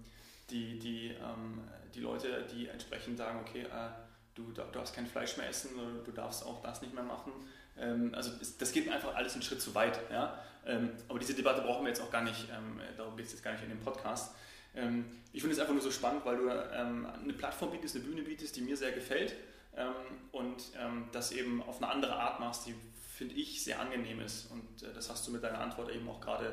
die, 0.51 0.79
die, 0.79 1.09
ähm, 1.09 1.63
die 1.95 2.01
Leute, 2.01 2.47
die 2.53 2.69
entsprechend 2.69 3.19
sagen, 3.19 3.41
okay, 3.41 3.63
äh, 3.63 3.91
du, 4.35 4.53
darfst 4.53 4.95
kein 4.95 5.07
Fleisch 5.07 5.37
mehr 5.37 5.49
essen 5.49 5.71
du 6.05 6.13
darfst 6.13 6.45
auch 6.45 6.63
das 6.63 6.81
nicht 6.81 6.95
mehr 6.95 7.03
machen. 7.03 7.33
Ähm, 7.77 8.15
also 8.15 8.31
das, 8.39 8.57
das, 8.57 8.73
geht 8.73 8.89
einfach 8.89 9.15
alles 9.15 9.35
einen 9.35 9.43
Schritt 9.43 9.61
zu 9.61 9.75
weit. 9.75 9.99
Ja? 10.11 10.39
Ähm, 10.69 10.91
aber 11.09 11.19
diese 11.19 11.35
Debatte 11.35 11.63
brauchen 11.63 11.83
wir 11.83 11.89
jetzt 11.89 12.01
auch 12.01 12.11
gar 12.11 12.23
nicht, 12.23 12.47
ähm, 12.55 12.79
darum 12.97 13.17
geht 13.17 13.27
es 13.27 13.33
jetzt 13.33 13.43
gar 13.43 13.53
nicht 13.53 13.65
in 13.65 13.71
dem 13.71 13.81
Podcast. 13.81 14.35
Ähm, 14.75 15.07
ich 15.33 15.41
finde 15.41 15.55
es 15.55 15.61
einfach 15.61 15.73
nur 15.73 15.83
so 15.83 15.91
spannend, 15.91 16.25
weil 16.27 16.37
du 16.37 16.49
eine 16.49 17.33
Plattform 17.33 17.71
bietest, 17.73 17.97
eine 17.97 18.05
Bühne 18.05 18.23
bietest, 18.23 18.55
die 18.55 18.61
mir 18.61 18.77
sehr 18.77 18.93
gefällt 18.93 19.35
und 20.33 20.73
das 21.13 21.31
eben 21.31 21.63
auf 21.63 21.81
eine 21.81 21.93
andere 21.93 22.17
Art 22.17 22.41
machst, 22.41 22.67
die 22.67 22.75
finde 23.15 23.35
ich 23.35 23.63
sehr 23.63 23.81
angenehm 23.81 24.21
ist. 24.21 24.51
Und 24.51 24.83
äh, 24.83 24.93
das 24.93 25.09
hast 25.11 25.27
du 25.27 25.31
mit 25.31 25.43
deiner 25.43 25.61
Antwort 25.61 25.91
eben 25.91 26.09
auch 26.09 26.21
gerade 26.21 26.53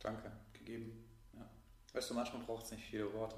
Danke. 0.00 0.32
gegeben. 0.52 1.04
Ja. 1.34 1.48
Weißt 1.92 2.10
du, 2.10 2.14
manchmal 2.14 2.42
braucht 2.42 2.66
es 2.66 2.72
nicht 2.72 2.84
viele 2.84 3.12
Worte. 3.12 3.36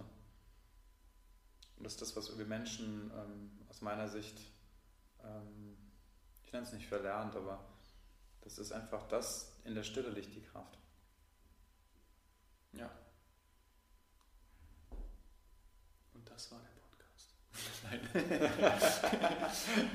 Und 1.77 1.85
das 1.85 1.95
ist 1.95 2.03
das, 2.03 2.17
was 2.17 2.37
wir 2.37 2.45
Menschen 2.47 3.11
ähm, 3.15 3.51
aus 3.69 3.81
meiner 3.81 4.09
Sicht, 4.09 4.39
ähm, 5.23 5.77
ich 6.45 6.53
nenne 6.53 6.65
es 6.65 6.73
nicht 6.73 6.87
verlernt, 6.87 7.37
aber 7.37 7.65
das 8.45 8.59
ist 8.59 8.73
einfach 8.73 9.03
das, 9.09 9.53
in 9.65 9.75
der 9.75 9.83
Stille 9.83 10.11
liegt 10.11 10.35
die 10.35 10.43
Kraft. 10.43 10.79
Ja. 12.73 12.91
Und 16.15 16.29
das 16.31 16.53
war 16.53 16.61
der 16.61 16.69
Podcast. 16.81 17.35
Nein. 17.85 18.01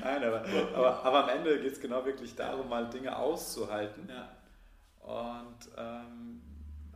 Nein, 0.02 0.24
aber, 0.24 0.44
aber, 0.76 1.04
aber 1.04 1.24
am 1.24 1.38
Ende 1.38 1.60
geht 1.60 1.72
es 1.72 1.80
genau 1.80 2.04
wirklich 2.04 2.34
darum, 2.34 2.68
mal 2.68 2.90
Dinge 2.90 3.16
auszuhalten. 3.16 4.08
Ja. 4.08 4.36
Und 5.00 5.68
ähm, 5.76 6.42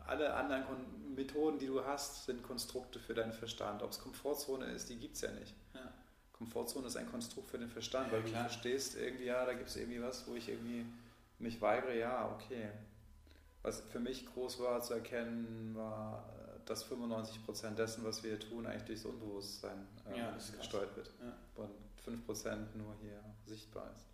alle 0.07 0.35
anderen 0.35 1.15
Methoden, 1.15 1.59
die 1.59 1.67
du 1.67 1.85
hast, 1.85 2.25
sind 2.25 2.43
Konstrukte 2.43 2.99
für 2.99 3.15
deinen 3.15 3.33
Verstand. 3.33 3.83
Ob 3.83 3.91
es 3.91 4.01
Komfortzone 4.01 4.67
ist, 4.67 4.89
die 4.89 4.97
gibt 4.97 5.15
es 5.15 5.21
ja 5.23 5.31
nicht. 5.31 5.55
Ja. 5.75 5.93
Komfortzone 6.33 6.89
ist 6.89 6.97
ein 6.97 7.11
Konstrukt 7.11 7.49
für 7.49 7.59
den 7.59 7.71
Verstand, 7.71 8.09
Ja, 8.09 8.15
weil 8.15 8.23
klar. 8.25 8.43
du 8.43 8.49
verstehst 8.49 8.97
irgendwie, 8.97 9.27
ja, 9.27 9.45
da 9.47 9.55
gibt 9.55 9.69
es 9.69 9.77
irgendwie 9.77 10.03
was, 10.03 10.27
wo 10.27 10.35
ich 10.35 10.49
irgendwie 10.49 10.85
mich 11.45 11.61
weigere, 11.61 11.97
ja, 11.97 12.31
okay. 12.35 12.71
Was 13.63 13.81
für 13.81 14.01
mich 14.01 14.27
groß 14.27 14.59
war 14.61 14.83
zu 14.83 14.95
erkennen, 14.95 15.75
war, 15.75 16.29
äh, 16.29 16.59
dass 16.67 16.85
95% 16.91 17.71
dessen, 17.77 18.05
was 18.05 18.23
wir 18.23 18.31
hier 18.37 18.41
tun, 18.41 18.67
eigentlich 18.67 18.85
durchs 18.85 19.05
Unbewusstsein 19.05 19.87
äh, 20.11 20.19
Ja, 20.19 20.37
gesteuert 20.59 20.95
wird. 20.97 21.11
Ja. 21.23 21.63
Und 21.63 21.71
5% 22.05 22.77
nur 22.77 22.95
hier 23.01 23.23
sichtbar 23.47 23.91
ist. 23.97 24.07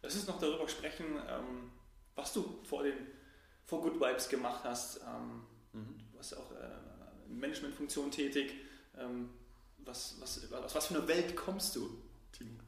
Lass 0.00 0.14
uns 0.14 0.28
noch 0.28 0.38
darüber 0.38 0.68
sprechen, 0.68 1.06
ähm, 1.28 1.72
was 2.14 2.32
du 2.32 2.60
vor, 2.62 2.84
den, 2.84 2.94
vor 3.64 3.82
Good 3.82 4.00
Vibes 4.00 4.28
gemacht 4.28 4.62
hast. 4.64 5.00
Ähm, 5.00 5.42
Mhm. 5.72 5.98
du 6.10 6.16
warst 6.16 6.34
auch 6.36 6.50
äh, 6.52 7.26
in 7.28 7.38
Managementfunktion 7.40 8.10
tätig. 8.10 8.54
Ähm, 8.96 9.28
was, 9.84 10.16
was, 10.20 10.50
aus 10.52 10.74
was 10.74 10.86
für 10.86 10.94
einer 10.96 11.08
Welt 11.08 11.36
kommst 11.36 11.76
du, 11.76 11.90
Timo? 12.32 12.58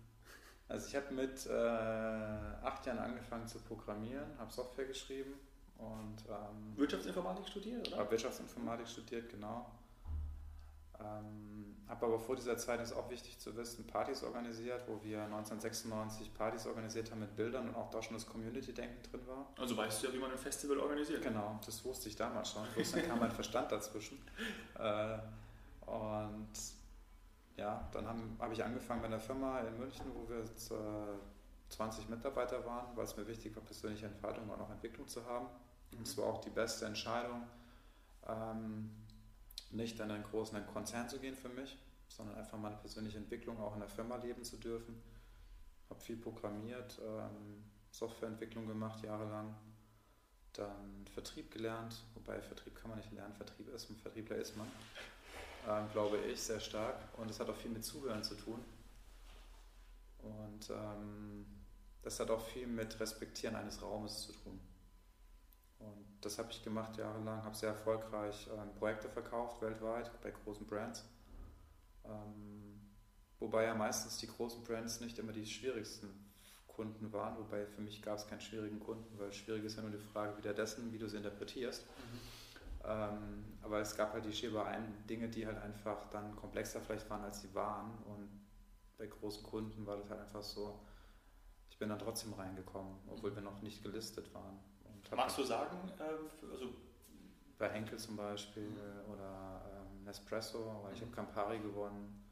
Also 0.70 0.87
ich 0.87 0.94
habe 0.94 1.12
mit 1.12 1.46
äh, 1.46 1.50
acht 1.50 2.87
Jahren 2.87 3.00
angefangen 3.00 3.44
zu 3.44 3.59
programmieren, 3.59 4.24
habe 4.38 4.52
Software 4.52 4.85
geschrieben 4.85 5.35
und 5.78 6.24
ähm, 6.28 6.76
Wirtschaftsinformatik 6.76 7.48
studiert, 7.48 7.88
oder? 7.88 7.98
habe 7.98 8.12
Wirtschaftsinformatik 8.12 8.87
studiert, 8.87 9.28
genau. 9.28 9.68
Ähm, 11.00 11.74
habe 11.88 12.06
aber 12.06 12.20
vor 12.20 12.37
dieser 12.37 12.56
Zeit, 12.56 12.80
ist 12.80 12.92
auch 12.92 13.11
wichtig 13.11 13.37
zu 13.40 13.56
wissen, 13.56 13.85
Partys 13.88 14.22
organisiert, 14.22 14.85
wo 14.87 15.02
wir 15.02 15.24
1996 15.24 16.33
Partys 16.35 16.66
organisiert 16.66 17.11
haben 17.11 17.20
mit 17.20 17.35
Bildern 17.35 17.70
und 17.70 17.74
auch 17.74 17.90
da 17.90 18.00
schon 18.00 18.14
das 18.14 18.26
Community-Denken 18.28 19.02
drin 19.11 19.26
war. 19.26 19.48
Also 19.59 19.76
weißt 19.76 20.04
du 20.04 20.06
ja, 20.06 20.12
wie 20.12 20.18
man 20.18 20.30
ein 20.30 20.38
Festival 20.38 20.78
organisiert. 20.78 21.20
Genau, 21.20 21.59
das 21.66 21.85
wusste 21.85 22.09
ich 22.09 22.14
damals 22.14 22.52
schon. 22.52 22.62
Bloß 22.76 22.92
dann 22.92 23.09
kam 23.09 23.18
mein 23.18 23.30
Verstand 23.33 23.72
dazwischen. 23.72 24.22
Äh, 24.78 25.18
und 25.85 26.48
ja, 27.61 27.88
dann 27.92 28.07
habe 28.07 28.20
hab 28.38 28.53
ich 28.53 28.64
angefangen 28.64 29.03
bei 29.03 29.07
einer 29.07 29.20
Firma 29.20 29.61
in 29.61 29.79
München, 29.79 30.07
wo 30.14 30.29
wir 30.29 30.38
jetzt, 30.38 30.70
äh, 30.73 30.75
20 31.68 32.09
Mitarbeiter 32.09 32.64
waren, 32.64 32.96
weil 32.96 33.05
es 33.05 33.16
mir 33.16 33.27
wichtig 33.29 33.55
war, 33.55 33.62
persönliche 33.62 34.07
Entfaltung 34.07 34.49
und 34.49 34.61
auch 34.61 34.70
Entwicklung 34.70 35.07
zu 35.07 35.25
haben. 35.27 35.46
Und 35.92 36.07
es 36.07 36.16
war 36.16 36.25
auch 36.25 36.40
die 36.40 36.51
beste 36.51 36.87
Entscheidung, 36.87 37.42
ähm, 38.27 38.90
nicht 39.70 40.01
in 40.01 40.11
einen 40.11 40.25
großen 40.25 40.66
Konzern 40.66 41.09
zu 41.09 41.20
gehen 41.20 41.37
für 41.37 41.49
mich, 41.49 41.79
sondern 42.09 42.37
einfach 42.37 42.59
meine 42.59 42.77
persönliche 42.77 43.18
Entwicklung 43.18 43.61
auch 43.61 43.75
in 43.75 43.81
der 43.81 43.88
Firma 43.88 44.16
leben 44.16 44.42
zu 44.42 44.57
dürfen. 44.57 45.01
Habe 45.90 46.01
viel 46.01 46.16
programmiert, 46.16 46.99
ähm, 47.05 47.62
Softwareentwicklung 47.92 48.66
gemacht 48.66 49.03
jahrelang, 49.05 49.55
dann 50.55 51.07
Vertrieb 51.12 51.51
gelernt, 51.51 52.03
wobei 52.14 52.40
Vertrieb 52.40 52.75
kann 52.75 52.90
man 52.90 52.99
nicht 52.99 53.12
lernen, 53.12 53.35
Vertrieb 53.35 53.68
ist, 53.68 53.90
ein 53.90 53.96
Vertriebler 53.96 54.37
ist 54.37 54.57
man, 54.57 54.66
ähm, 55.68 55.88
glaube 55.92 56.18
ich, 56.18 56.40
sehr 56.40 56.61
stark. 56.61 56.96
Und 57.16 57.31
es 57.31 57.40
hat 57.40 57.49
auch 57.49 57.57
viel 57.57 57.70
mit 57.70 57.85
Zuhören 57.85 58.23
zu 58.23 58.35
tun. 58.35 58.64
Und 60.23 60.70
ähm, 60.70 61.46
das 62.03 62.20
hat 62.20 62.31
auch 62.31 62.44
viel 62.46 62.66
mit 62.66 62.99
Respektieren 63.01 63.57
eines 63.57 63.83
Raumes 63.83 64.23
zu 64.23 64.33
tun. 64.33 64.61
Und 65.79 66.07
das 66.20 66.38
habe 66.38 66.51
ich 66.51 66.62
gemacht 66.62 66.96
jahrelang, 66.99 67.42
habe 67.42 67.57
sehr 67.57 67.70
erfolgreich 67.70 68.49
ähm, 68.53 68.75
Projekte 68.79 69.09
verkauft 69.09 69.62
weltweit 69.62 70.11
bei 70.23 70.31
großen 70.31 70.66
Brands. 70.66 71.05
Ähm, 72.05 72.81
wobei 73.38 73.64
ja 73.64 73.75
meistens 73.75 74.18
die 74.18 74.27
großen 74.27 74.62
Brands 74.64 75.01
nicht 75.01 75.18
immer 75.18 75.33
die 75.33 75.46
schwierigsten 75.46 76.31
Kunden 76.66 77.12
waren, 77.12 77.37
wobei 77.38 77.66
für 77.66 77.81
mich 77.81 78.03
gab 78.03 78.18
es 78.18 78.27
keinen 78.27 78.40
schwierigen 78.40 78.81
Kunden, 78.81 79.18
weil 79.18 79.33
schwierig 79.33 79.64
ist 79.64 79.77
ja 79.77 79.83
nur 79.83 79.90
die 79.90 79.99
Frage 79.99 80.37
wieder 80.37 80.55
dessen, 80.55 80.92
wie 80.92 80.99
du 80.99 81.07
es 81.07 81.14
interpretierst. 81.14 81.85
Ähm, 82.84 83.58
aber 83.62 83.80
es 83.80 83.96
gab 83.96 84.12
halt 84.12 84.24
die 84.24 84.32
schierbaren 84.32 85.06
Dinge, 85.06 85.28
die 85.28 85.46
halt 85.46 85.58
einfach 85.58 86.08
dann 86.10 86.34
komplexer 86.36 86.80
vielleicht 86.80 87.08
waren, 87.10 87.22
als 87.22 87.42
sie 87.42 87.54
waren. 87.54 88.02
Und 88.04 88.28
bei 88.96 89.06
großen 89.06 89.42
Kunden 89.42 89.86
war 89.86 89.96
das 89.96 90.10
halt 90.10 90.20
einfach 90.20 90.42
so, 90.42 90.80
ich 91.68 91.78
bin 91.78 91.88
dann 91.88 91.98
trotzdem 91.98 92.32
reingekommen, 92.32 92.96
obwohl 93.08 93.34
wir 93.34 93.42
noch 93.42 93.60
nicht 93.62 93.82
gelistet 93.82 94.32
waren. 94.34 94.58
Magst 95.14 95.38
du 95.38 95.42
sagen, 95.42 95.76
äh, 95.98 96.50
also 96.52 96.74
bei 97.58 97.68
Henkel 97.68 97.98
zum 97.98 98.16
Beispiel 98.16 98.72
oder 99.12 99.62
ähm, 99.70 100.04
Nespresso, 100.04 100.80
weil 100.82 100.94
ich 100.94 101.00
habe 101.02 101.10
Campari 101.10 101.58
gewonnen 101.58 102.24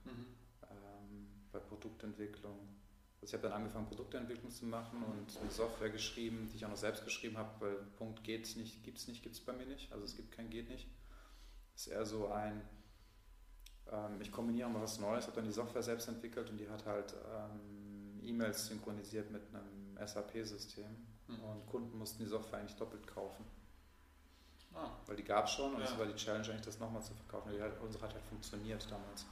ähm, 0.70 1.28
bei 1.52 1.58
Produktentwicklung. 1.58 2.77
Also 3.20 3.30
ich 3.30 3.32
habe 3.34 3.48
dann 3.48 3.52
angefangen, 3.60 3.86
Produktentwicklung 3.86 4.50
zu 4.50 4.64
machen 4.66 5.02
und 5.02 5.40
eine 5.40 5.50
Software 5.50 5.90
geschrieben, 5.90 6.48
die 6.52 6.56
ich 6.56 6.64
auch 6.64 6.70
noch 6.70 6.76
selbst 6.76 7.04
geschrieben 7.04 7.36
habe, 7.36 7.50
weil 7.60 7.74
Punkt 7.96 8.22
geht 8.22 8.54
nicht, 8.56 8.84
gibt 8.84 8.98
es 8.98 9.08
nicht, 9.08 9.22
gibt 9.22 9.34
es 9.34 9.40
bei 9.40 9.52
mir 9.52 9.66
nicht. 9.66 9.92
Also 9.92 10.04
es 10.04 10.14
gibt 10.14 10.30
kein 10.32 10.50
geht 10.50 10.68
nicht. 10.68 10.86
Es 11.74 11.86
ist 11.86 11.92
eher 11.92 12.06
so 12.06 12.28
ein, 12.28 12.62
ähm, 13.90 14.20
ich 14.20 14.30
kombiniere 14.30 14.68
mal 14.68 14.82
was 14.82 15.00
Neues, 15.00 15.24
habe 15.26 15.36
dann 15.36 15.44
die 15.46 15.52
Software 15.52 15.82
selbst 15.82 16.06
entwickelt 16.08 16.48
und 16.50 16.58
die 16.58 16.68
hat 16.68 16.86
halt 16.86 17.12
ähm, 17.34 18.20
E-Mails 18.22 18.66
synchronisiert 18.66 19.30
mit 19.30 19.42
einem 19.54 19.96
SAP-System 20.04 20.86
Mhm. 21.28 21.40
und 21.44 21.66
Kunden 21.66 21.98
mussten 21.98 22.22
die 22.22 22.28
Software 22.28 22.58
eigentlich 22.60 22.76
doppelt 22.76 23.06
kaufen. 23.06 23.44
ah, 24.74 24.92
Weil 25.06 25.16
die 25.16 25.24
gab 25.24 25.44
es 25.44 25.50
schon 25.52 25.74
und 25.74 25.80
Ja. 25.80 25.84
es 25.86 25.98
war 25.98 26.06
die 26.06 26.14
Challenge 26.14 26.48
eigentlich, 26.48 26.64
das 26.64 26.78
nochmal 26.78 27.02
zu 27.02 27.12
verkaufen. 27.14 27.52
Die 27.54 27.60
hat, 27.60 27.78
unsere 27.82 28.04
hat 28.06 28.14
halt 28.14 28.24
funktioniert 28.24 28.86
damals. 28.90 29.26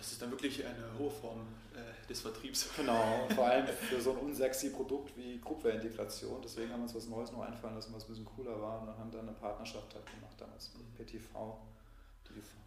Das 0.00 0.12
ist 0.12 0.22
dann 0.22 0.30
wirklich 0.30 0.64
eine 0.64 0.98
hohe 0.98 1.10
Form 1.10 1.40
äh, 1.74 2.08
des 2.08 2.22
Vertriebs. 2.22 2.70
Genau, 2.74 3.28
vor 3.34 3.46
allem 3.46 3.66
für 3.66 4.00
so 4.00 4.12
ein 4.12 4.16
unsexy 4.16 4.70
Produkt 4.70 5.14
wie 5.14 5.38
Gruppware-Integration. 5.38 6.40
Deswegen 6.42 6.72
haben 6.72 6.80
wir 6.80 6.84
uns 6.84 6.94
was 6.94 7.06
Neues 7.06 7.30
noch 7.32 7.42
einfallen 7.42 7.74
lassen, 7.74 7.92
was 7.94 8.04
ein 8.04 8.08
bisschen 8.08 8.24
cooler 8.24 8.58
war 8.62 8.80
und 8.80 8.86
dann 8.86 8.98
haben 8.98 9.10
dann 9.10 9.28
eine 9.28 9.32
Partnerschaft 9.32 9.94
halt 9.94 10.06
gemacht 10.06 10.34
damals 10.38 10.72
mit 10.74 10.86
Mhm. 10.88 11.04
PTV. 11.04 11.58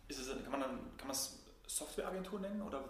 Ist 0.10 0.20
es, 0.20 0.28
kann 0.44 0.52
man 0.52 0.62
dann, 0.62 0.80
kann 0.98 1.08
man 1.08 1.16
es 1.16 1.40
Softwareagentur 1.66 2.40
nennen 2.40 2.62
oder? 2.62 2.84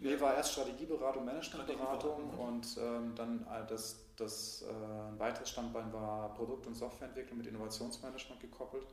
nee, 0.00 0.20
war 0.20 0.34
erst 0.34 0.52
Strategieberatung, 0.52 1.24
Managementberatung 1.24 2.30
Strategieberatung, 2.32 2.38
und 2.38 2.78
ähm, 2.80 3.14
dann 3.14 3.42
äh, 3.42 3.66
das, 3.68 4.00
das 4.16 4.62
äh, 4.62 4.66
ein 4.72 5.18
weiteres 5.18 5.50
Standbein 5.50 5.92
war 5.92 6.34
Produkt- 6.34 6.66
und 6.66 6.74
Softwareentwicklung 6.74 7.38
mit 7.38 7.46
Innovationsmanagement 7.46 8.40
gekoppelt. 8.40 8.86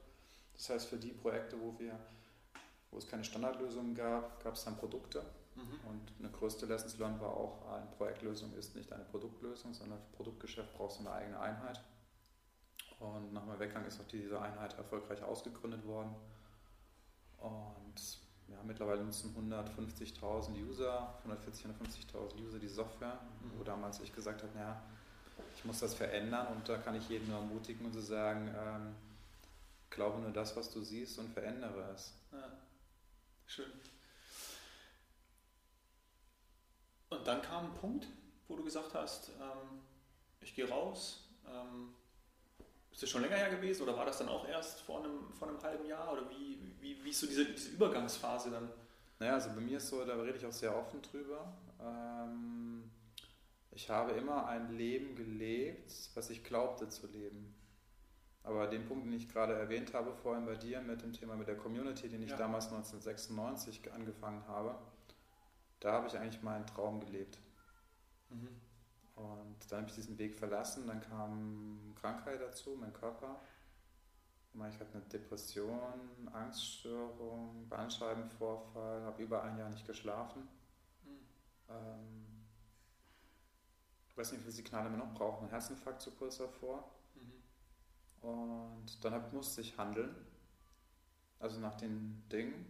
Das 0.56 0.70
heißt, 0.70 0.88
für 0.88 0.98
die 0.98 1.14
Projekte, 1.14 1.60
wo 1.60 1.74
wir 1.80 1.98
wo 2.94 2.98
es 3.00 3.08
keine 3.08 3.24
Standardlösungen 3.24 3.96
gab, 3.96 4.42
gab 4.44 4.54
es 4.54 4.64
dann 4.64 4.78
Produkte. 4.78 5.24
Mhm. 5.56 5.90
Und 5.90 6.14
eine 6.20 6.30
größte 6.30 6.66
Lessons 6.66 6.98
learned 6.98 7.20
war 7.20 7.32
auch, 7.32 7.68
eine 7.72 7.86
Projektlösung 7.98 8.54
ist 8.54 8.76
nicht 8.76 8.92
eine 8.94 9.04
Produktlösung, 9.06 9.74
sondern 9.74 10.00
für 10.00 10.16
Produktgeschäft 10.18 10.74
brauchst 10.78 11.00
du 11.00 11.02
eine 11.02 11.12
eigene 11.12 11.40
Einheit. 11.40 11.82
Und 13.00 13.34
nach 13.34 13.46
meinem 13.46 13.60
Weggang 13.60 13.86
ist 13.86 14.00
auch 14.00 14.08
diese 14.08 14.40
Einheit 14.42 14.78
erfolgreich 14.78 15.22
ausgegründet 15.24 15.86
worden. 15.86 16.16
Und 17.40 18.20
ja, 18.48 18.58
mittlerweile 18.64 19.04
nutzen 19.04 19.36
150.000 19.36 20.56
User, 20.70 21.14
140.000, 21.28 21.74
150.000 22.14 22.46
User 22.46 22.60
die 22.60 22.68
Software, 22.68 23.20
Mhm. 23.42 23.60
wo 23.60 23.64
damals 23.64 24.00
ich 24.00 24.14
gesagt 24.14 24.44
habe, 24.44 24.58
ja, 24.58 24.82
ich 25.56 25.66
muss 25.66 25.80
das 25.80 25.94
verändern 25.94 26.48
und 26.48 26.68
da 26.70 26.78
kann 26.78 26.96
ich 26.96 27.10
jeden 27.10 27.28
nur 27.30 27.40
ermutigen 27.40 27.86
und 27.86 27.94
zu 27.94 28.02
sagen, 28.02 28.54
ähm, 28.56 28.96
glaube 29.90 30.20
nur 30.22 30.32
das, 30.32 30.56
was 30.56 30.72
du 30.72 30.82
siehst 30.82 31.20
und 31.20 31.30
verändere 31.34 31.92
es. 31.94 32.14
Ja. 32.32 32.50
Schön. 33.46 33.72
Und 37.10 37.28
dann 37.28 37.42
kam 37.42 37.66
ein 37.66 37.74
Punkt, 37.76 38.08
wo 38.48 38.56
du 38.56 38.64
gesagt 38.64 38.94
hast, 38.94 39.30
ähm, 39.40 39.82
ich 40.42 40.56
gehe 40.56 40.68
raus. 40.68 41.30
Ähm, 41.48 41.94
ist 42.92 43.02
das 43.02 43.10
schon 43.10 43.22
länger 43.22 43.38
her 43.38 43.50
gewesen 43.50 43.84
oder 43.84 43.98
war 43.98 44.06
das 44.06 44.20
dann 44.20 44.30
auch 44.30 44.48
erst 44.48 44.82
vor 44.82 45.00
einem, 45.00 45.34
vor 45.34 45.48
einem 45.48 45.62
halben 45.62 45.86
Jahr? 45.86 46.14
Oder 46.14 46.30
wie, 46.30 46.60
wie, 46.80 47.04
wie 47.04 47.10
ist 47.10 47.20
so 47.20 47.28
diese, 47.28 47.46
diese 47.46 47.70
Übergangsphase 47.70 48.52
dann? 48.52 48.70
Naja, 49.20 49.34
also 49.34 49.50
bei 49.50 49.62
mir 49.62 49.78
ist 49.78 49.90
so, 49.90 50.04
da 50.06 50.16
rede 50.16 50.38
ich 50.38 50.46
auch 50.46 50.52
sehr 50.52 50.76
offen 50.76 51.02
drüber. 51.02 51.54
Ähm, 51.82 52.92
ich 53.72 53.90
habe 53.90 54.12
immer 54.12 54.48
ein 54.48 54.78
Leben 54.78 55.16
gelebt, 55.16 55.92
was 56.14 56.30
ich 56.30 56.44
glaubte 56.44 56.90
zu 56.90 57.08
leben. 57.08 57.56
Aber 58.44 58.68
den 58.68 58.86
Punkt, 58.86 59.06
den 59.06 59.14
ich 59.14 59.32
gerade 59.32 59.54
erwähnt 59.54 59.94
habe 59.94 60.14
vorhin 60.14 60.46
bei 60.46 60.56
dir 60.56 60.82
mit 60.82 61.02
dem 61.02 61.14
Thema 61.14 61.36
mit 61.36 61.48
der 61.48 61.58
Community, 61.58 62.10
den 62.10 62.22
ich 62.22 62.32
ja. 62.32 62.38
damals 62.38 62.66
1996 62.66 63.94
angefangen 63.94 64.46
habe, 64.48 64.76
da 65.80 65.94
habe 65.94 66.08
ich 66.08 66.18
eigentlich 66.18 66.44
meinen 66.44 66.66
Traum 66.66 67.00
gelebt. 67.00 67.40
Mhm. 68.30 68.50
Und 69.16 69.58
dann 69.70 69.80
habe 69.80 69.90
ich 69.90 69.96
diesen 69.96 70.18
Weg 70.18 70.36
verlassen, 70.36 70.88
dann 70.88 71.02
kam 71.02 71.94
Krankheit 72.00 72.42
dazu, 72.42 72.76
mein 72.80 72.94
Körper. 72.94 73.40
Ich 74.54 74.80
hatte 74.80 74.94
eine 74.94 75.02
Depression, 75.06 76.30
Angststörung, 76.32 77.68
Bandscheibenvorfall, 77.70 79.02
habe 79.04 79.24
über 79.24 79.44
ein 79.44 79.58
Jahr 79.58 79.70
nicht 79.70 79.88
geschlafen. 79.88 80.48
Mhm. 81.04 81.20
Ähm, 81.70 82.26
ich 84.10 84.18
weiß 84.18 84.32
nicht, 84.32 84.42
wie 84.42 84.44
viele 84.44 84.56
Signale 84.56 84.90
man 84.90 85.00
noch 85.00 85.14
braucht, 85.14 85.42
ein 85.42 85.50
Herzinfarkt 85.50 86.02
zu 86.02 86.12
kurz 86.12 86.38
davor. 86.38 86.93
Und 88.24 89.04
dann 89.04 89.22
musste 89.34 89.62
ich 89.62 89.78
handeln, 89.78 90.16
also 91.40 91.60
nach 91.60 91.76
den 91.76 92.24
Dingen. 92.32 92.66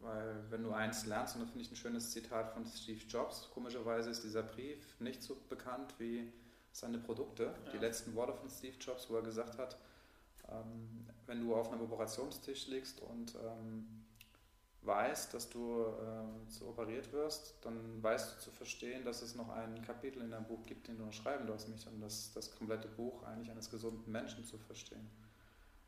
Weil 0.00 0.50
wenn 0.50 0.62
du 0.62 0.72
eins 0.72 1.06
lernst, 1.06 1.36
und 1.36 1.42
das 1.42 1.50
finde 1.50 1.64
ich 1.64 1.72
ein 1.72 1.76
schönes 1.76 2.10
Zitat 2.10 2.52
von 2.52 2.66
Steve 2.66 3.02
Jobs, 3.06 3.48
komischerweise 3.54 4.10
ist 4.10 4.22
dieser 4.22 4.42
Brief 4.42 5.00
nicht 5.00 5.22
so 5.22 5.36
bekannt 5.48 5.94
wie 5.98 6.30
seine 6.72 6.98
Produkte. 6.98 7.54
Ja. 7.64 7.72
Die 7.72 7.78
letzten 7.78 8.14
Worte 8.14 8.34
von 8.34 8.50
Steve 8.50 8.76
Jobs, 8.78 9.08
wo 9.08 9.16
er 9.16 9.22
gesagt 9.22 9.56
hat, 9.58 9.78
ähm, 10.50 11.06
wenn 11.26 11.40
du 11.40 11.54
auf 11.54 11.72
einem 11.72 11.82
Operationstisch 11.82 12.66
liegst 12.66 13.00
und 13.00 13.34
ähm, 13.36 14.04
weißt, 14.86 15.32
dass 15.34 15.48
du 15.48 15.86
ähm, 15.86 16.48
so 16.48 16.68
operiert 16.68 17.12
wirst, 17.12 17.54
dann 17.62 18.02
weißt 18.02 18.36
du 18.36 18.40
zu 18.40 18.50
verstehen, 18.50 19.04
dass 19.04 19.22
es 19.22 19.34
noch 19.34 19.48
ein 19.48 19.82
Kapitel 19.82 20.22
in 20.22 20.30
deinem 20.30 20.46
Buch 20.46 20.64
gibt, 20.66 20.88
den 20.88 20.98
du 20.98 21.04
noch 21.04 21.12
schreiben 21.12 21.46
darfst, 21.46 21.68
nämlich 21.68 21.86
um 21.86 22.00
das, 22.00 22.32
das 22.32 22.54
komplette 22.54 22.88
Buch 22.88 23.22
eigentlich 23.24 23.50
eines 23.50 23.70
gesunden 23.70 24.10
Menschen 24.10 24.44
zu 24.44 24.58
verstehen. 24.58 25.08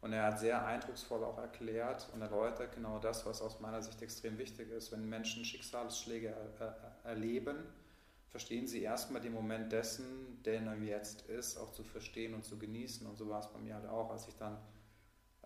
Und 0.00 0.12
er 0.12 0.24
hat 0.24 0.38
sehr 0.38 0.64
eindrucksvoll 0.64 1.24
auch 1.24 1.38
erklärt 1.38 2.08
und 2.12 2.22
erläutert 2.22 2.74
genau 2.74 2.98
das, 2.98 3.26
was 3.26 3.42
aus 3.42 3.60
meiner 3.60 3.82
Sicht 3.82 4.00
extrem 4.02 4.38
wichtig 4.38 4.70
ist. 4.70 4.92
Wenn 4.92 5.08
Menschen 5.08 5.44
Schicksalsschläge 5.44 6.28
er, 6.28 6.66
er, 6.66 6.96
erleben, 7.04 7.56
verstehen 8.28 8.66
sie 8.66 8.82
erstmal 8.82 9.20
den 9.20 9.32
Moment 9.32 9.72
dessen, 9.72 10.42
der 10.44 10.60
er 10.62 10.76
jetzt 10.76 11.22
ist, 11.22 11.56
auch 11.56 11.72
zu 11.72 11.82
verstehen 11.82 12.34
und 12.34 12.44
zu 12.44 12.58
genießen. 12.58 13.06
Und 13.06 13.16
so 13.16 13.28
war 13.28 13.40
es 13.40 13.48
bei 13.48 13.58
mir 13.58 13.74
halt 13.74 13.88
auch, 13.88 14.10
als 14.10 14.28
ich 14.28 14.36
dann 14.36 14.58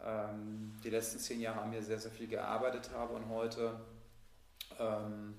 ähm, 0.05 0.79
die 0.83 0.91
letzten 0.91 1.19
zehn 1.19 1.41
Jahre 1.41 1.61
an 1.63 1.71
mir 1.71 1.83
sehr, 1.83 1.99
sehr 1.99 2.11
viel 2.11 2.29
gearbeitet 2.29 2.91
habe 2.93 3.15
und 3.15 3.29
heute 3.29 3.81
ähm, 4.79 5.35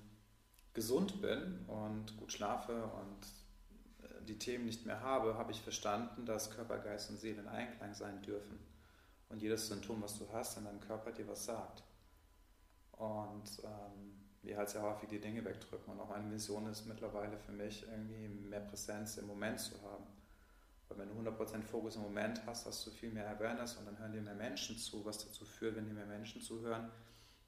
gesund 0.73 1.21
bin 1.21 1.65
und 1.67 2.17
gut 2.17 2.31
schlafe 2.31 2.83
und 2.83 4.05
äh, 4.05 4.25
die 4.25 4.37
Themen 4.37 4.65
nicht 4.65 4.85
mehr 4.85 5.01
habe, 5.01 5.35
habe 5.35 5.51
ich 5.51 5.61
verstanden, 5.61 6.25
dass 6.25 6.51
Körper, 6.51 6.77
Geist 6.77 7.09
und 7.09 7.17
Seele 7.17 7.41
in 7.41 7.47
Einklang 7.47 7.93
sein 7.93 8.21
dürfen 8.21 8.59
und 9.29 9.41
jedes 9.41 9.67
Symptom, 9.67 10.01
was 10.01 10.17
du 10.17 10.27
hast, 10.31 10.57
in 10.57 10.65
deinem 10.65 10.81
Körper 10.81 11.11
dir 11.11 11.27
was 11.27 11.45
sagt. 11.45 11.83
Und 12.91 13.63
ähm, 13.63 14.21
wir 14.43 14.57
halt 14.57 14.69
sehr 14.69 14.81
häufig 14.81 15.09
die 15.09 15.19
Dinge 15.19 15.43
wegdrücken. 15.43 15.93
Und 15.93 15.99
auch 15.99 16.09
meine 16.09 16.25
Mission 16.25 16.67
ist 16.67 16.85
mittlerweile 16.85 17.37
für 17.37 17.51
mich, 17.51 17.85
irgendwie 17.87 18.27
mehr 18.27 18.59
Präsenz 18.59 19.17
im 19.17 19.27
Moment 19.27 19.59
zu 19.59 19.73
haben. 19.81 20.05
Weil 20.91 20.99
wenn 20.99 21.23
du 21.23 21.29
100% 21.29 21.63
Fokus 21.63 21.95
im 21.95 22.03
Moment 22.03 22.45
hast, 22.45 22.65
hast 22.65 22.85
du 22.85 22.91
viel 22.91 23.09
mehr 23.09 23.29
Awareness 23.29 23.75
und 23.77 23.85
dann 23.85 23.97
hören 23.97 24.11
dir 24.11 24.21
mehr 24.21 24.35
Menschen 24.35 24.77
zu, 24.77 25.03
was 25.05 25.17
dazu 25.25 25.45
führt, 25.45 25.75
wenn 25.75 25.87
dir 25.87 25.93
mehr 25.93 26.05
Menschen 26.05 26.41
zuhören, 26.41 26.91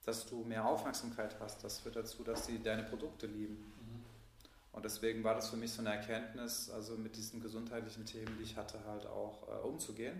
dass 0.05 0.25
du 0.25 0.43
mehr 0.43 0.65
Aufmerksamkeit 0.65 1.39
hast. 1.39 1.63
Das 1.63 1.79
führt 1.79 1.95
dazu, 1.95 2.23
dass 2.23 2.45
sie 2.45 2.61
deine 2.61 2.83
Produkte 2.83 3.27
lieben. 3.27 3.55
Mhm. 3.55 4.05
Und 4.71 4.85
deswegen 4.85 5.23
war 5.23 5.35
das 5.35 5.49
für 5.49 5.57
mich 5.57 5.71
so 5.71 5.81
eine 5.81 5.91
Erkenntnis, 5.91 6.69
also 6.69 6.97
mit 6.97 7.15
diesen 7.15 7.41
gesundheitlichen 7.41 8.05
Themen, 8.05 8.35
die 8.37 8.43
ich 8.43 8.57
hatte, 8.57 8.83
halt 8.85 9.05
auch 9.05 9.47
äh, 9.47 9.67
umzugehen 9.67 10.19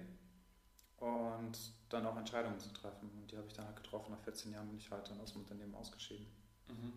und 0.97 1.57
dann 1.89 2.05
auch 2.05 2.15
Entscheidungen 2.15 2.59
zu 2.59 2.69
treffen. 2.69 3.09
Und 3.15 3.32
die 3.32 3.38
habe 3.38 3.47
ich 3.47 3.53
dann 3.53 3.65
halt 3.65 3.76
getroffen. 3.76 4.11
Nach 4.11 4.21
14 4.21 4.51
Jahren 4.51 4.67
bin 4.67 4.78
ich 4.78 4.89
halt 4.89 5.09
dann 5.09 5.19
aus 5.19 5.34
dem 5.34 5.41
Unternehmen 5.41 5.76
ausgeschieden. 5.76 6.26
Mhm. 6.67 6.93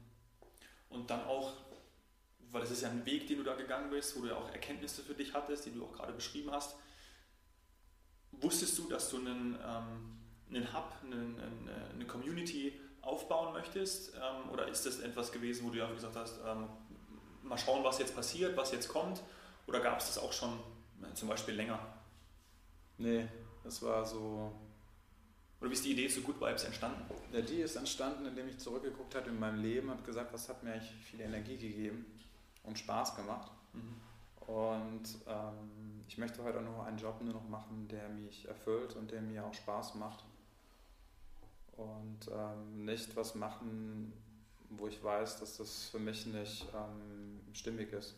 Und 0.88 1.10
dann 1.10 1.24
auch, 1.24 1.52
weil 2.52 2.60
das 2.60 2.70
ist 2.70 2.82
ja 2.82 2.90
ein 2.90 3.04
Weg, 3.04 3.26
den 3.26 3.38
du 3.38 3.44
da 3.44 3.54
gegangen 3.54 3.90
bist, 3.90 4.16
wo 4.16 4.22
du 4.22 4.28
ja 4.28 4.36
auch 4.36 4.50
Erkenntnisse 4.50 5.02
für 5.02 5.14
dich 5.14 5.34
hattest, 5.34 5.66
die 5.66 5.72
du 5.72 5.84
auch 5.84 5.92
gerade 5.92 6.12
beschrieben 6.12 6.50
hast. 6.50 6.76
Wusstest 8.32 8.78
du, 8.78 8.88
dass 8.88 9.10
du 9.10 9.18
einen, 9.18 9.58
ähm, 9.64 10.18
einen 10.50 10.72
Hub, 10.72 10.92
einen, 11.02 11.40
eine 11.94 12.06
Community 12.06 12.78
aufbauen 13.02 13.52
möchtest? 13.52 14.14
Ähm, 14.14 14.50
oder 14.50 14.68
ist 14.68 14.86
das 14.86 15.00
etwas 15.00 15.32
gewesen, 15.32 15.66
wo 15.66 15.70
du 15.70 15.78
ja 15.78 15.90
gesagt 15.90 16.16
hast, 16.16 16.38
ähm, 16.46 16.68
mal 17.42 17.58
schauen, 17.58 17.84
was 17.84 17.98
jetzt 17.98 18.14
passiert, 18.14 18.56
was 18.56 18.72
jetzt 18.72 18.88
kommt? 18.88 19.22
Oder 19.66 19.80
gab 19.80 19.98
es 19.98 20.06
das 20.06 20.18
auch 20.18 20.32
schon 20.32 20.58
äh, 21.02 21.14
zum 21.14 21.28
Beispiel 21.28 21.54
länger? 21.54 21.78
Nee, 22.98 23.28
das 23.64 23.82
war 23.82 24.04
so. 24.04 24.52
Oder 25.60 25.70
wie 25.70 25.74
ist 25.74 25.84
die 25.84 25.92
Idee 25.92 26.08
zu 26.08 26.20
Good 26.20 26.40
Vibes 26.40 26.64
entstanden? 26.64 27.02
Ja, 27.32 27.40
die 27.40 27.56
ist 27.56 27.76
entstanden, 27.76 28.26
indem 28.26 28.48
ich 28.48 28.58
zurückgeguckt 28.58 29.14
habe 29.14 29.30
in 29.30 29.38
meinem 29.38 29.62
Leben 29.62 29.88
und 29.88 30.04
gesagt, 30.04 30.32
was 30.32 30.48
hat 30.48 30.62
mir 30.62 30.72
eigentlich 30.72 30.92
viel 31.10 31.20
Energie 31.20 31.56
gegeben 31.56 32.04
und 32.66 32.78
Spaß 32.78 33.16
gemacht. 33.16 33.50
Mhm. 33.72 33.96
Und 34.46 35.02
ähm, 35.26 36.04
ich 36.06 36.18
möchte 36.18 36.42
heute 36.44 36.58
auch 36.58 36.62
nur 36.62 36.84
einen 36.84 36.98
Job 36.98 37.20
nur 37.20 37.34
noch 37.34 37.48
machen, 37.48 37.88
der 37.88 38.08
mich 38.08 38.46
erfüllt 38.46 38.94
und 38.94 39.10
der 39.10 39.20
mir 39.20 39.44
auch 39.44 39.54
Spaß 39.54 39.96
macht. 39.96 40.24
Und 41.76 42.30
ähm, 42.32 42.84
nicht 42.84 43.16
was 43.16 43.34
machen, 43.34 44.12
wo 44.70 44.86
ich 44.86 45.02
weiß, 45.02 45.40
dass 45.40 45.56
das 45.56 45.86
für 45.86 45.98
mich 45.98 46.26
nicht 46.26 46.66
ähm, 46.74 47.40
stimmig 47.52 47.92
ist. 47.92 48.14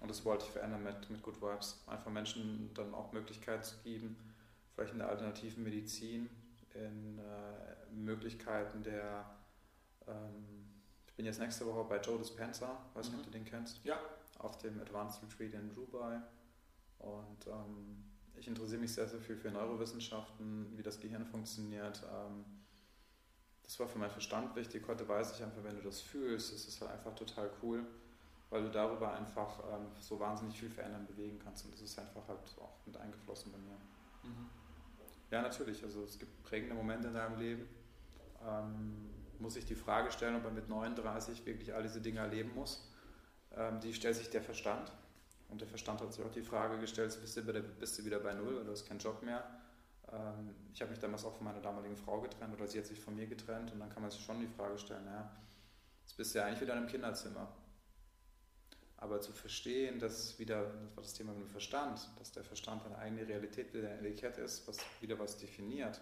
Und 0.00 0.10
das 0.10 0.24
wollte 0.24 0.44
ich 0.44 0.50
verändern 0.50 0.82
mit, 0.82 1.08
mit 1.10 1.22
Good 1.22 1.40
Vibes. 1.40 1.80
Einfach 1.86 2.10
Menschen 2.10 2.70
dann 2.74 2.92
auch 2.92 3.12
Möglichkeit 3.12 3.64
zu 3.64 3.76
geben, 3.84 4.16
vielleicht 4.74 4.92
in 4.92 4.98
der 4.98 5.08
alternativen 5.08 5.62
Medizin, 5.62 6.28
in 6.74 7.18
äh, 7.18 7.94
Möglichkeiten 7.94 8.82
der, 8.82 9.30
ähm, 10.08 10.61
ich 11.12 11.16
bin 11.16 11.26
jetzt 11.26 11.40
nächste 11.40 11.66
Woche 11.66 11.84
bei 11.84 12.00
Joe 12.00 12.16
Dispenza, 12.16 12.78
weiß 12.94 13.10
mhm. 13.10 13.16
nicht, 13.16 13.26
ob 13.26 13.26
du 13.26 13.38
den 13.38 13.44
kennst. 13.44 13.84
Ja. 13.84 14.00
Auf 14.38 14.56
dem 14.56 14.80
Advanced 14.80 15.22
Retreat 15.22 15.52
in 15.52 15.70
Dubai. 15.74 16.18
Und 17.00 17.46
ähm, 17.46 18.02
ich 18.34 18.48
interessiere 18.48 18.80
mich 18.80 18.94
sehr, 18.94 19.06
sehr 19.06 19.20
viel 19.20 19.36
für 19.36 19.50
Neurowissenschaften, 19.50 20.72
wie 20.74 20.82
das 20.82 20.98
Gehirn 20.98 21.26
funktioniert. 21.26 22.02
Ähm, 22.10 22.46
das 23.62 23.78
war 23.78 23.86
für 23.86 23.98
meinen 23.98 24.10
Verstand 24.10 24.56
wichtig. 24.56 24.88
Heute 24.88 25.06
weiß 25.06 25.36
ich 25.36 25.44
einfach, 25.44 25.62
wenn 25.62 25.76
du 25.76 25.82
das 25.82 26.00
fühlst, 26.00 26.54
ist 26.54 26.66
es 26.66 26.80
halt 26.80 26.92
einfach 26.92 27.14
total 27.14 27.50
cool, 27.62 27.84
weil 28.48 28.62
du 28.62 28.70
darüber 28.70 29.12
einfach 29.12 29.60
ähm, 29.70 29.88
so 30.00 30.18
wahnsinnig 30.18 30.58
viel 30.58 30.70
verändern, 30.70 31.06
bewegen 31.06 31.38
kannst. 31.38 31.66
Und 31.66 31.74
das 31.74 31.82
ist 31.82 31.98
einfach 31.98 32.26
halt 32.26 32.40
auch 32.58 32.86
mit 32.86 32.96
eingeflossen 32.96 33.52
bei 33.52 33.58
mir. 33.58 33.76
Mhm. 34.22 34.48
Ja, 35.30 35.42
natürlich. 35.42 35.84
Also 35.84 36.04
es 36.04 36.18
gibt 36.18 36.42
prägende 36.42 36.74
Momente 36.74 37.08
in 37.08 37.14
deinem 37.14 37.38
Leben. 37.38 37.68
Ähm, 38.42 39.11
muss 39.42 39.56
ich 39.56 39.66
die 39.66 39.74
Frage 39.74 40.10
stellen, 40.12 40.36
ob 40.36 40.44
man 40.44 40.54
mit 40.54 40.68
39 40.68 41.44
wirklich 41.44 41.74
all 41.74 41.82
diese 41.82 42.00
Dinge 42.00 42.20
erleben 42.20 42.54
muss. 42.54 42.88
Ähm, 43.54 43.80
die 43.80 43.92
stellt 43.92 44.16
sich 44.16 44.30
der 44.30 44.42
Verstand. 44.42 44.92
Und 45.48 45.60
der 45.60 45.68
Verstand 45.68 46.00
hat 46.00 46.12
sich 46.12 46.24
auch 46.24 46.30
die 46.30 46.42
Frage 46.42 46.78
gestellt, 46.78 47.16
bist 47.20 47.36
du, 47.36 47.42
bist 47.42 47.98
du 47.98 48.04
wieder 48.04 48.20
bei 48.20 48.32
Null 48.32 48.56
oder 48.56 48.70
hast 48.70 48.88
keinen 48.88 49.00
Job 49.00 49.22
mehr. 49.22 49.44
Ähm, 50.10 50.54
ich 50.72 50.80
habe 50.80 50.90
mich 50.90 51.00
damals 51.00 51.24
auch 51.24 51.34
von 51.36 51.44
meiner 51.44 51.60
damaligen 51.60 51.96
Frau 51.96 52.20
getrennt 52.20 52.54
oder 52.54 52.66
sie 52.66 52.78
hat 52.78 52.86
sich 52.86 52.98
von 52.98 53.14
mir 53.14 53.26
getrennt 53.26 53.70
und 53.72 53.80
dann 53.80 53.90
kann 53.90 54.00
man 54.00 54.10
sich 54.10 54.22
schon 54.24 54.40
die 54.40 54.46
Frage 54.46 54.78
stellen, 54.78 55.04
naja, 55.04 55.30
jetzt 56.02 56.16
bist 56.16 56.34
du 56.34 56.38
ja 56.38 56.46
eigentlich 56.46 56.62
wieder 56.62 56.72
in 56.72 56.78
einem 56.78 56.88
Kinderzimmer. 56.88 57.48
Aber 58.96 59.20
zu 59.20 59.32
verstehen, 59.32 59.98
dass 59.98 60.38
wieder, 60.38 60.64
das 60.64 60.96
war 60.96 61.02
das 61.02 61.14
Thema 61.14 61.32
mit 61.32 61.42
dem 61.42 61.50
Verstand, 61.50 62.08
dass 62.18 62.30
der 62.30 62.44
Verstand 62.44 62.86
eine 62.86 62.96
eigene 62.96 63.26
Realität 63.26 63.74
wieder 63.74 63.90
eine 63.90 64.08
Etikette 64.08 64.42
ist, 64.42 64.66
was 64.68 64.78
wieder 65.00 65.18
was 65.18 65.36
definiert. 65.36 66.00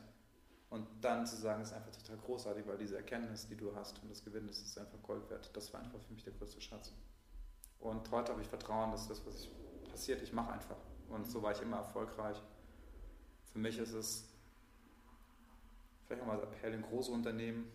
Und 0.71 0.87
dann 1.01 1.27
zu 1.27 1.37
sagen, 1.37 1.63
ist 1.63 1.73
einfach 1.73 1.91
total 1.91 2.17
großartig, 2.19 2.67
weil 2.67 2.79
diese 2.79 2.97
Erkenntnis, 2.97 3.49
die 3.49 3.57
du 3.57 3.75
hast 3.75 4.01
und 4.03 4.11
das 4.11 4.25
Gewinn, 4.25 4.47
das 4.47 4.61
ist 4.61 4.79
einfach 4.79 5.03
Gold 5.03 5.29
wert. 5.29 5.51
Das 5.55 5.73
war 5.73 5.81
einfach 5.81 5.99
für 6.01 6.13
mich 6.13 6.23
der 6.23 6.33
größte 6.33 6.61
Schatz. 6.61 6.93
Und 7.81 8.09
heute 8.11 8.33
habe 8.33 8.41
ich 8.41 8.49
Vertrauen, 8.49 8.93
dass 8.93 9.09
das, 9.09 9.25
was 9.27 9.49
passiert, 9.91 10.23
ich 10.23 10.33
mache 10.33 10.53
einfach. 10.53 10.77
Und 11.09 11.27
so 11.29 11.43
war 11.43 11.53
ich 11.53 11.61
immer 11.61 11.79
erfolgreich. 11.79 12.41
Für 13.53 13.59
mich 13.59 13.79
ist 13.79 13.93
es 13.93 14.29
vielleicht 16.07 16.23
auch 16.23 16.27
mal 16.27 16.41
Appell 16.41 16.73
in 16.73 16.83
große 16.83 17.11
Unternehmen, 17.11 17.69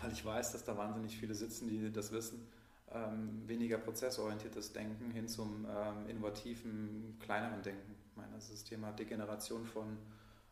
weil 0.00 0.12
ich 0.12 0.24
weiß, 0.24 0.52
dass 0.52 0.64
da 0.64 0.78
wahnsinnig 0.78 1.18
viele 1.18 1.34
sitzen, 1.34 1.68
die 1.68 1.92
das 1.92 2.10
wissen 2.10 2.48
ähm, 2.92 3.42
weniger 3.46 3.78
prozessorientiertes 3.78 4.72
Denken 4.72 5.10
hin 5.10 5.28
zum 5.28 5.66
ähm, 5.66 6.08
innovativen, 6.08 7.16
kleineren 7.20 7.62
Denken. 7.62 7.94
Ich 8.10 8.16
meine, 8.16 8.32
das, 8.34 8.50
das 8.50 8.64
Thema 8.64 8.92
Degeneration 8.92 9.64
von 9.66 9.98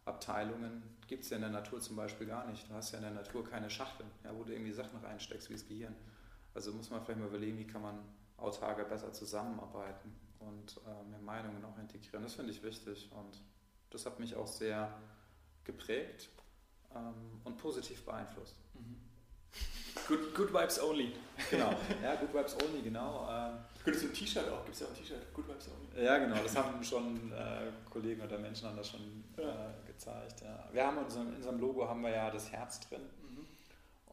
Abteilungen 0.05 0.83
gibt 1.07 1.25
es 1.25 1.31
ja 1.31 1.37
in 1.37 1.43
der 1.43 1.51
Natur 1.51 1.81
zum 1.81 1.97
Beispiel 1.97 2.27
gar 2.27 2.47
nicht. 2.47 2.69
Du 2.69 2.75
hast 2.75 2.93
ja 2.93 2.99
in 2.99 3.05
der 3.05 3.13
Natur 3.13 3.45
keine 3.45 3.71
Schachteln, 3.71 4.11
ja, 4.25 4.37
wo 4.37 4.45
du 4.45 4.53
irgendwie 4.53 4.73
Sachen 4.73 4.99
reinsteckst, 5.01 5.49
wie 5.49 5.55
das 5.55 5.67
Gehirn. 5.67 5.95
Also 6.55 6.73
muss 6.73 6.91
man 6.91 7.03
vielleicht 7.03 7.21
mal 7.21 7.29
überlegen, 7.29 7.59
wie 7.59 7.67
kann 7.67 7.83
man 7.83 8.01
autarker 8.37 8.85
besser 8.85 9.13
zusammenarbeiten 9.13 10.15
und 10.41 10.81
äh, 10.87 11.05
mehr 11.11 11.21
Meinungen 11.21 11.65
auch 11.65 11.79
integrieren. 11.79 12.23
Das 12.23 12.35
finde 12.35 12.53
ich 12.53 12.63
wichtig 12.63 13.11
und 13.13 13.41
das 13.91 14.07
hat 14.07 14.19
mich 14.21 14.35
auch 14.37 14.47
sehr 14.47 14.93
geprägt 15.65 16.29
ähm, 16.95 17.41
und 17.45 17.57
positiv 17.57 18.05
beeinflusst. 18.05 18.57
Mhm. 18.75 19.06
Good, 20.09 20.35
good 20.35 20.53
Vibes 20.53 20.81
Only. 20.83 21.13
Genau, 21.51 21.71
ja, 22.03 22.15
Good 22.15 22.33
Vibes 22.33 22.57
Only, 22.63 22.83
genau. 22.83 23.29
Ähm, 23.31 23.59
Könntest 23.83 24.05
du 24.05 24.09
ein 24.09 24.15
T-Shirt 24.15 24.49
auch, 24.49 24.65
gibt 24.65 24.75
es 24.75 24.81
ja 24.81 24.87
auch 24.87 24.91
ein 24.91 24.97
T-Shirt, 24.97 25.35
Good 25.35 25.49
Vibes 25.49 25.69
Only. 25.69 26.05
Ja, 26.05 26.19
genau, 26.19 26.37
das 26.43 26.57
haben 26.57 26.83
schon 26.85 27.33
äh, 27.33 27.71
Kollegen 27.91 28.23
oder 28.23 28.39
Menschen 28.39 28.69
haben 28.69 28.77
das 28.77 28.91
schon 28.91 29.25
äh, 29.37 29.87
gezeigt. 29.87 30.43
Ja. 30.43 30.69
Wir 30.73 30.87
haben 30.87 30.99
in 30.99 31.05
unserem, 31.05 31.29
in 31.29 31.37
unserem 31.37 31.59
Logo 31.59 31.89
haben 31.89 32.03
wir 32.03 32.11
ja 32.11 32.31
das 32.31 32.53
Herz 32.53 32.81
drin. 32.81 33.03
Mhm. 33.23 33.47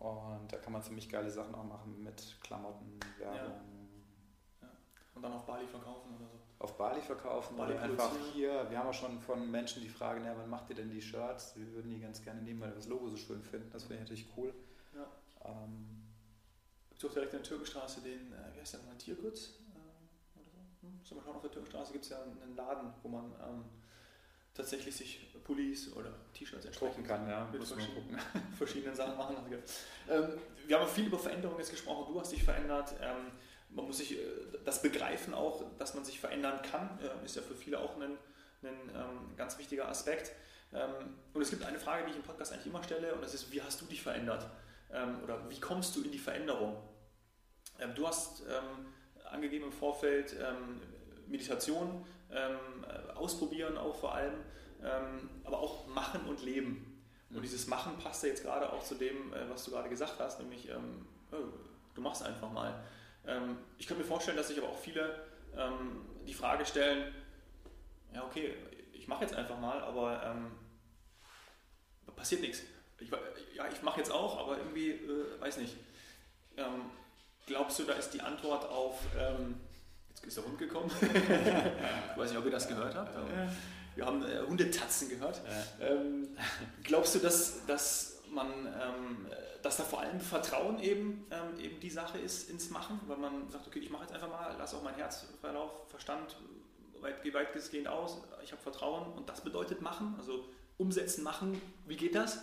Und 0.04 0.52
da 0.52 0.58
kann 0.58 0.74
man 0.74 0.82
ziemlich 0.82 1.08
geile 1.10 1.30
Sachen 1.30 1.54
auch 1.54 1.64
machen 1.64 2.04
mit 2.04 2.38
Klamotten, 2.41 3.00
Werbung. 3.20 3.39
Ja. 4.62 4.68
Ja. 4.68 4.70
Und 5.16 5.22
dann 5.22 5.34
auf 5.34 5.46
Bali 5.46 5.68
verkaufen 5.68 6.16
oder 6.16 6.28
so. 6.28 6.39
Auf 6.60 6.78
Bali 6.78 7.02
verkaufen 7.02 7.58
Bali 7.58 7.74
oder 7.74 7.82
einfach 7.84 8.12
hier. 8.34 8.66
Wir 8.70 8.80
haben 8.80 8.89
auch 8.89 8.94
schon 8.94 9.20
von 9.22 9.50
Menschen 9.52 9.82
die 9.82 9.89
Frage, 9.89 10.24
ja, 10.26 10.34
wann 10.38 10.50
macht 10.50 10.70
ihr 10.70 10.76
denn 10.76 10.89
die 10.89 11.02
Shirts? 11.02 11.56
Wir 11.56 11.72
würden 11.74 11.91
die 11.91 12.00
ganz 12.00 12.22
gerne 12.24 12.41
nehmen, 12.41 12.62
weil 12.62 12.70
wir 12.70 12.76
das 12.76 12.88
Logo 12.88 13.10
so 13.10 13.18
schön 13.18 13.44
finden. 13.44 13.70
Das 13.72 13.84
finde 13.84 13.96
ich 13.96 14.02
natürlich 14.02 14.28
cool. 14.38 14.54
Ähm, 15.46 15.94
es 16.96 17.04
auch 17.06 17.14
direkt 17.14 17.34
in 17.34 17.39
der 17.39 17.48
Türkenstraße 17.48 18.02
den, 18.02 18.32
äh, 18.32 18.56
wie 18.56 18.60
heißt 18.62 18.74
der 18.74 18.80
nochmal, 18.82 18.98
Tiergutz? 18.98 19.60
Äh, 19.74 20.39
oder 20.39 20.50
so? 20.50 20.88
Hm? 20.88 21.18
Mal 21.18 21.24
schauen, 21.24 21.36
auf 21.36 21.41
der 21.41 21.52
Türkenstraße 21.52 21.91
gibt 21.91 22.06
es 22.06 22.12
ja 22.12 22.22
einen 22.22 22.56
Laden, 22.56 22.94
wo 23.02 23.10
man 23.10 23.26
ähm, 23.41 23.66
tatsächlich 24.54 24.96
sich 24.96 25.34
Pullis 25.44 25.91
oder 25.94 26.14
T-Shirts 26.34 26.66
entsprechend 26.66 27.08
kann, 27.08 27.28
ja, 27.28 27.48
mit 27.52 27.64
verschiedenen, 27.64 28.20
verschiedenen 28.58 28.96
Sachen 28.96 29.18
machen. 29.18 29.36
Ähm, 30.10 30.28
wir 30.68 30.80
haben 30.80 30.88
viel 30.88 31.08
über 31.08 31.20
Veränderungen 31.20 31.60
jetzt 31.60 31.72
gesprochen, 31.72 32.14
du 32.14 32.20
hast 32.20 32.32
dich 32.32 32.44
verändert. 32.44 32.94
Ähm, 33.02 33.32
man 33.70 33.86
muss 33.86 33.98
sich 33.98 34.18
äh, 34.18 34.22
das 34.64 34.82
begreifen 34.82 35.34
auch, 35.34 35.64
dass 35.78 35.96
man 35.96 36.06
sich 36.06 36.20
verändern 36.20 36.62
kann, 36.62 37.00
äh, 37.00 37.26
ist 37.26 37.36
ja 37.36 37.41
für 37.41 37.56
viele 37.56 37.80
auch 37.80 37.96
ein, 38.00 38.18
ein 38.62 38.89
ähm, 38.96 39.36
ganz 39.36 39.58
wichtiger 39.58 39.89
Aspekt. 39.89 40.32
Ähm, 40.74 41.18
und 41.34 41.41
es 41.41 41.50
gibt 41.50 41.64
eine 41.66 41.80
Frage, 41.80 42.06
die 42.06 42.12
ich 42.12 42.18
im 42.18 42.24
Podcast 42.24 42.54
eigentlich 42.54 42.68
immer 42.68 42.84
stelle, 42.84 43.14
und 43.14 43.24
das 43.24 43.34
ist, 43.34 43.52
wie 43.52 43.62
hast 43.62 43.82
du 43.82 43.86
dich 43.86 44.02
verändert? 44.02 44.48
Ähm, 44.94 45.20
oder 45.24 45.50
wie 45.50 45.60
kommst 45.60 45.96
du 45.96 46.04
in 46.04 46.12
die 46.12 46.20
Veränderung? 46.20 46.78
du 47.96 48.08
hast 48.08 48.44
angegeben 49.32 49.66
im 49.66 49.72
Vorfeld 49.74 50.38
Meditation, 51.28 52.06
ausprobieren 53.16 53.78
auch 53.78 53.96
vor 53.96 54.14
allem, 54.16 54.36
aber 55.44 55.60
auch 55.60 55.88
machen 55.88 56.22
und 56.30 56.44
leben. 56.44 56.94
Und 57.34 57.39
mhm. 57.39 57.41
dieses 57.41 57.68
Machen 57.68 57.98
passt 57.98 58.24
ja 58.24 58.30
jetzt 58.30 58.44
gerade 58.44 58.72
auch 58.72 58.84
zu 58.84 58.96
dem, 58.96 59.34
äh, 59.34 59.50
was 59.50 59.66
du 59.66 59.72
gerade 59.72 59.89
gesagt 59.89 60.20
hast, 60.20 60.39
nämlich 60.39 60.70
oh, 61.32 61.36
du 61.96 62.02
machst 62.02 62.24
einfach 62.24 62.52
mal. 62.52 62.84
Ähm, 63.26 63.58
ich 63.78 63.88
könnte 63.88 64.04
mir 64.04 64.08
vorstellen, 64.08 64.38
dass 64.38 64.50
sich 64.50 64.58
aber 64.60 64.70
auch 64.70 64.78
viele 64.78 65.26
ähm, 65.58 66.06
die 66.28 66.34
Frage 66.34 66.66
stellen, 66.66 67.14
ja 68.14 68.24
okay, 68.24 68.54
ich 68.91 69.08
mache 69.08 69.24
jetzt 69.24 69.34
einfach 69.34 69.60
mal, 69.60 69.82
aber 69.82 70.24
ähm, 70.24 70.52
passiert 72.16 72.41
nichts. 72.41 72.62
Ich, 73.04 73.56
ja, 73.56 73.66
ich 73.72 73.82
mache 73.82 73.99
jetzt 73.99 74.12
auch, 74.12 74.39
aber 74.39 74.58
irgendwie, 74.58 74.91
äh, 74.91 75.41
weiß 75.41 75.58
nicht. 75.58 75.76
Ähm, 76.58 76.89
glaubst 77.45 77.80
du, 77.80 77.84
da 77.84 77.93
ist 77.93 78.12
die 78.12 78.22
Antwort 78.22 78.66
auf, 78.66 78.99
ähm, 79.18 79.56
jetzt 80.10 80.26
ist 80.26 80.38
der 80.38 80.45
Hund 80.45 80.58
gekommen, 80.58 80.91
ich 81.01 82.18
weiß 82.18 82.30
nicht, 82.30 82.39
ob 82.39 82.45
ihr 82.45 82.51
das 82.51 82.68
gehört 82.68 82.95
habt, 82.95 83.16
wir 83.95 84.06
haben 84.06 84.24
äh, 84.24 84.41
Hundetatzen 84.47 85.10
gehört. 85.10 85.41
Ähm, 85.80 86.30
glaubst 86.84 87.14
du, 87.16 87.20
dass, 87.20 87.66
dass 87.68 88.22
man 88.32 88.49
dass 89.64 89.78
da 89.78 89.84
vor 89.84 90.01
allem 90.01 90.20
Vertrauen 90.20 90.80
eben, 90.80 91.26
ähm, 91.32 91.60
eben 91.60 91.80
die 91.80 91.89
Sache 91.89 92.18
ist 92.20 92.49
ins 92.49 92.70
Machen, 92.70 92.99
weil 93.08 93.18
man 93.18 93.49
sagt, 93.49 93.66
okay, 93.66 93.80
ich 93.80 93.89
mache 93.89 94.04
jetzt 94.04 94.14
einfach 94.14 94.30
mal, 94.30 94.56
lasse 94.58 94.76
auch 94.76 94.84
mein 94.84 94.95
Herzverlauf, 94.95 95.72
Verstand, 95.88 96.36
weit, 96.99 97.24
geh 97.24 97.34
weitgehend 97.34 97.88
aus, 97.88 98.22
ich 98.43 98.51
habe 98.51 98.62
Vertrauen 98.62 99.14
und 99.14 99.30
das 99.30 99.41
bedeutet 99.41 99.82
machen, 99.82 100.16
also 100.18 100.49
umsetzen, 100.78 101.24
machen. 101.24 101.62
Wie 101.86 101.95
geht 101.95 102.14
das? 102.14 102.39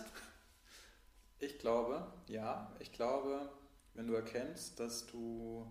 Ich 1.41 1.57
glaube, 1.57 2.05
ja, 2.27 2.71
ich 2.77 2.93
glaube, 2.93 3.49
wenn 3.95 4.05
du 4.05 4.13
erkennst, 4.13 4.79
dass 4.79 5.07
du, 5.07 5.65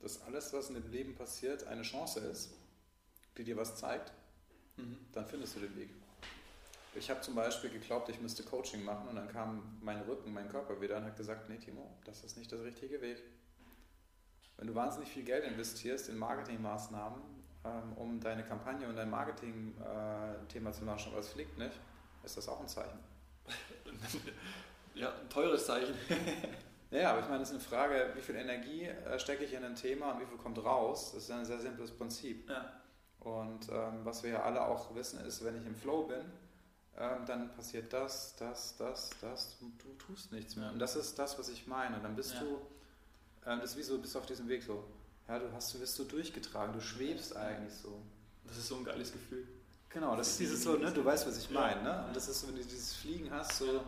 dass 0.00 0.22
alles, 0.22 0.52
was 0.52 0.68
in 0.68 0.76
dem 0.76 0.88
Leben 0.92 1.16
passiert, 1.16 1.66
eine 1.66 1.82
Chance 1.82 2.20
ist, 2.20 2.52
die 3.36 3.42
dir 3.42 3.56
was 3.56 3.74
zeigt, 3.74 4.12
mhm. 4.76 4.96
dann 5.10 5.26
findest 5.26 5.56
du 5.56 5.60
den 5.60 5.76
Weg. 5.76 5.90
Ich 6.94 7.10
habe 7.10 7.20
zum 7.20 7.34
Beispiel 7.34 7.70
geglaubt, 7.70 8.08
ich 8.08 8.20
müsste 8.20 8.44
Coaching 8.44 8.84
machen 8.84 9.08
und 9.08 9.16
dann 9.16 9.28
kam 9.28 9.78
mein 9.82 10.00
Rücken, 10.02 10.32
mein 10.32 10.48
Körper 10.48 10.80
wieder 10.80 10.96
und 10.96 11.04
hat 11.04 11.16
gesagt, 11.16 11.48
nee 11.48 11.58
Timo, 11.58 11.90
das 12.04 12.22
ist 12.22 12.36
nicht 12.36 12.52
der 12.52 12.62
richtige 12.62 13.00
Weg. 13.00 13.20
Wenn 14.56 14.68
du 14.68 14.74
wahnsinnig 14.76 15.08
viel 15.08 15.24
Geld 15.24 15.44
investierst 15.44 16.08
in 16.08 16.16
Marketingmaßnahmen, 16.16 17.20
ähm, 17.64 17.92
um 17.96 18.20
deine 18.20 18.44
Kampagne 18.44 18.88
und 18.88 18.94
dein 18.94 19.10
Marketing-Thema 19.10 20.72
zu 20.72 20.84
launchen, 20.84 21.10
aber 21.10 21.20
es 21.20 21.30
fliegt 21.30 21.58
nicht, 21.58 21.74
ist 22.22 22.36
das 22.36 22.48
auch 22.48 22.60
ein 22.60 22.68
Zeichen. 22.68 23.10
Ja, 24.94 25.12
ein 25.12 25.28
teures 25.28 25.66
Zeichen. 25.66 25.94
Ja, 26.90 27.12
aber 27.12 27.20
ich 27.20 27.28
meine, 27.28 27.42
es 27.42 27.50
ist 27.50 27.54
eine 27.54 27.62
Frage, 27.62 28.10
wie 28.16 28.20
viel 28.20 28.34
Energie 28.34 28.86
äh, 28.86 29.18
stecke 29.18 29.44
ich 29.44 29.52
in 29.52 29.62
ein 29.62 29.76
Thema 29.76 30.10
und 30.10 30.20
wie 30.20 30.26
viel 30.26 30.38
kommt 30.38 30.58
raus. 30.58 31.12
Das 31.14 31.22
ist 31.22 31.30
ein 31.30 31.44
sehr 31.44 31.60
simples 31.60 31.92
Prinzip. 31.92 32.50
Ja. 32.50 32.80
Und 33.20 33.68
ähm, 33.70 34.00
was 34.04 34.22
wir 34.22 34.30
ja 34.30 34.42
alle 34.42 34.66
auch 34.66 34.94
wissen, 34.94 35.20
ist, 35.24 35.44
wenn 35.44 35.56
ich 35.56 35.66
im 35.66 35.76
Flow 35.76 36.04
bin, 36.04 36.22
ähm, 36.98 37.24
dann 37.26 37.54
passiert 37.54 37.92
das, 37.92 38.34
das, 38.36 38.76
das, 38.76 39.10
das 39.20 39.56
und 39.60 39.80
du 39.82 39.92
tust 40.04 40.32
nichts 40.32 40.56
mehr. 40.56 40.72
Und 40.72 40.80
das 40.80 40.96
ist 40.96 41.18
das, 41.18 41.38
was 41.38 41.48
ich 41.48 41.66
meine. 41.66 42.00
Dann 42.00 42.16
bist 42.16 42.34
ja. 42.34 42.40
du, 42.40 42.58
ähm, 43.46 43.60
das 43.60 43.72
ist 43.72 43.76
wie 43.76 43.82
so, 43.82 43.98
bist 43.98 44.16
auf 44.16 44.26
diesem 44.26 44.48
Weg 44.48 44.62
so. 44.62 44.82
Ja, 45.28 45.38
du 45.38 45.52
hast, 45.52 45.72
du 45.72 45.78
bist 45.78 45.94
so 45.94 46.04
durchgetragen, 46.04 46.72
du 46.72 46.80
schwebst 46.80 47.36
eigentlich 47.36 47.74
so. 47.74 48.02
Das 48.44 48.56
ist 48.56 48.66
so 48.66 48.76
ein 48.76 48.84
geiles 48.84 49.12
Gefühl. 49.12 49.46
Genau, 49.90 50.16
das 50.16 50.28
ist 50.28 50.40
dieses 50.40 50.62
so, 50.62 50.76
ne, 50.76 50.92
du 50.92 51.04
weißt, 51.04 51.26
was 51.26 51.36
ich 51.36 51.50
meine, 51.50 51.82
ne? 51.82 52.04
Und 52.06 52.16
das 52.16 52.28
ist, 52.28 52.46
wenn 52.46 52.54
du 52.54 52.62
dieses 52.62 52.94
Fliegen 52.94 53.30
hast, 53.30 53.58
so, 53.58 53.82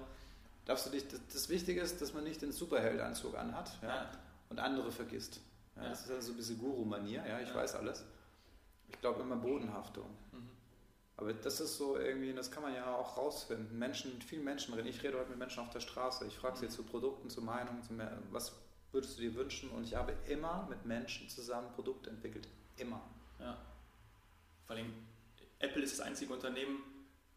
darfst 0.64 0.86
du 0.86 0.90
dich, 0.90 1.06
das, 1.06 1.20
das 1.32 1.48
Wichtige 1.48 1.80
ist, 1.80 2.00
dass 2.02 2.12
man 2.12 2.24
nicht 2.24 2.42
den 2.42 2.52
Superheldanzug 2.52 3.36
anhat, 3.36 3.70
ja, 3.82 4.10
und 4.50 4.58
andere 4.58 4.90
vergisst. 4.90 5.40
Ja, 5.76 5.88
das 5.88 6.02
ist 6.02 6.10
ja 6.10 6.20
so 6.20 6.32
ein 6.32 6.36
bisschen 6.36 6.58
Guru-Manier, 6.58 7.24
ja, 7.26 7.40
ich 7.40 7.54
weiß 7.54 7.76
alles. 7.76 8.04
Ich 8.88 9.00
glaube 9.00 9.22
immer 9.22 9.36
Bodenhaftung. 9.36 10.06
Aber 11.16 11.32
das 11.34 11.60
ist 11.60 11.76
so 11.76 11.96
irgendwie, 11.96 12.32
das 12.32 12.50
kann 12.50 12.64
man 12.64 12.74
ja 12.74 12.96
auch 12.96 13.16
rausfinden. 13.16 13.78
Menschen, 13.78 14.14
mit 14.14 14.24
vielen 14.24 14.42
Menschen 14.42 14.74
reden. 14.74 14.88
Ich 14.88 15.02
rede 15.04 15.18
heute 15.18 15.30
mit 15.30 15.38
Menschen 15.38 15.62
auf 15.62 15.70
der 15.70 15.78
Straße. 15.78 16.26
Ich 16.26 16.36
frage 16.36 16.56
sie 16.56 16.68
zu 16.68 16.82
Produkten, 16.82 17.30
zu 17.30 17.40
Meinungen, 17.42 17.80
zu 17.82 17.92
mehr, 17.92 18.18
was 18.32 18.52
würdest 18.90 19.18
du 19.18 19.22
dir 19.22 19.34
wünschen? 19.36 19.70
Und 19.70 19.84
ich 19.84 19.94
habe 19.94 20.14
immer 20.26 20.66
mit 20.68 20.84
Menschen 20.84 21.28
zusammen 21.28 21.70
Produkte 21.72 22.10
entwickelt. 22.10 22.48
Immer. 22.76 23.00
Ja. 23.38 23.56
Vor 24.66 24.76
allem, 24.76 24.92
Apple 25.62 25.82
ist 25.82 25.98
das 25.98 26.06
einzige 26.06 26.32
Unternehmen, 26.32 26.82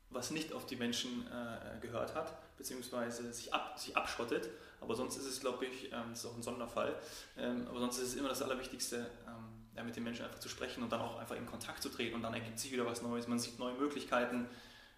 was 0.10 0.32
nicht 0.32 0.54
auf 0.54 0.66
die 0.66 0.76
Menschen 0.76 1.28
äh, 1.28 1.80
gehört 1.80 2.16
hat, 2.16 2.58
beziehungsweise 2.58 3.32
sich, 3.34 3.54
ab, 3.54 3.78
sich 3.78 3.96
abschottet. 3.96 4.50
Aber 4.82 4.96
sonst 4.96 5.18
ist 5.18 5.26
es, 5.26 5.40
glaube 5.40 5.66
ich, 5.66 5.92
ähm, 5.92 6.10
das 6.10 6.20
ist 6.20 6.26
auch 6.26 6.36
ein 6.36 6.44
Sonderfall, 6.44 6.96
ähm, 7.38 7.68
aber 7.68 7.80
sonst 7.80 7.98
ist 7.98 8.10
es 8.10 8.16
immer 8.16 8.30
das 8.30 8.42
Allerwichtigste, 8.42 9.10
ähm, 9.28 9.68
ja, 9.76 9.84
mit 9.84 9.96
den 9.96 10.04
Menschen 10.04 10.26
einfach 10.26 10.40
zu 10.40 10.50
sprechen 10.50 10.82
und 10.84 10.92
dann 10.92 11.02
auch 11.02 11.18
einfach 11.18 11.36
in 11.36 11.46
Kontakt 11.46 11.84
zu 11.84 11.90
treten 11.90 12.16
und 12.16 12.24
dann 12.24 12.34
ergibt 12.34 12.60
sich 12.60 12.72
wieder 12.72 12.86
was 12.86 13.02
Neues, 13.02 13.28
man 13.28 13.40
sieht 13.40 13.60
neue 13.60 13.76
Möglichkeiten 13.76 14.48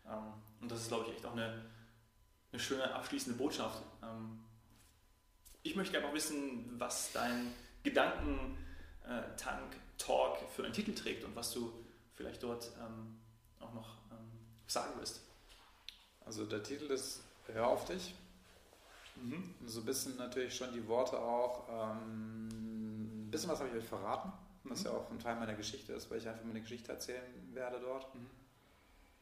ähm, 0.07 0.34
und 0.61 0.71
das 0.71 0.82
ist, 0.82 0.89
glaube 0.89 1.05
ich, 1.07 1.15
echt 1.15 1.25
auch 1.25 1.34
eine, 1.34 1.65
eine 2.51 2.59
schöne 2.59 2.93
abschließende 2.93 3.36
Botschaft. 3.38 3.82
Ähm, 4.03 4.43
ich 5.63 5.75
möchte 5.75 5.97
einfach 5.97 6.13
wissen, 6.13 6.80
was 6.80 7.11
dein 7.11 7.51
Gedankentank-Talk 7.84 10.38
für 10.55 10.63
einen 10.63 10.73
Titel 10.73 10.93
trägt 10.93 11.23
und 11.23 11.36
was 11.36 11.51
du 11.51 11.73
vielleicht 12.18 12.43
dort 12.43 12.70
ähm, 12.80 13.18
auch 13.61 13.74
noch 13.74 13.97
ähm, 14.11 14.32
sagen 14.68 14.99
wirst. 14.99 15.22
Also 16.26 16.45
der 16.45 16.61
Titel 16.63 16.86
ist 16.86 17.22
Hör 17.47 17.68
auf 17.68 17.86
dich. 17.86 18.13
Mhm. 19.15 19.55
So 19.65 19.80
ein 19.80 19.86
bisschen 19.86 20.18
natürlich 20.18 20.53
schon 20.53 20.74
die 20.74 20.86
Worte 20.89 21.18
auch. 21.18 21.70
Ähm, 21.70 23.28
ein 23.28 23.32
bisschen 23.32 23.49
was 23.49 23.59
habe 23.59 23.70
ich 23.70 23.76
euch 23.76 23.88
verraten 23.88 24.34
was 24.70 24.84
ja 24.84 24.91
auch 24.91 25.09
ein 25.09 25.20
Teil 25.20 25.36
meiner 25.36 25.53
Geschichte 25.53 25.93
ist, 25.93 26.09
weil 26.09 26.20
ich 26.20 26.28
einfach 26.28 26.43
meine 26.43 26.61
Geschichte 26.61 26.91
erzählen 26.91 27.24
werde 27.53 27.80
dort. 27.80 28.13
Mhm. 28.13 28.30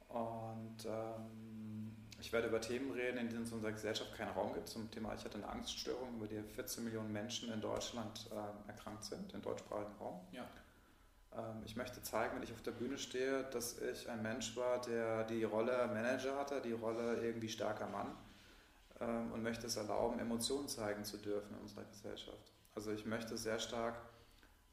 Und 0.10 0.86
ähm, 0.86 1.96
ich 2.20 2.32
werde 2.32 2.48
über 2.48 2.62
Themen 2.62 2.92
reden, 2.92 3.18
in 3.18 3.30
denen 3.30 3.44
es 3.44 3.50
in 3.50 3.56
unserer 3.56 3.74
Gesellschaft 3.74 4.14
keinen 4.16 4.32
Raum 4.32 4.54
gibt. 4.54 4.70
Zum 4.70 4.90
Thema, 4.92 5.14
ich 5.14 5.24
hatte 5.24 5.36
eine 5.36 5.48
Angststörung, 5.48 6.16
über 6.16 6.28
die 6.28 6.42
14 6.42 6.84
Millionen 6.84 7.12
Menschen 7.12 7.52
in 7.52 7.62
Deutschland 7.62 8.30
äh, 8.32 8.70
erkrankt 8.70 9.04
sind, 9.04 9.34
im 9.34 9.42
deutschsprachigen 9.42 9.96
Raum. 10.00 10.22
Ja. 10.32 10.48
Ähm, 11.38 11.62
ich 11.66 11.76
möchte 11.76 12.02
zeigen, 12.02 12.36
wenn 12.36 12.44
ich 12.44 12.54
auf 12.54 12.62
der 12.62 12.72
Bühne 12.72 12.98
stehe, 12.98 13.44
dass 13.46 13.80
ich 13.80 14.10
ein 14.10 14.22
Mensch 14.22 14.56
war, 14.56 14.82
der 14.82 15.24
die 15.26 15.44
Rolle 15.44 15.88
Manager 15.88 16.38
hatte, 16.38 16.62
die 16.62 16.74
Rolle 16.74 17.22
irgendwie 17.22 17.50
starker 17.50 17.88
Mann 17.88 18.16
ähm, 19.00 19.32
und 19.32 19.44
möchte 19.44 19.68
es 19.68 19.76
erlauben, 19.76 20.20
Emotionen 20.20 20.68
zeigen 20.68 21.04
zu 21.04 21.18
dürfen 21.18 21.54
in 21.56 21.62
unserer 21.62 21.84
Gesellschaft. 21.86 22.52
Also 22.76 22.92
ich 22.92 23.06
möchte 23.06 23.38
sehr 23.38 23.60
stark 23.60 23.96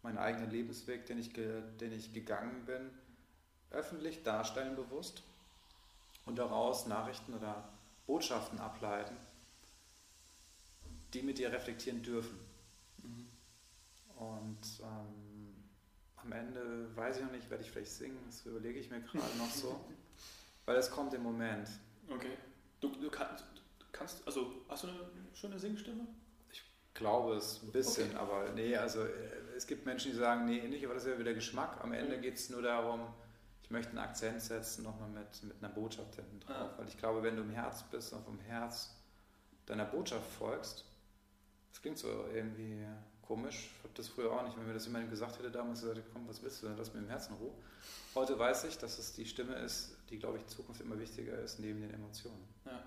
meinen 0.02 0.18
eigenen 0.18 0.50
Lebensweg, 0.50 1.06
den 1.06 1.18
ich, 1.18 1.32
den 1.32 1.92
ich 1.92 2.12
gegangen 2.12 2.64
bin, 2.66 2.90
öffentlich 3.70 4.22
darstellen 4.22 4.74
bewusst 4.74 5.22
und 6.26 6.36
daraus 6.38 6.86
Nachrichten 6.86 7.34
oder 7.34 7.68
Botschaften 8.06 8.58
ableiten, 8.58 9.16
die 11.14 11.22
mit 11.22 11.38
dir 11.38 11.52
reflektieren 11.52 12.02
dürfen. 12.02 12.38
Mhm. 13.02 13.28
Und 14.16 14.80
ähm, 14.82 15.21
am 16.24 16.32
Ende 16.32 16.94
weiß 16.96 17.18
ich 17.18 17.24
noch 17.24 17.32
nicht, 17.32 17.50
werde 17.50 17.64
ich 17.64 17.70
vielleicht 17.70 17.90
singen, 17.90 18.18
das 18.26 18.44
überlege 18.46 18.78
ich 18.78 18.90
mir 18.90 19.00
gerade 19.00 19.36
noch 19.38 19.50
so, 19.50 19.84
weil 20.66 20.76
es 20.76 20.90
kommt 20.90 21.14
im 21.14 21.22
Moment. 21.22 21.68
Okay. 22.08 22.36
Du, 22.80 22.88
du, 22.88 23.10
kannst, 23.10 23.44
kannst, 23.92 24.26
also 24.26 24.64
hast 24.68 24.84
du 24.84 24.88
eine 24.88 24.98
schöne 25.34 25.58
Singstimme? 25.58 26.06
Ich 26.50 26.62
glaube 26.94 27.34
es 27.36 27.62
ein 27.62 27.72
bisschen, 27.72 28.10
okay. 28.10 28.18
aber 28.18 28.52
nee, 28.52 28.76
also 28.76 29.02
äh, 29.02 29.08
es 29.56 29.66
gibt 29.66 29.86
Menschen, 29.86 30.12
die 30.12 30.16
sagen, 30.16 30.44
nee, 30.46 30.66
nicht, 30.68 30.84
aber 30.84 30.94
das 30.94 31.04
ist 31.04 31.12
ja 31.12 31.18
wieder 31.18 31.34
Geschmack. 31.34 31.78
Am 31.82 31.92
Ende 31.92 32.16
mhm. 32.16 32.22
geht 32.22 32.34
es 32.34 32.50
nur 32.50 32.62
darum, 32.62 33.06
ich 33.62 33.70
möchte 33.70 33.90
einen 33.90 33.98
Akzent 33.98 34.42
setzen, 34.42 34.82
nochmal 34.84 35.08
mit, 35.08 35.42
mit 35.44 35.56
einer 35.62 35.72
Botschaft 35.72 36.14
hinten 36.16 36.40
drauf. 36.40 36.56
Ja. 36.56 36.74
Weil 36.76 36.88
ich 36.88 36.98
glaube, 36.98 37.22
wenn 37.22 37.36
du 37.36 37.42
im 37.42 37.50
Herz 37.50 37.82
bist 37.84 38.12
und 38.12 38.24
vom 38.24 38.38
Herz 38.40 38.94
deiner 39.66 39.84
Botschaft 39.84 40.28
folgst, 40.38 40.84
das 41.70 41.80
klingt 41.80 41.98
so 41.98 42.26
irgendwie 42.34 42.86
komisch. 43.22 43.70
Habe 43.92 44.02
das 44.04 44.08
früher 44.08 44.32
auch 44.32 44.42
nicht. 44.42 44.56
Wenn 44.56 44.66
mir 44.66 44.72
das 44.72 44.86
jemand 44.86 45.10
gesagt 45.10 45.38
hätte 45.38 45.50
damals, 45.50 45.82
gesagt, 45.82 46.00
komm, 46.14 46.26
was 46.26 46.42
willst 46.42 46.62
du 46.62 46.66
denn? 46.66 46.78
Lass 46.78 46.94
mir 46.94 47.00
im 47.00 47.08
Herzen 47.08 47.34
Ruhe. 47.34 47.52
Heute 48.14 48.38
weiß 48.38 48.64
ich, 48.64 48.78
dass 48.78 48.98
es 48.98 49.12
die 49.12 49.26
Stimme 49.26 49.54
ist, 49.56 49.98
die, 50.08 50.18
glaube 50.18 50.38
ich, 50.38 50.44
in 50.44 50.48
Zukunft 50.48 50.80
immer 50.80 50.98
wichtiger 50.98 51.38
ist, 51.38 51.58
neben 51.58 51.82
den 51.82 51.92
Emotionen. 51.92 52.42
Ja. 52.64 52.82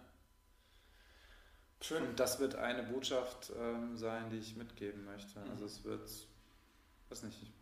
Schön. 1.80 2.08
Und 2.08 2.20
das 2.20 2.40
wird 2.40 2.56
eine 2.56 2.82
Botschaft 2.82 3.52
ähm, 3.56 3.96
sein, 3.96 4.32
die 4.32 4.38
ich 4.38 4.56
mitgeben 4.56 5.06
möchte. 5.06 5.40
Mhm. 5.40 5.52
Also 5.52 5.66
es 5.66 5.84
wird, 5.84 6.10
weiß 7.10 7.22
nicht, 7.22 7.40
ich 7.44 7.54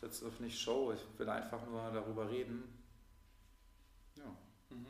setze 0.00 0.26
auf 0.26 0.40
nicht 0.40 0.58
Show, 0.60 0.92
ich 0.92 1.20
will 1.20 1.28
einfach 1.28 1.64
nur 1.66 1.88
darüber 1.92 2.28
reden. 2.28 2.64
Ja. 4.16 4.36
Mhm. 4.70 4.86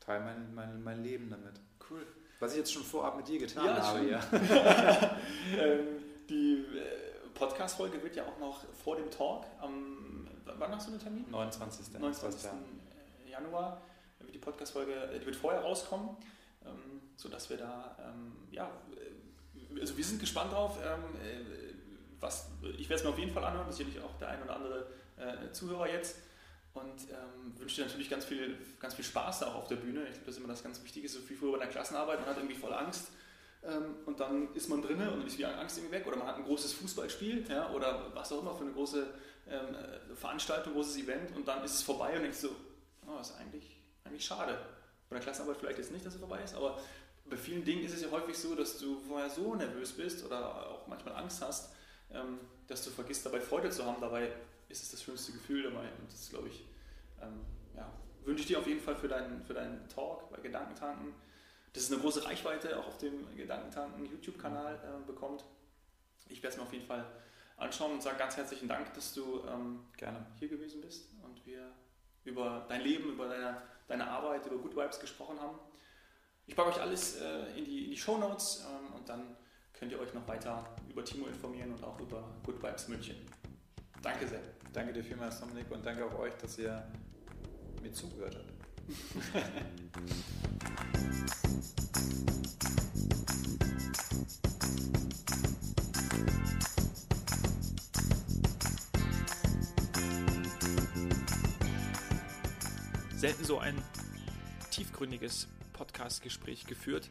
Teile 0.00 0.22
mein, 0.22 0.54
mein, 0.54 0.82
mein 0.82 1.02
Leben 1.02 1.30
damit. 1.30 1.58
Cool. 1.88 2.06
Was 2.40 2.52
ich 2.52 2.58
jetzt 2.58 2.74
schon 2.74 2.82
vorab 2.82 3.16
mit 3.16 3.26
dir 3.26 3.38
getan 3.38 3.64
ja, 3.64 3.82
habe, 3.82 4.06
ja. 4.06 4.20
ähm, 5.58 6.02
die 6.28 6.64
äh, 6.76 7.11
Podcast-Folge 7.42 8.00
wird 8.04 8.14
ja 8.14 8.24
auch 8.24 8.38
noch 8.38 8.64
vor 8.84 8.94
dem 8.94 9.10
Talk 9.10 9.46
am, 9.60 10.28
wann 10.44 10.70
hast 10.72 10.86
du 10.86 10.92
einen 10.92 11.00
Termin? 11.00 11.24
29. 11.28 11.98
29. 11.98 12.50
Januar 13.28 13.82
wird 14.20 14.32
die 14.32 14.38
Podcast-Folge, 14.38 14.92
äh, 14.92 15.18
die 15.18 15.26
wird 15.26 15.34
vorher 15.34 15.60
rauskommen, 15.60 16.10
ähm, 16.64 17.00
sodass 17.16 17.50
wir 17.50 17.56
da, 17.56 17.96
ähm, 17.98 18.32
ja, 18.52 18.70
äh, 18.94 19.80
also 19.80 19.96
wir 19.96 20.04
sind 20.04 20.20
gespannt 20.20 20.52
drauf, 20.52 20.78
ähm, 20.84 21.02
was, 22.20 22.48
ich 22.78 22.88
werde 22.88 23.00
es 23.00 23.04
mir 23.04 23.10
auf 23.10 23.18
jeden 23.18 23.32
Fall 23.32 23.42
anhören, 23.42 23.72
sicherlich 23.72 24.00
auch 24.00 24.16
der 24.18 24.28
ein 24.28 24.42
oder 24.42 24.54
andere 24.54 24.86
Zuhörer 25.52 25.88
jetzt 25.88 26.18
und 26.74 27.10
ähm, 27.10 27.58
wünsche 27.58 27.76
dir 27.76 27.86
natürlich 27.86 28.08
ganz 28.08 28.24
viel, 28.24 28.56
ganz 28.80 28.94
viel 28.94 29.04
Spaß 29.04 29.42
auch 29.44 29.54
auf 29.56 29.68
der 29.68 29.76
Bühne. 29.76 30.02
Ich 30.04 30.12
glaube, 30.12 30.26
das 30.26 30.34
ist 30.34 30.38
immer 30.38 30.48
das 30.48 30.62
ganz 30.62 30.82
Wichtige, 30.82 31.08
so 31.08 31.18
wie 31.28 31.34
früher 31.34 31.52
bei 31.52 31.58
der 31.58 31.68
Klassenarbeit, 31.68 32.20
man 32.20 32.28
hat 32.28 32.36
irgendwie 32.36 32.54
voll 32.56 32.72
Angst 32.72 33.08
und 34.06 34.18
dann 34.18 34.52
ist 34.54 34.68
man 34.68 34.82
drinnen 34.82 35.08
und 35.08 35.26
ist 35.26 35.38
die 35.38 35.46
Angst 35.46 35.78
irgendwie 35.78 35.96
weg 35.96 36.06
oder 36.06 36.16
man 36.16 36.26
hat 36.26 36.36
ein 36.36 36.44
großes 36.44 36.72
Fußballspiel 36.74 37.46
ja, 37.48 37.70
oder 37.70 38.10
was 38.12 38.32
auch 38.32 38.40
immer 38.40 38.54
für 38.54 38.64
eine 38.64 38.72
große 38.72 39.06
ähm, 39.48 39.74
äh, 39.74 40.14
Veranstaltung, 40.16 40.72
großes 40.72 40.96
Event 40.98 41.34
und 41.36 41.46
dann 41.46 41.62
ist 41.64 41.74
es 41.74 41.82
vorbei 41.82 42.16
und 42.16 42.22
denkst 42.22 42.38
so, 42.38 42.50
oh, 43.06 43.20
ist 43.20 43.36
eigentlich, 43.36 43.76
eigentlich 44.04 44.24
schade. 44.24 44.58
Bei 45.08 45.16
der 45.16 45.22
Klassenarbeit 45.22 45.58
vielleicht 45.58 45.78
jetzt 45.78 45.92
nicht, 45.92 46.04
dass 46.04 46.14
es 46.14 46.20
vorbei 46.20 46.42
ist, 46.42 46.54
aber 46.54 46.80
bei 47.24 47.36
vielen 47.36 47.64
Dingen 47.64 47.84
ist 47.84 47.94
es 47.94 48.02
ja 48.02 48.10
häufig 48.10 48.36
so, 48.36 48.54
dass 48.54 48.78
du 48.78 48.98
vorher 49.00 49.30
so 49.30 49.54
nervös 49.54 49.92
bist 49.92 50.24
oder 50.24 50.68
auch 50.68 50.86
manchmal 50.88 51.14
Angst 51.16 51.40
hast, 51.40 51.72
ähm, 52.12 52.40
dass 52.66 52.84
du 52.84 52.90
vergisst, 52.90 53.24
dabei 53.24 53.40
Freude 53.40 53.70
zu 53.70 53.84
haben. 53.84 54.00
Dabei 54.00 54.32
ist 54.68 54.82
es 54.82 54.90
das 54.90 55.02
schönste 55.02 55.32
Gefühl 55.32 55.62
dabei 55.62 55.84
und 56.00 56.12
das 56.12 56.30
glaube 56.30 56.48
ich, 56.48 56.64
ähm, 57.20 57.40
ja, 57.76 57.92
wünsche 58.24 58.42
ich 58.42 58.48
dir 58.48 58.58
auf 58.58 58.66
jeden 58.66 58.80
Fall 58.80 58.96
für 58.96 59.08
deinen, 59.08 59.42
für 59.44 59.54
deinen 59.54 59.88
Talk 59.88 60.30
bei 60.30 60.40
Gedankentanken 60.40 61.14
das 61.72 61.84
ist 61.84 61.92
eine 61.92 62.00
große 62.00 62.24
Reichweite 62.24 62.78
auch 62.78 62.86
auf 62.86 62.98
dem 62.98 63.34
Gedankentanken 63.36 64.04
YouTube-Kanal 64.06 64.74
äh, 64.74 65.06
bekommt. 65.06 65.44
Ich 66.28 66.42
werde 66.42 66.54
es 66.54 66.56
mir 66.58 66.64
auf 66.64 66.72
jeden 66.72 66.86
Fall 66.86 67.04
anschauen 67.56 67.92
und 67.92 68.02
sage 68.02 68.18
ganz 68.18 68.36
herzlichen 68.36 68.68
Dank, 68.68 68.92
dass 68.94 69.14
du 69.14 69.44
ähm, 69.46 69.86
gerne 69.96 70.26
hier 70.38 70.48
gewesen 70.48 70.80
bist 70.80 71.10
und 71.22 71.44
wir 71.46 71.72
über 72.24 72.66
dein 72.68 72.82
Leben, 72.82 73.10
über 73.10 73.28
deine, 73.28 73.62
deine 73.88 74.08
Arbeit, 74.08 74.46
über 74.46 74.56
Good 74.56 74.76
Vibes 74.76 75.00
gesprochen 75.00 75.40
haben. 75.40 75.58
Ich 76.46 76.56
packe 76.56 76.70
euch 76.70 76.80
alles 76.80 77.16
äh, 77.16 77.56
in, 77.56 77.64
die, 77.64 77.84
in 77.84 77.90
die 77.90 77.96
Show 77.96 78.18
Notes 78.18 78.64
ähm, 78.68 78.94
und 78.94 79.08
dann 79.08 79.36
könnt 79.72 79.92
ihr 79.92 80.00
euch 80.00 80.12
noch 80.12 80.26
weiter 80.28 80.64
über 80.88 81.04
Timo 81.04 81.26
informieren 81.26 81.72
und 81.72 81.82
auch 81.82 81.98
über 82.00 82.28
Good 82.44 82.62
Vibes 82.62 82.88
München. 82.88 83.16
Danke 84.02 84.26
sehr. 84.26 84.40
Danke 84.72 84.92
dir 84.92 85.04
vielmals, 85.04 85.40
Dominik, 85.40 85.70
und 85.70 85.84
danke 85.84 86.04
auch 86.04 86.18
euch, 86.18 86.34
dass 86.34 86.58
ihr 86.58 86.86
mir 87.80 87.92
zugehört 87.92 88.36
habt. 88.36 88.52
selten 103.22 103.44
so 103.44 103.60
ein 103.60 103.80
tiefgründiges 104.72 105.46
Podcast-Gespräch 105.74 106.66
geführt. 106.66 107.08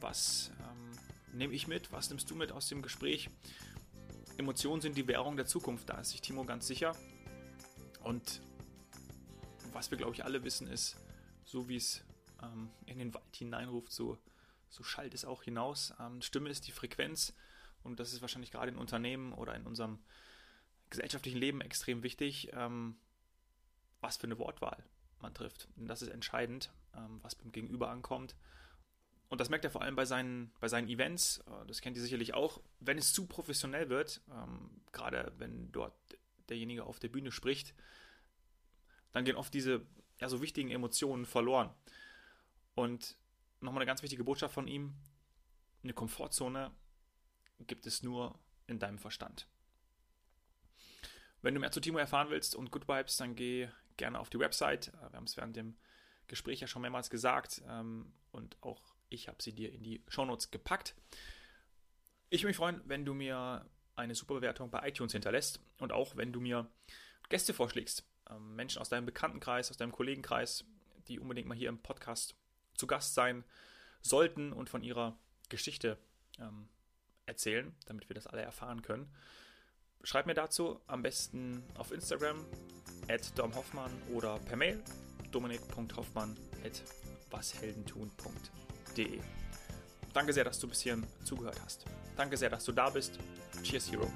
Was 0.00 0.50
ähm, 0.58 1.38
nehme 1.38 1.54
ich 1.54 1.68
mit? 1.68 1.92
Was 1.92 2.08
nimmst 2.08 2.28
du 2.28 2.34
mit 2.34 2.50
aus 2.50 2.68
dem 2.68 2.82
Gespräch? 2.82 3.30
Emotionen 4.36 4.82
sind 4.82 4.96
die 4.96 5.06
Währung 5.06 5.36
der 5.36 5.46
Zukunft, 5.46 5.88
da 5.88 6.00
ist 6.00 6.10
sich 6.10 6.20
Timo 6.20 6.44
ganz 6.44 6.66
sicher. 6.66 6.96
Und 8.02 8.40
was 9.72 9.92
wir, 9.92 9.96
glaube 9.96 10.14
ich, 10.14 10.24
alle 10.24 10.42
wissen, 10.42 10.66
ist, 10.66 10.96
so 11.44 11.68
wie 11.68 11.76
es 11.76 12.02
ähm, 12.52 12.70
in 12.86 12.98
den 12.98 13.14
Wald 13.14 13.36
hineinruft, 13.36 13.92
so, 13.92 14.18
so 14.68 14.82
schallt 14.82 15.14
es 15.14 15.24
auch 15.24 15.42
hinaus. 15.42 15.94
Ähm, 16.00 16.22
Stimme 16.22 16.50
ist 16.50 16.66
die 16.66 16.72
Frequenz 16.72 17.34
und 17.82 18.00
das 18.00 18.12
ist 18.12 18.20
wahrscheinlich 18.20 18.50
gerade 18.50 18.70
in 18.70 18.78
Unternehmen 18.78 19.32
oder 19.32 19.54
in 19.54 19.66
unserem 19.66 19.98
gesellschaftlichen 20.90 21.38
Leben 21.38 21.60
extrem 21.60 22.02
wichtig. 22.02 22.50
Ähm, 22.52 22.96
was 24.04 24.18
für 24.18 24.24
eine 24.24 24.38
Wortwahl 24.38 24.84
man 25.20 25.34
trifft. 25.34 25.66
Und 25.76 25.88
das 25.88 26.02
ist 26.02 26.10
entscheidend, 26.10 26.70
ähm, 26.94 27.18
was 27.22 27.34
beim 27.34 27.50
Gegenüber 27.50 27.90
ankommt. 27.90 28.36
Und 29.30 29.40
das 29.40 29.48
merkt 29.48 29.64
er 29.64 29.70
vor 29.70 29.80
allem 29.80 29.96
bei 29.96 30.04
seinen, 30.04 30.52
bei 30.60 30.68
seinen 30.68 30.88
Events, 30.88 31.38
äh, 31.38 31.66
das 31.66 31.80
kennt 31.80 31.96
ihr 31.96 32.02
sicherlich 32.02 32.34
auch, 32.34 32.60
wenn 32.80 32.98
es 32.98 33.14
zu 33.14 33.26
professionell 33.26 33.88
wird, 33.88 34.20
ähm, 34.30 34.82
gerade 34.92 35.32
wenn 35.38 35.72
dort 35.72 35.94
derjenige 36.50 36.84
auf 36.84 36.98
der 36.98 37.08
Bühne 37.08 37.32
spricht, 37.32 37.74
dann 39.12 39.24
gehen 39.24 39.36
oft 39.36 39.54
diese 39.54 39.80
ja, 40.20 40.28
so 40.28 40.42
wichtigen 40.42 40.70
Emotionen 40.70 41.24
verloren. 41.24 41.70
Und 42.74 43.16
nochmal 43.60 43.82
eine 43.82 43.86
ganz 43.86 44.02
wichtige 44.02 44.24
Botschaft 44.24 44.54
von 44.54 44.68
ihm, 44.68 44.94
eine 45.82 45.92
Komfortzone 45.92 46.70
gibt 47.66 47.86
es 47.86 48.02
nur 48.02 48.38
in 48.66 48.78
deinem 48.78 48.98
Verstand. 48.98 49.46
Wenn 51.42 51.54
du 51.54 51.60
mehr 51.60 51.70
zu 51.70 51.80
Timo 51.80 51.98
erfahren 51.98 52.30
willst 52.30 52.56
und 52.56 52.70
Good 52.70 52.88
Vibes, 52.88 53.18
dann 53.18 53.36
geh 53.36 53.68
gerne 53.96 54.18
auf 54.18 54.30
die 54.30 54.38
Website. 54.38 54.88
Äh, 54.88 55.12
wir 55.12 55.16
haben 55.16 55.24
es 55.24 55.36
während 55.36 55.56
dem 55.56 55.76
Gespräch 56.26 56.60
ja 56.60 56.66
schon 56.66 56.82
mehrmals 56.82 57.10
gesagt 57.10 57.62
ähm, 57.68 58.12
und 58.32 58.56
auch 58.62 58.94
ich 59.10 59.28
habe 59.28 59.42
sie 59.42 59.52
dir 59.52 59.70
in 59.72 59.82
die 59.82 60.02
Shownotes 60.08 60.50
gepackt. 60.50 60.94
Ich 62.30 62.40
würde 62.40 62.48
mich 62.48 62.56
freuen, 62.56 62.80
wenn 62.86 63.04
du 63.04 63.14
mir 63.14 63.68
eine 63.94 64.14
super 64.14 64.34
Bewertung 64.34 64.70
bei 64.70 64.88
iTunes 64.88 65.12
hinterlässt 65.12 65.60
und 65.78 65.92
auch 65.92 66.16
wenn 66.16 66.32
du 66.32 66.40
mir 66.40 66.68
Gäste 67.28 67.54
vorschlägst. 67.54 68.04
Ähm, 68.30 68.56
Menschen 68.56 68.80
aus 68.80 68.88
deinem 68.88 69.06
Bekanntenkreis, 69.06 69.70
aus 69.70 69.76
deinem 69.76 69.92
Kollegenkreis, 69.92 70.64
die 71.08 71.20
unbedingt 71.20 71.46
mal 71.46 71.56
hier 71.56 71.68
im 71.68 71.78
Podcast 71.78 72.34
zu 72.74 72.86
Gast 72.86 73.14
sein 73.14 73.44
sollten 74.02 74.52
und 74.52 74.68
von 74.68 74.82
ihrer 74.82 75.16
Geschichte 75.48 75.98
ähm, 76.38 76.68
erzählen, 77.26 77.74
damit 77.86 78.08
wir 78.08 78.14
das 78.14 78.26
alle 78.26 78.42
erfahren 78.42 78.82
können. 78.82 79.10
Schreib 80.02 80.26
mir 80.26 80.34
dazu 80.34 80.80
am 80.86 81.02
besten 81.02 81.64
auf 81.76 81.90
Instagram 81.90 82.44
at 83.08 83.38
domhoffmann 83.38 83.90
oder 84.12 84.38
per 84.40 84.56
Mail 84.56 84.82
dominik.hoffmann 85.32 86.36
at 86.64 86.82
washeldentun.de. 87.30 89.20
Danke 90.12 90.32
sehr, 90.32 90.44
dass 90.44 90.60
du 90.60 90.68
bis 90.68 90.80
hierhin 90.82 91.06
zugehört 91.24 91.60
hast. 91.64 91.84
Danke 92.16 92.36
sehr, 92.36 92.50
dass 92.50 92.64
du 92.64 92.72
da 92.72 92.90
bist. 92.90 93.18
Cheers, 93.62 93.90
Hero. 93.90 94.08